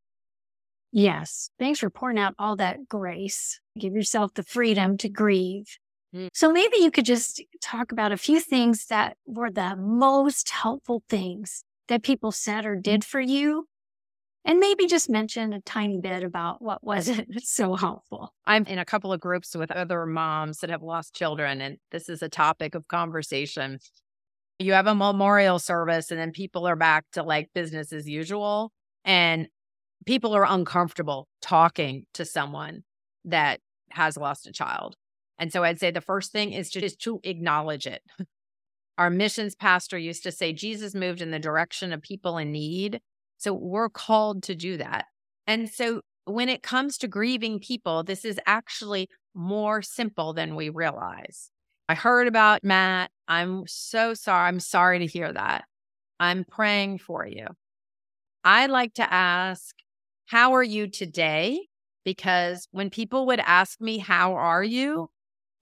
Yes. 0.92 1.50
Thanks 1.58 1.80
for 1.80 1.90
pouring 1.90 2.18
out 2.18 2.34
all 2.38 2.56
that 2.56 2.88
grace. 2.88 3.60
Give 3.78 3.94
yourself 3.94 4.34
the 4.34 4.42
freedom 4.42 4.96
to 4.98 5.08
grieve. 5.08 5.78
Mm. 6.14 6.28
So 6.32 6.52
maybe 6.52 6.76
you 6.78 6.90
could 6.90 7.04
just 7.04 7.42
talk 7.60 7.90
about 7.90 8.12
a 8.12 8.16
few 8.16 8.40
things 8.40 8.86
that 8.86 9.16
were 9.26 9.50
the 9.50 9.76
most 9.76 10.50
helpful 10.50 11.02
things 11.08 11.64
that 11.88 12.02
people 12.02 12.32
said 12.32 12.66
or 12.66 12.76
mm. 12.76 12.82
did 12.82 13.04
for 13.04 13.20
you 13.20 13.66
and 14.44 14.60
maybe 14.60 14.86
just 14.86 15.08
mention 15.08 15.52
a 15.52 15.60
tiny 15.60 15.98
bit 15.98 16.22
about 16.22 16.60
what 16.60 16.84
wasn't 16.84 17.42
so 17.42 17.74
helpful. 17.74 18.34
I'm 18.46 18.66
in 18.66 18.78
a 18.78 18.84
couple 18.84 19.12
of 19.12 19.20
groups 19.20 19.56
with 19.56 19.70
other 19.70 20.06
moms 20.06 20.58
that 20.58 20.70
have 20.70 20.82
lost 20.82 21.14
children, 21.14 21.60
and 21.60 21.78
this 21.90 22.08
is 22.08 22.22
a 22.22 22.28
topic 22.28 22.74
of 22.74 22.86
conversation. 22.88 23.78
You 24.58 24.72
have 24.74 24.86
a 24.86 24.94
memorial 24.94 25.58
service, 25.58 26.10
and 26.10 26.20
then 26.20 26.30
people 26.30 26.66
are 26.66 26.76
back 26.76 27.04
to 27.12 27.22
like 27.22 27.50
business 27.54 27.92
as 27.92 28.08
usual, 28.08 28.70
and 29.04 29.48
people 30.06 30.36
are 30.36 30.46
uncomfortable 30.46 31.26
talking 31.40 32.04
to 32.14 32.24
someone 32.24 32.82
that 33.24 33.60
has 33.90 34.16
lost 34.16 34.46
a 34.46 34.52
child. 34.52 34.96
And 35.38 35.52
so 35.52 35.64
I'd 35.64 35.80
say 35.80 35.90
the 35.90 36.00
first 36.00 36.30
thing 36.30 36.52
is 36.52 36.70
to 36.70 36.80
just 36.80 37.00
to 37.00 37.20
acknowledge 37.24 37.86
it. 37.86 38.02
Our 38.98 39.10
missions 39.10 39.54
pastor 39.54 39.98
used 39.98 40.22
to 40.22 40.32
say 40.32 40.52
Jesus 40.52 40.94
moved 40.94 41.20
in 41.20 41.30
the 41.30 41.38
direction 41.38 41.92
of 41.92 42.02
people 42.02 42.38
in 42.38 42.52
need. 42.52 43.00
So 43.38 43.52
we're 43.52 43.88
called 43.88 44.42
to 44.44 44.54
do 44.54 44.76
that. 44.76 45.06
And 45.46 45.68
so 45.68 46.00
when 46.24 46.48
it 46.48 46.62
comes 46.62 46.96
to 46.98 47.08
grieving 47.08 47.58
people, 47.58 48.02
this 48.02 48.24
is 48.24 48.38
actually 48.46 49.08
more 49.34 49.82
simple 49.82 50.32
than 50.32 50.54
we 50.54 50.68
realize. 50.68 51.50
I 51.88 51.94
heard 51.94 52.28
about 52.28 52.64
Matt. 52.64 53.10
I'm 53.28 53.64
so 53.66 54.14
sorry. 54.14 54.48
I'm 54.48 54.60
sorry 54.60 55.00
to 55.00 55.06
hear 55.06 55.32
that. 55.32 55.64
I'm 56.18 56.44
praying 56.44 56.98
for 56.98 57.26
you. 57.26 57.46
I 58.42 58.66
like 58.66 58.94
to 58.94 59.12
ask, 59.12 59.74
How 60.26 60.54
are 60.54 60.62
you 60.62 60.88
today? 60.88 61.66
Because 62.04 62.68
when 62.70 62.90
people 62.90 63.26
would 63.26 63.40
ask 63.40 63.80
me, 63.80 63.98
How 63.98 64.34
are 64.34 64.64
you? 64.64 65.10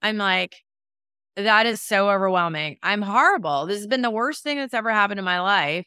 I'm 0.01 0.17
like, 0.17 0.57
that 1.35 1.65
is 1.65 1.81
so 1.81 2.09
overwhelming. 2.09 2.77
I'm 2.83 3.01
horrible. 3.01 3.65
This 3.65 3.77
has 3.77 3.87
been 3.87 4.01
the 4.01 4.11
worst 4.11 4.43
thing 4.43 4.57
that's 4.57 4.73
ever 4.73 4.91
happened 4.91 5.19
in 5.19 5.25
my 5.25 5.41
life. 5.41 5.85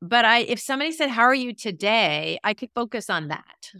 But 0.00 0.24
I 0.24 0.40
if 0.40 0.60
somebody 0.60 0.92
said, 0.92 1.10
"How 1.10 1.22
are 1.22 1.34
you 1.34 1.52
today?" 1.52 2.38
I 2.44 2.54
could 2.54 2.70
focus 2.74 3.10
on 3.10 3.28
that. 3.28 3.72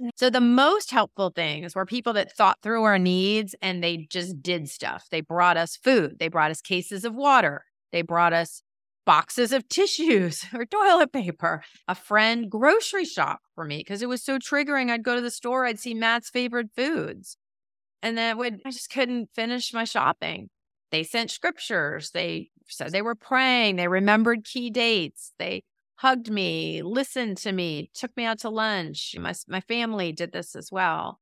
Mm. 0.00 0.10
so 0.16 0.30
the 0.30 0.40
most 0.40 0.90
helpful 0.90 1.30
things 1.30 1.74
were 1.74 1.86
people 1.86 2.12
that 2.14 2.32
thought 2.32 2.58
through 2.62 2.82
our 2.84 2.98
needs 2.98 3.54
and 3.60 3.82
they 3.82 4.06
just 4.10 4.42
did 4.42 4.68
stuff. 4.68 5.06
They 5.10 5.20
brought 5.20 5.56
us 5.56 5.76
food, 5.76 6.18
they 6.18 6.28
brought 6.28 6.50
us 6.50 6.60
cases 6.60 7.04
of 7.04 7.14
water, 7.14 7.64
they 7.92 8.02
brought 8.02 8.32
us 8.32 8.62
boxes 9.04 9.52
of 9.52 9.68
tissues 9.70 10.44
or 10.54 10.64
toilet 10.64 11.12
paper. 11.12 11.62
A 11.88 11.94
friend 11.94 12.50
grocery 12.50 13.04
shop 13.04 13.40
for 13.54 13.64
me 13.64 13.78
because 13.78 14.02
it 14.02 14.08
was 14.08 14.24
so 14.24 14.38
triggering. 14.38 14.90
I'd 14.90 15.04
go 15.04 15.14
to 15.14 15.20
the 15.20 15.30
store, 15.30 15.66
I'd 15.66 15.78
see 15.78 15.94
Matt's 15.94 16.30
favorite 16.30 16.70
foods. 16.74 17.36
And 18.02 18.16
then 18.16 18.38
would 18.38 18.60
I 18.64 18.70
just 18.70 18.90
couldn't 18.90 19.30
finish 19.34 19.72
my 19.72 19.84
shopping. 19.84 20.48
They 20.90 21.02
sent 21.02 21.30
scriptures. 21.30 22.10
They 22.10 22.50
said 22.68 22.92
they 22.92 23.02
were 23.02 23.14
praying. 23.14 23.76
They 23.76 23.88
remembered 23.88 24.44
key 24.44 24.70
dates. 24.70 25.32
They 25.38 25.64
hugged 25.96 26.30
me, 26.30 26.82
listened 26.82 27.38
to 27.38 27.52
me, 27.52 27.90
took 27.94 28.16
me 28.16 28.24
out 28.24 28.38
to 28.40 28.50
lunch. 28.50 29.14
My 29.18 29.34
my 29.48 29.60
family 29.60 30.12
did 30.12 30.32
this 30.32 30.54
as 30.54 30.70
well. 30.70 31.20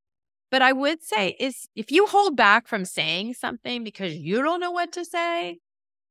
But 0.50 0.62
I 0.62 0.72
would 0.72 1.02
say 1.02 1.36
is 1.40 1.66
if 1.74 1.90
you 1.90 2.06
hold 2.06 2.36
back 2.36 2.68
from 2.68 2.84
saying 2.84 3.34
something 3.34 3.82
because 3.82 4.14
you 4.14 4.42
don't 4.42 4.60
know 4.60 4.70
what 4.70 4.92
to 4.92 5.04
say 5.04 5.58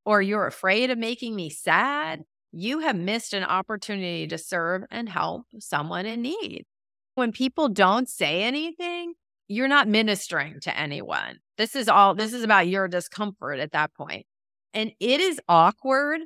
or 0.06 0.22
you're 0.22 0.48
afraid 0.48 0.90
of 0.90 0.98
making 0.98 1.36
me 1.36 1.50
sad, 1.50 2.24
you 2.52 2.80
have 2.80 2.96
missed 2.96 3.34
an 3.34 3.44
opportunity 3.44 4.28
to 4.28 4.38
serve 4.38 4.84
and 4.92 5.10
help 5.10 5.46
someone 5.60 6.06
in 6.06 6.22
need. 6.22 6.66
When 7.16 7.32
people 7.32 7.70
don't 7.70 8.10
say 8.10 8.44
anything, 8.44 9.14
you're 9.48 9.68
not 9.68 9.88
ministering 9.88 10.60
to 10.62 10.78
anyone. 10.78 11.40
This 11.58 11.76
is 11.76 11.88
all, 11.88 12.16
this 12.16 12.34
is 12.34 12.44
about 12.44 12.68
your 12.68 12.88
discomfort 12.88 13.60
at 13.60 13.72
that 13.72 13.94
point. 13.94 14.26
And 14.74 14.92
it 15.00 15.20
is 15.20 15.40
awkward 15.48 16.22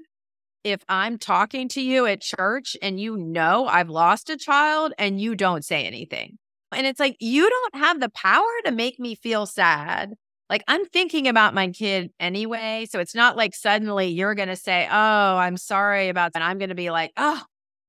if 0.64 0.82
I'm 0.88 1.18
talking 1.18 1.68
to 1.70 1.82
you 1.82 2.06
at 2.06 2.22
church 2.22 2.76
and 2.82 3.00
you 3.00 3.18
know 3.18 3.68
I've 3.68 3.90
lost 3.90 4.30
a 4.30 4.38
child 4.38 4.94
and 4.98 5.20
you 5.20 5.36
don't 5.36 5.66
say 5.66 5.86
anything. 5.86 6.38
And 6.72 6.86
it's 6.86 7.00
like, 7.00 7.16
you 7.20 7.50
don't 7.50 7.76
have 7.76 8.00
the 8.00 8.10
power 8.10 8.44
to 8.66 8.72
make 8.72 9.00
me 9.00 9.16
feel 9.16 9.46
sad. 9.46 10.14
Like, 10.50 10.64
I'm 10.68 10.86
thinking 10.86 11.28
about 11.28 11.54
my 11.54 11.70
kid 11.70 12.12
anyway. 12.20 12.88
So 12.90 13.00
it's 13.00 13.16
not 13.16 13.36
like 13.36 13.54
suddenly 13.54 14.08
you're 14.08 14.36
going 14.36 14.48
to 14.48 14.56
say, 14.56 14.88
Oh, 14.90 15.38
I'm 15.38 15.58
sorry 15.58 16.10
about 16.10 16.34
that. 16.34 16.42
I'm 16.42 16.58
going 16.58 16.70
to 16.70 16.76
be 16.76 16.90
like, 16.90 17.12
Oh, 17.18 17.42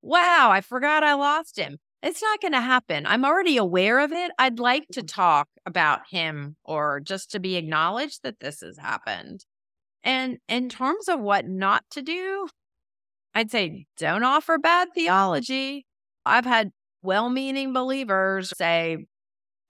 wow, 0.02 0.50
I 0.50 0.60
forgot 0.60 1.04
I 1.04 1.14
lost 1.14 1.58
him. 1.58 1.78
It's 2.02 2.22
not 2.22 2.40
going 2.40 2.52
to 2.52 2.60
happen. 2.60 3.06
I'm 3.06 3.24
already 3.24 3.56
aware 3.56 3.98
of 3.98 4.12
it. 4.12 4.30
I'd 4.38 4.58
like 4.58 4.86
to 4.92 5.02
talk 5.02 5.48
about 5.66 6.00
him 6.10 6.56
or 6.64 7.00
just 7.00 7.30
to 7.32 7.40
be 7.40 7.56
acknowledged 7.56 8.22
that 8.22 8.40
this 8.40 8.60
has 8.60 8.78
happened. 8.78 9.44
And 10.04 10.38
in 10.48 10.68
terms 10.68 11.08
of 11.08 11.20
what 11.20 11.46
not 11.46 11.84
to 11.90 12.02
do, 12.02 12.48
I'd 13.34 13.50
say 13.50 13.86
don't 13.96 14.22
offer 14.22 14.58
bad 14.58 14.88
theology. 14.94 15.86
I've 16.24 16.44
had 16.44 16.70
well 17.02 17.30
meaning 17.30 17.72
believers 17.72 18.52
say, 18.56 19.06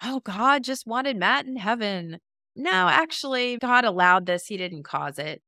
oh, 0.03 0.21
God 0.21 0.65
just 0.65 0.87
wanted 0.87 1.17
Matt 1.17 1.47
in 1.47 1.57
heaven. 1.57 2.19
No, 2.55 2.71
actually, 2.71 3.57
God 3.59 3.85
allowed 3.85 4.27
this. 4.27 4.47
He 4.47 4.57
didn't 4.57 4.83
cause 4.83 5.19
it. 5.19 5.43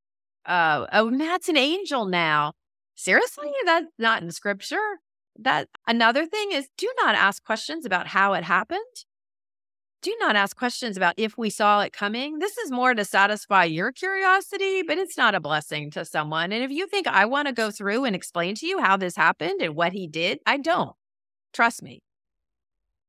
Uh, 0.47 0.87
oh, 0.93 1.11
Matt's 1.11 1.49
an 1.49 1.57
angel 1.57 2.07
now. 2.07 2.53
Seriously? 2.95 3.51
That's 3.65 3.87
not 3.99 4.23
in 4.23 4.31
scripture. 4.31 4.99
That 5.39 5.69
another 5.87 6.27
thing 6.27 6.53
is 6.53 6.69
do 6.77 6.93
not 6.99 7.15
ask 7.15 7.45
questions 7.45 7.87
about 7.87 8.09
how 8.09 8.35
it 8.35 8.45
happened. 8.45 8.81
Do 10.03 10.17
not 10.19 10.35
ask 10.35 10.57
questions 10.57 10.97
about 10.97 11.15
if 11.19 11.37
we 11.37 11.51
saw 11.51 11.83
it 11.83 11.93
coming. 11.93 12.39
This 12.39 12.57
is 12.57 12.71
more 12.71 12.95
to 12.95 13.05
satisfy 13.05 13.65
your 13.65 13.93
curiosity, 13.93 14.83
but 14.83 14.97
it's 14.97 15.19
not 15.19 15.35
a 15.35 15.41
blessing 15.41 15.91
to 15.91 16.07
someone. 16.07 16.53
And 16.53 16.65
if 16.65 16.71
you 16.71 16.87
think 16.87 17.07
I 17.07 17.27
want 17.27 17.49
to 17.49 17.55
go 17.55 17.71
through 17.71 18.05
and 18.05 18.17
explain 18.17 18.55
to 18.57 18.67
you 18.67 18.81
how 18.81 18.97
this 18.97 19.17
happened 19.17 19.61
and 19.61 19.75
what 19.75 19.93
he 19.93 20.07
did, 20.07 20.39
I 20.47 20.57
don't. 20.57 20.97
Trust 21.53 21.83
me. 21.83 22.03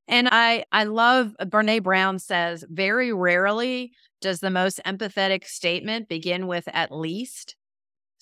And 0.07 0.27
I 0.29 0.65
I 0.73 0.83
love 0.83 1.33
uh, 1.39 1.45
Brene 1.45 1.81
Brown 1.81 2.19
says 2.19 2.65
very 2.69 3.13
rarely 3.13 3.93
does 4.19 4.41
the 4.41 4.49
most 4.49 4.81
empathetic 4.85 5.45
statement 5.45 6.09
begin 6.09 6.47
with 6.47 6.67
at 6.73 6.91
least. 6.91 7.55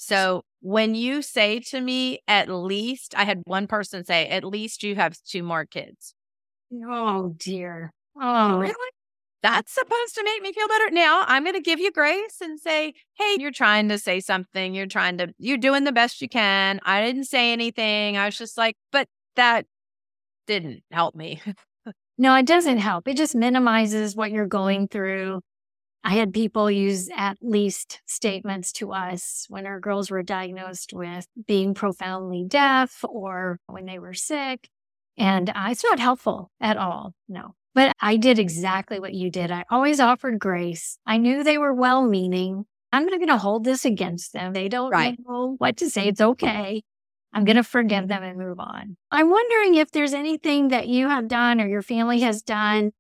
So 0.02 0.44
when 0.62 0.96
you 0.96 1.22
say 1.22 1.60
to 1.60 1.82
me 1.82 2.20
at 2.26 2.48
least, 2.48 3.14
I 3.18 3.26
had 3.26 3.42
one 3.44 3.68
person 3.68 4.06
say 4.06 4.30
at 4.30 4.46
least 4.46 4.82
you 4.82 4.96
have 4.96 5.18
two 5.28 5.44
more 5.44 5.66
kids. 5.66 6.16
Oh 6.74 7.36
dear. 7.38 7.92
Oh, 8.20 8.60
really? 8.60 8.74
That's 9.44 9.74
supposed 9.74 10.16
to 10.16 10.24
make 10.24 10.42
me 10.42 10.54
feel 10.54 10.70
better. 10.70 10.90
Now 10.92 11.26
I'm 11.28 11.44
going 11.44 11.56
to 11.56 11.62
give 11.62 11.82
you 11.82 11.92
grace 11.92 12.38
and 12.42 12.58
say, 12.58 12.94
hey, 13.18 13.36
you're 13.40 13.52
trying 13.52 13.90
to 13.90 13.98
say 13.98 14.22
something. 14.22 14.74
You're 14.74 14.88
trying 14.88 15.18
to, 15.18 15.34
you're 15.38 15.58
doing 15.58 15.84
the 15.84 15.92
best 15.92 16.22
you 16.22 16.30
can. 16.30 16.80
I 16.86 17.02
didn't 17.02 17.26
say 17.26 17.52
anything. 17.52 18.16
I 18.16 18.26
was 18.26 18.38
just 18.38 18.58
like, 18.58 18.78
but 18.94 19.10
that 19.36 19.66
didn't 20.48 20.82
help 20.92 21.14
me. 21.14 21.42
no, 22.18 22.36
it 22.36 22.46
doesn't 22.46 22.78
help. 22.78 23.06
It 23.06 23.18
just 23.18 23.36
minimizes 23.36 24.16
what 24.16 24.32
you're 24.32 24.48
going 24.48 24.88
through. 24.88 25.42
I 26.04 26.16
had 26.16 26.34
people 26.34 26.72
use 26.72 27.10
at 27.16 27.38
least 27.42 28.02
statements 28.06 28.72
to 28.74 28.94
us 28.94 29.46
when 29.50 29.66
our 29.66 29.80
girls 29.80 30.10
were 30.10 30.24
diagnosed 30.24 30.94
with 30.94 31.28
being 31.48 31.74
profoundly 31.74 32.46
deaf 32.48 33.04
or 33.04 33.60
when 33.68 33.86
they 33.86 34.00
were 34.00 34.14
sick. 34.14 34.70
And 35.18 35.50
uh, 35.50 35.68
it's 35.70 35.84
not 35.84 36.00
helpful 36.00 36.52
at 36.62 36.78
all. 36.78 37.14
No. 37.28 37.56
But 37.76 37.94
I 38.02 38.16
did 38.16 38.40
exactly 38.40 39.00
what 39.00 39.14
you 39.14 39.30
did. 39.30 39.52
I 39.52 39.66
always 39.70 40.00
offered 40.00 40.40
grace. 40.40 40.98
I 41.06 41.18
knew 41.18 41.44
they 41.44 41.58
were 41.58 41.74
well 41.74 42.08
meaning. 42.08 42.66
I'm 42.92 43.06
not 43.06 43.20
going 43.20 43.28
to 43.28 43.38
hold 43.38 43.66
this 43.66 43.86
against 43.86 44.34
them. 44.34 44.54
They 44.54 44.70
don't 44.70 44.92
right. 44.92 45.18
know 45.28 45.56
what 45.58 45.78
to 45.78 45.90
say. 45.90 46.08
It's 46.08 46.22
okay. 46.22 46.82
I'm 47.32 47.46
going 47.46 47.58
to 47.58 47.64
forgive 47.64 48.08
them 48.08 48.24
and 48.24 48.40
move 48.40 48.60
on. 48.60 48.98
I'm 49.12 49.30
wondering 49.30 49.76
if 49.76 49.92
there's 49.92 50.14
anything 50.14 50.70
that 50.70 50.88
you 50.88 51.08
have 51.08 51.28
done 51.28 51.62
or 51.62 51.68
your 51.68 51.84
family 51.84 52.22
has 52.22 52.42
done 52.42 52.92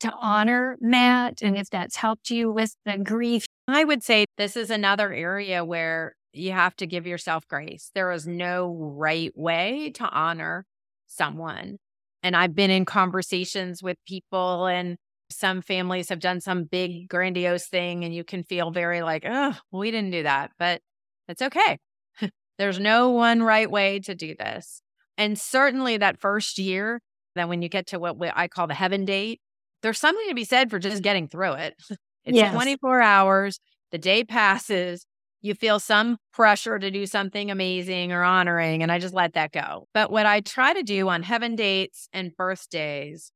to 0.00 0.12
honor 0.20 0.76
Matt 0.80 1.42
and 1.42 1.56
if 1.56 1.70
that's 1.70 1.96
helped 1.96 2.30
you 2.30 2.52
with 2.52 2.76
the 2.84 2.98
grief. 2.98 3.46
I 3.66 3.84
would 3.84 4.02
say 4.02 4.26
this 4.36 4.56
is 4.56 4.70
another 4.70 5.12
area 5.12 5.64
where 5.64 6.14
you 6.32 6.52
have 6.52 6.76
to 6.76 6.86
give 6.86 7.06
yourself 7.06 7.46
grace. 7.48 7.90
There 7.94 8.12
is 8.12 8.26
no 8.26 8.74
right 8.96 9.32
way 9.34 9.90
to 9.94 10.04
honor 10.08 10.66
someone. 11.06 11.78
And 12.22 12.36
I've 12.36 12.54
been 12.54 12.70
in 12.70 12.84
conversations 12.84 13.82
with 13.82 13.96
people, 14.06 14.66
and 14.66 14.96
some 15.30 15.62
families 15.62 16.08
have 16.08 16.20
done 16.20 16.40
some 16.40 16.64
big, 16.64 17.08
grandiose 17.08 17.66
thing, 17.66 18.04
and 18.04 18.14
you 18.14 18.24
can 18.24 18.42
feel 18.42 18.70
very 18.70 19.02
like, 19.02 19.24
oh, 19.26 19.56
we 19.70 19.90
didn't 19.90 20.10
do 20.10 20.22
that, 20.24 20.50
but 20.58 20.80
it's 21.28 21.42
okay. 21.42 21.78
There's 22.58 22.80
no 22.80 23.10
one 23.10 23.42
right 23.42 23.70
way 23.70 24.00
to 24.00 24.14
do 24.14 24.34
this. 24.38 24.82
And 25.16 25.38
certainly 25.38 25.96
that 25.96 26.20
first 26.20 26.58
year, 26.58 27.00
then 27.34 27.48
when 27.48 27.62
you 27.62 27.68
get 27.68 27.86
to 27.88 27.98
what 27.98 28.16
I 28.34 28.48
call 28.48 28.66
the 28.66 28.74
heaven 28.74 29.04
date, 29.04 29.40
there's 29.82 29.98
something 29.98 30.28
to 30.28 30.34
be 30.34 30.44
said 30.44 30.70
for 30.70 30.78
just 30.78 31.02
getting 31.02 31.28
through 31.28 31.54
it. 31.54 31.74
It's 32.24 32.36
yes. 32.36 32.52
24 32.52 33.00
hours, 33.00 33.58
the 33.90 33.96
day 33.96 34.22
passes, 34.22 35.06
you 35.40 35.54
feel 35.54 35.78
some 35.78 36.18
pressure 36.32 36.78
to 36.78 36.90
do 36.90 37.06
something 37.06 37.50
amazing 37.50 38.12
or 38.12 38.22
honoring, 38.22 38.82
and 38.82 38.90
I 38.90 38.98
just 38.98 39.14
let 39.14 39.34
that 39.34 39.52
go. 39.52 39.86
But 39.94 40.10
what 40.10 40.26
I 40.26 40.40
try 40.40 40.74
to 40.74 40.82
do 40.82 41.08
on 41.08 41.22
heaven 41.22 41.54
dates 41.54 42.08
and 42.12 42.36
birthdays 42.36 43.30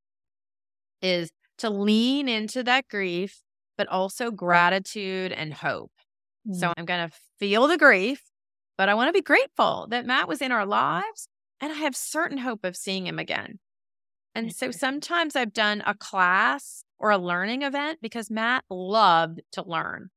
is 1.01 1.30
to 1.59 1.70
lean 1.70 2.28
into 2.28 2.62
that 2.64 2.88
grief, 2.88 3.40
but 3.78 3.88
also 3.88 4.30
gratitude 4.30 5.32
and 5.32 5.55
hope. 5.55 5.93
Mm-hmm. 6.47 6.59
So 6.59 6.72
I'm 6.76 6.84
going 6.84 7.09
to 7.09 7.16
feel 7.38 7.68
the 7.68 7.78
grief, 7.78 8.22
but 8.76 8.88
I 8.88 8.95
want 8.95 9.09
to 9.09 9.12
be 9.12 9.22
grateful 9.22 9.86
that 9.90 10.07
Matt 10.07 10.28
was 10.28 10.43
in 10.43 10.53
our 10.53 10.66
lives 10.66 11.28
and 11.61 11.72
I 11.72 11.76
have 11.76 11.95
certain 11.95 12.38
hope 12.38 12.64
of 12.64 12.76
seeing 12.76 13.07
him 13.07 13.20
again. 13.20 13.61
And 14.34 14.54
so 14.54 14.70
sometimes 14.70 15.36
I've 15.36 15.52
done 15.52 15.82
a 15.86 15.94
class 15.94 16.84
or 16.98 17.10
a 17.10 17.18
learning 17.18 17.62
event 17.62 17.98
because 18.00 18.30
Matt 18.30 18.64
loved 18.70 19.42
to 19.52 19.62
learn 19.62 20.10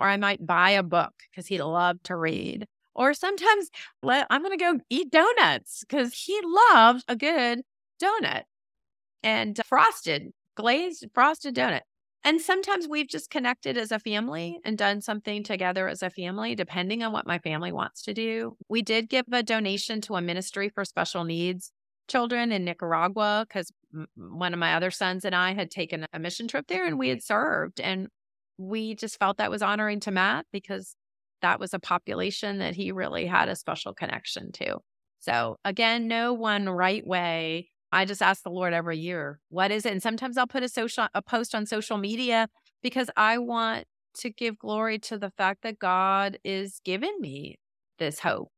or 0.00 0.08
I 0.08 0.16
might 0.16 0.46
buy 0.46 0.70
a 0.70 0.82
book 0.82 1.12
because 1.30 1.46
he 1.46 1.60
loved 1.60 2.04
to 2.04 2.16
read. 2.16 2.66
Or 2.94 3.14
sometimes 3.14 3.70
let, 4.02 4.26
I'm 4.30 4.42
going 4.42 4.56
to 4.56 4.64
go 4.64 4.80
eat 4.90 5.10
donuts 5.10 5.84
because 5.88 6.14
he 6.14 6.40
loves 6.72 7.04
a 7.06 7.16
good 7.16 7.62
donut 8.02 8.42
and 9.22 9.58
frosted, 9.66 10.32
glazed 10.56 11.06
frosted 11.14 11.54
donut. 11.54 11.82
And 12.24 12.40
sometimes 12.40 12.88
we've 12.88 13.08
just 13.08 13.30
connected 13.30 13.76
as 13.76 13.92
a 13.92 14.00
family 14.00 14.58
and 14.64 14.76
done 14.76 15.00
something 15.00 15.44
together 15.44 15.86
as 15.86 16.02
a 16.02 16.10
family, 16.10 16.56
depending 16.56 17.04
on 17.04 17.12
what 17.12 17.26
my 17.26 17.38
family 17.38 17.70
wants 17.70 18.02
to 18.02 18.14
do. 18.14 18.56
We 18.68 18.82
did 18.82 19.08
give 19.08 19.26
a 19.30 19.44
donation 19.44 20.00
to 20.02 20.16
a 20.16 20.20
ministry 20.20 20.68
for 20.68 20.84
special 20.84 21.22
needs 21.22 21.72
children 22.08 22.52
in 22.52 22.64
Nicaragua 22.64 23.46
because 23.48 23.70
one 24.16 24.52
of 24.52 24.58
my 24.58 24.74
other 24.74 24.90
sons 24.90 25.24
and 25.24 25.34
I 25.34 25.54
had 25.54 25.70
taken 25.70 26.06
a 26.12 26.18
mission 26.18 26.48
trip 26.48 26.66
there 26.68 26.86
and 26.86 26.98
we 26.98 27.08
had 27.08 27.22
served. 27.22 27.80
And 27.80 28.08
we 28.56 28.94
just 28.94 29.18
felt 29.18 29.38
that 29.38 29.50
was 29.50 29.62
honoring 29.62 30.00
to 30.00 30.10
Matt 30.10 30.46
because 30.52 30.96
that 31.42 31.60
was 31.60 31.72
a 31.72 31.78
population 31.78 32.58
that 32.58 32.74
he 32.74 32.90
really 32.90 33.26
had 33.26 33.48
a 33.48 33.56
special 33.56 33.94
connection 33.94 34.50
to. 34.52 34.78
So, 35.20 35.56
again, 35.64 36.08
no 36.08 36.32
one 36.32 36.68
right 36.68 37.06
way. 37.06 37.70
I 37.90 38.04
just 38.04 38.22
ask 38.22 38.42
the 38.42 38.50
Lord 38.50 38.72
every 38.72 38.98
year, 38.98 39.40
what 39.48 39.70
is 39.70 39.86
it? 39.86 39.92
And 39.92 40.02
sometimes 40.02 40.36
I'll 40.36 40.46
put 40.46 40.62
a 40.62 40.68
social 40.68 41.08
a 41.14 41.22
post 41.22 41.54
on 41.54 41.66
social 41.66 41.96
media 41.96 42.48
because 42.82 43.10
I 43.16 43.38
want 43.38 43.86
to 44.18 44.30
give 44.30 44.58
glory 44.58 44.98
to 44.98 45.18
the 45.18 45.30
fact 45.30 45.62
that 45.62 45.78
God 45.78 46.38
is 46.44 46.80
giving 46.84 47.16
me 47.20 47.58
this 47.98 48.20
hope 48.20 48.50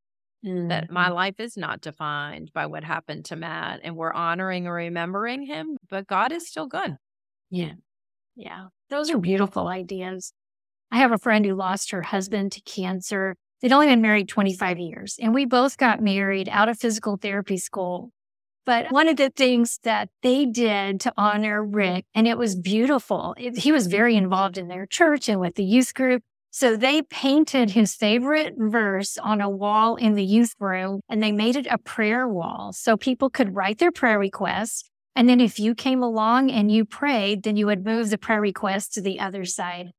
mm-hmm. 0.45 0.67
that 0.67 0.91
my 0.91 1.05
mm-hmm. 1.05 1.13
life 1.13 1.39
is 1.39 1.57
not 1.57 1.81
defined 1.81 2.51
by 2.53 2.65
what 2.65 2.83
happened 2.83 3.25
to 3.25 3.35
Matt 3.35 3.81
and 3.83 3.95
we're 3.95 4.13
honoring 4.13 4.65
and 4.65 4.75
remembering 4.75 5.45
him, 5.45 5.77
but 5.89 6.07
God 6.07 6.31
is 6.31 6.47
still 6.47 6.67
good. 6.67 6.97
Yeah. 7.49 7.73
Yeah, 8.35 8.67
those 8.89 9.09
are 9.11 9.17
beautiful 9.17 9.67
ideas. 9.67 10.33
I 10.91 10.97
have 10.97 11.11
a 11.11 11.17
friend 11.17 11.45
who 11.45 11.55
lost 11.55 11.91
her 11.91 12.01
husband 12.01 12.51
to 12.53 12.61
cancer. 12.61 13.35
They'd 13.61 13.71
only 13.71 13.87
been 13.87 14.01
married 14.01 14.27
25 14.27 14.79
years, 14.79 15.17
and 15.21 15.33
we 15.33 15.45
both 15.45 15.77
got 15.77 16.01
married 16.01 16.49
out 16.49 16.69
of 16.69 16.79
physical 16.79 17.17
therapy 17.17 17.57
school. 17.57 18.11
But 18.65 18.91
one 18.91 19.07
of 19.07 19.17
the 19.17 19.29
things 19.29 19.79
that 19.83 20.09
they 20.21 20.45
did 20.45 20.99
to 21.01 21.13
honor 21.17 21.63
Rick, 21.63 22.05
and 22.13 22.27
it 22.27 22.37
was 22.37 22.55
beautiful, 22.55 23.35
it, 23.37 23.57
he 23.57 23.71
was 23.71 23.87
very 23.87 24.15
involved 24.15 24.57
in 24.57 24.67
their 24.67 24.85
church 24.85 25.29
and 25.29 25.39
with 25.39 25.55
the 25.55 25.63
youth 25.63 25.93
group. 25.93 26.23
So 26.51 26.75
they 26.75 27.01
painted 27.01 27.71
his 27.71 27.95
favorite 27.95 28.53
verse 28.57 29.17
on 29.17 29.41
a 29.41 29.49
wall 29.49 29.95
in 29.95 30.15
the 30.15 30.23
youth 30.23 30.53
room 30.59 30.99
and 31.09 31.23
they 31.23 31.31
made 31.31 31.55
it 31.55 31.67
a 31.69 31.77
prayer 31.77 32.27
wall 32.27 32.71
so 32.73 32.97
people 32.97 33.29
could 33.29 33.55
write 33.55 33.79
their 33.79 33.91
prayer 33.91 34.19
requests 34.19 34.91
and 35.15 35.27
then 35.27 35.41
if 35.41 35.59
you 35.59 35.75
came 35.75 36.01
along 36.01 36.51
and 36.51 36.71
you 36.71 36.85
prayed, 36.85 37.43
then 37.43 37.57
you 37.57 37.65
would 37.65 37.85
move 37.85 38.09
the 38.09 38.17
prayer 38.17 38.41
request 38.41 38.93
to 38.93 39.01
the 39.01 39.19
other 39.19 39.45
side 39.45 39.91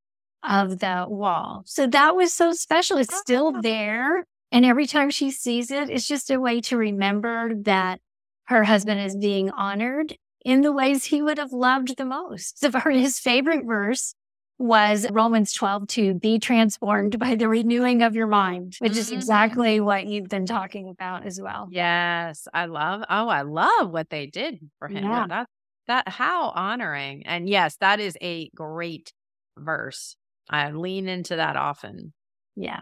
of 0.43 0.79
the 0.79 1.07
wall. 1.09 1.63
So 1.67 1.87
that 1.87 2.17
was 2.17 2.33
so 2.33 2.53
special. 2.53 2.97
It's 2.97 3.17
still 3.17 3.53
ah. 3.55 3.61
there. 3.61 4.25
And 4.51 4.65
every 4.65 4.87
time 4.87 5.11
she 5.11 5.31
sees 5.31 5.71
it, 5.71 5.91
it's 5.91 6.09
just 6.09 6.31
a 6.31 6.41
way 6.41 6.61
to 6.63 6.77
remember 6.77 7.55
that 7.63 8.01
her 8.47 8.65
husband 8.65 9.01
is 9.01 9.17
being 9.17 9.51
honored 9.51 10.17
in 10.45 10.63
the 10.63 10.73
ways 10.73 11.05
he 11.05 11.23
would 11.23 11.39
have 11.39 11.53
loved 11.53 11.97
the 11.97 12.05
most. 12.05 12.59
So 12.61 12.71
his 12.91 13.19
favorite 13.19 13.65
verse 13.67 14.15
was 14.63 15.07
Romans 15.11 15.53
12 15.53 15.87
to 15.89 16.15
be 16.15 16.39
transformed 16.39 17.19
by 17.19 17.35
the 17.35 17.49
renewing 17.49 18.03
of 18.03 18.15
your 18.15 18.27
mind, 18.27 18.77
which 18.79 18.97
is 18.97 19.07
mm-hmm. 19.07 19.17
exactly 19.17 19.81
what 19.81 20.07
you've 20.07 20.29
been 20.29 20.47
talking 20.47 20.89
about 20.89 21.27
as 21.27 21.41
well. 21.41 21.69
Yes. 21.71 22.47
I 22.55 22.67
love, 22.67 23.03
oh, 23.11 23.29
I 23.29 23.43
love 23.43 23.91
what 23.91 24.11
they 24.11 24.27
did 24.27 24.61
for 24.79 24.89
him. 24.89 25.05
Yeah. 25.05 25.27
That, 25.29 25.47
that, 25.89 26.09
how 26.09 26.51
honoring. 26.51 27.27
And 27.27 27.49
yes, 27.49 27.77
that 27.81 28.01
is 28.01 28.17
a 28.23 28.49
great 28.55 29.13
verse. 29.59 30.17
I 30.49 30.71
lean 30.71 31.09
into 31.09 31.37
that 31.37 31.57
often. 31.57 32.13
Yeah. 32.57 32.81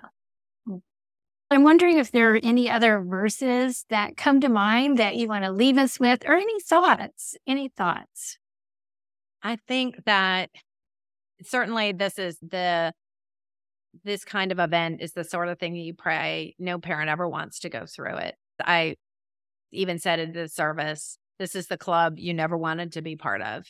I'm 1.53 1.64
wondering 1.64 1.99
if 1.99 2.12
there 2.12 2.35
are 2.35 2.41
any 2.43 2.70
other 2.70 3.01
verses 3.01 3.85
that 3.91 4.16
come 4.16 4.41
to 4.41 4.49
mind 4.49 4.99
that 4.99 5.16
you 5.16 5.26
want 5.26 5.45
to 5.45 5.51
leave 5.51 5.78
us 5.78 5.99
with 5.99 6.24
or 6.24 6.35
any 6.35 6.61
thoughts. 6.61 7.37
Any 7.45 7.68
thoughts? 7.68 8.39
I 9.43 9.57
think 9.66 10.05
that 10.05 10.51
certainly 11.43 11.93
this 11.93 12.18
is 12.18 12.38
the 12.41 12.93
this 14.05 14.24
kind 14.24 14.53
of 14.53 14.59
event 14.59 15.01
is 15.01 15.12
the 15.12 15.24
sort 15.24 15.49
of 15.49 15.59
thing 15.59 15.74
you 15.74 15.95
pray 15.95 16.55
no 16.59 16.78
parent 16.78 17.11
ever 17.11 17.28
wants 17.28 17.59
to 17.61 17.68
go 17.68 17.86
through 17.86 18.16
it. 18.16 18.36
I 18.64 18.97
even 19.72 19.99
said 19.99 20.20
in 20.20 20.32
the 20.32 20.49
service, 20.49 21.18
this 21.38 21.55
is 21.55 21.66
the 21.66 21.78
club 21.78 22.18
you 22.18 22.34
never 22.34 22.57
wanted 22.57 22.93
to 22.93 23.03
be 23.03 23.16
part 23.16 23.43
of. 23.43 23.64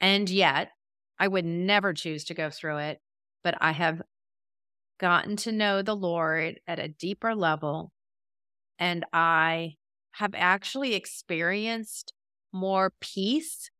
And 0.00 0.28
yet, 0.30 0.70
I 1.18 1.28
would 1.28 1.44
never 1.44 1.92
choose 1.92 2.24
to 2.24 2.34
go 2.34 2.48
through 2.48 2.78
it, 2.78 3.00
but 3.44 3.54
I 3.60 3.72
have 3.72 4.00
gotten 4.98 5.36
to 5.36 5.52
know 5.52 5.82
the 5.82 5.96
Lord 5.96 6.60
at 6.66 6.78
a 6.78 6.88
deeper 6.88 7.34
level. 7.34 7.92
And 8.78 9.04
I 9.12 9.74
have 10.12 10.34
actually 10.34 10.94
experienced 10.94 12.14
more 12.52 12.92
peace 13.00 13.70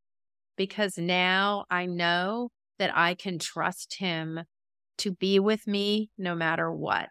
because 0.60 0.98
now 0.98 1.64
I 1.70 1.86
know 1.86 2.50
that 2.78 2.94
I 2.94 3.14
can 3.14 3.38
trust 3.38 3.96
Him 3.98 4.40
to 4.98 5.12
be 5.12 5.38
with 5.38 5.66
me 5.66 6.10
no 6.18 6.34
matter 6.34 6.70
what. 6.70 7.08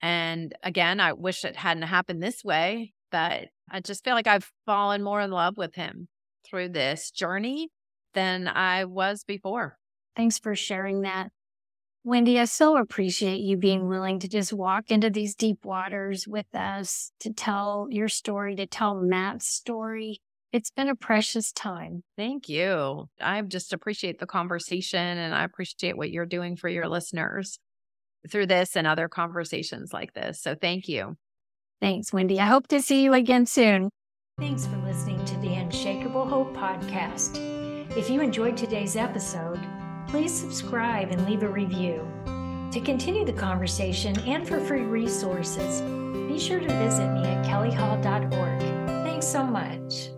And 0.00 0.54
again, 0.62 0.98
I 0.98 1.12
wish 1.12 1.44
it 1.44 1.56
hadn't 1.56 1.82
happened 1.82 2.22
this 2.22 2.42
way, 2.42 2.94
but 3.12 3.48
I 3.70 3.80
just 3.80 4.02
feel 4.02 4.14
like 4.14 4.26
I've 4.26 4.50
fallen 4.64 5.02
more 5.02 5.20
in 5.20 5.30
love 5.30 5.58
with 5.58 5.74
Him 5.74 6.08
through 6.48 6.70
this 6.70 7.10
journey 7.10 7.68
than 8.14 8.48
I 8.48 8.86
was 8.86 9.24
before. 9.24 9.76
Thanks 10.16 10.38
for 10.38 10.54
sharing 10.54 11.02
that. 11.02 11.28
Wende, 12.02 12.38
I 12.40 12.46
so 12.46 12.78
appreciate 12.78 13.40
you 13.40 13.58
being 13.58 13.88
willing 13.88 14.20
to 14.20 14.28
just 14.28 14.54
walk 14.54 14.90
into 14.90 15.10
these 15.10 15.34
deep 15.34 15.66
waters 15.66 16.26
with 16.26 16.46
us 16.54 17.10
to 17.20 17.30
tell 17.30 17.88
your 17.90 18.08
story, 18.08 18.56
to 18.56 18.66
tell 18.66 18.94
Matt's 18.94 19.48
story. 19.48 20.22
It's 20.56 20.70
been 20.70 20.88
a 20.88 20.96
precious 20.96 21.52
time. 21.52 22.02
Thank 22.16 22.48
you. 22.48 23.10
I 23.20 23.42
just 23.42 23.74
appreciate 23.74 24.20
the 24.20 24.26
conversation 24.26 24.98
and 24.98 25.34
I 25.34 25.44
appreciate 25.44 25.98
what 25.98 26.10
you're 26.10 26.24
doing 26.24 26.56
for 26.56 26.70
your 26.70 26.88
listeners 26.88 27.58
through 28.32 28.46
this 28.46 28.74
and 28.74 28.86
other 28.86 29.06
conversations 29.06 29.92
like 29.92 30.14
this. 30.14 30.40
So 30.40 30.54
thank 30.54 30.88
you. 30.88 31.18
Thanks, 31.82 32.10
Wende. 32.10 32.38
I 32.38 32.46
hope 32.46 32.68
to 32.68 32.80
see 32.80 33.02
you 33.02 33.12
again 33.12 33.44
soon. 33.44 33.90
Thanks 34.38 34.66
for 34.66 34.78
listening 34.78 35.22
to 35.26 35.36
the 35.40 35.52
Unshakable 35.52 36.24
Hope 36.24 36.56
podcast. 36.56 37.36
If 37.94 38.08
you 38.08 38.22
enjoyed 38.22 38.56
today's 38.56 38.96
episode, 38.96 39.60
please 40.08 40.32
subscribe 40.32 41.10
and 41.10 41.26
leave 41.28 41.42
a 41.42 41.48
review. 41.50 42.08
To 42.72 42.80
continue 42.80 43.26
the 43.26 43.32
conversation 43.34 44.18
and 44.20 44.48
for 44.48 44.58
free 44.60 44.84
resources, 44.84 45.82
be 46.26 46.38
sure 46.38 46.60
to 46.60 46.78
visit 46.78 47.12
me 47.12 47.24
at 47.24 47.44
kellyhall.org. 47.44 48.60
Thanks 49.04 49.26
so 49.26 49.44
much. 49.44 50.15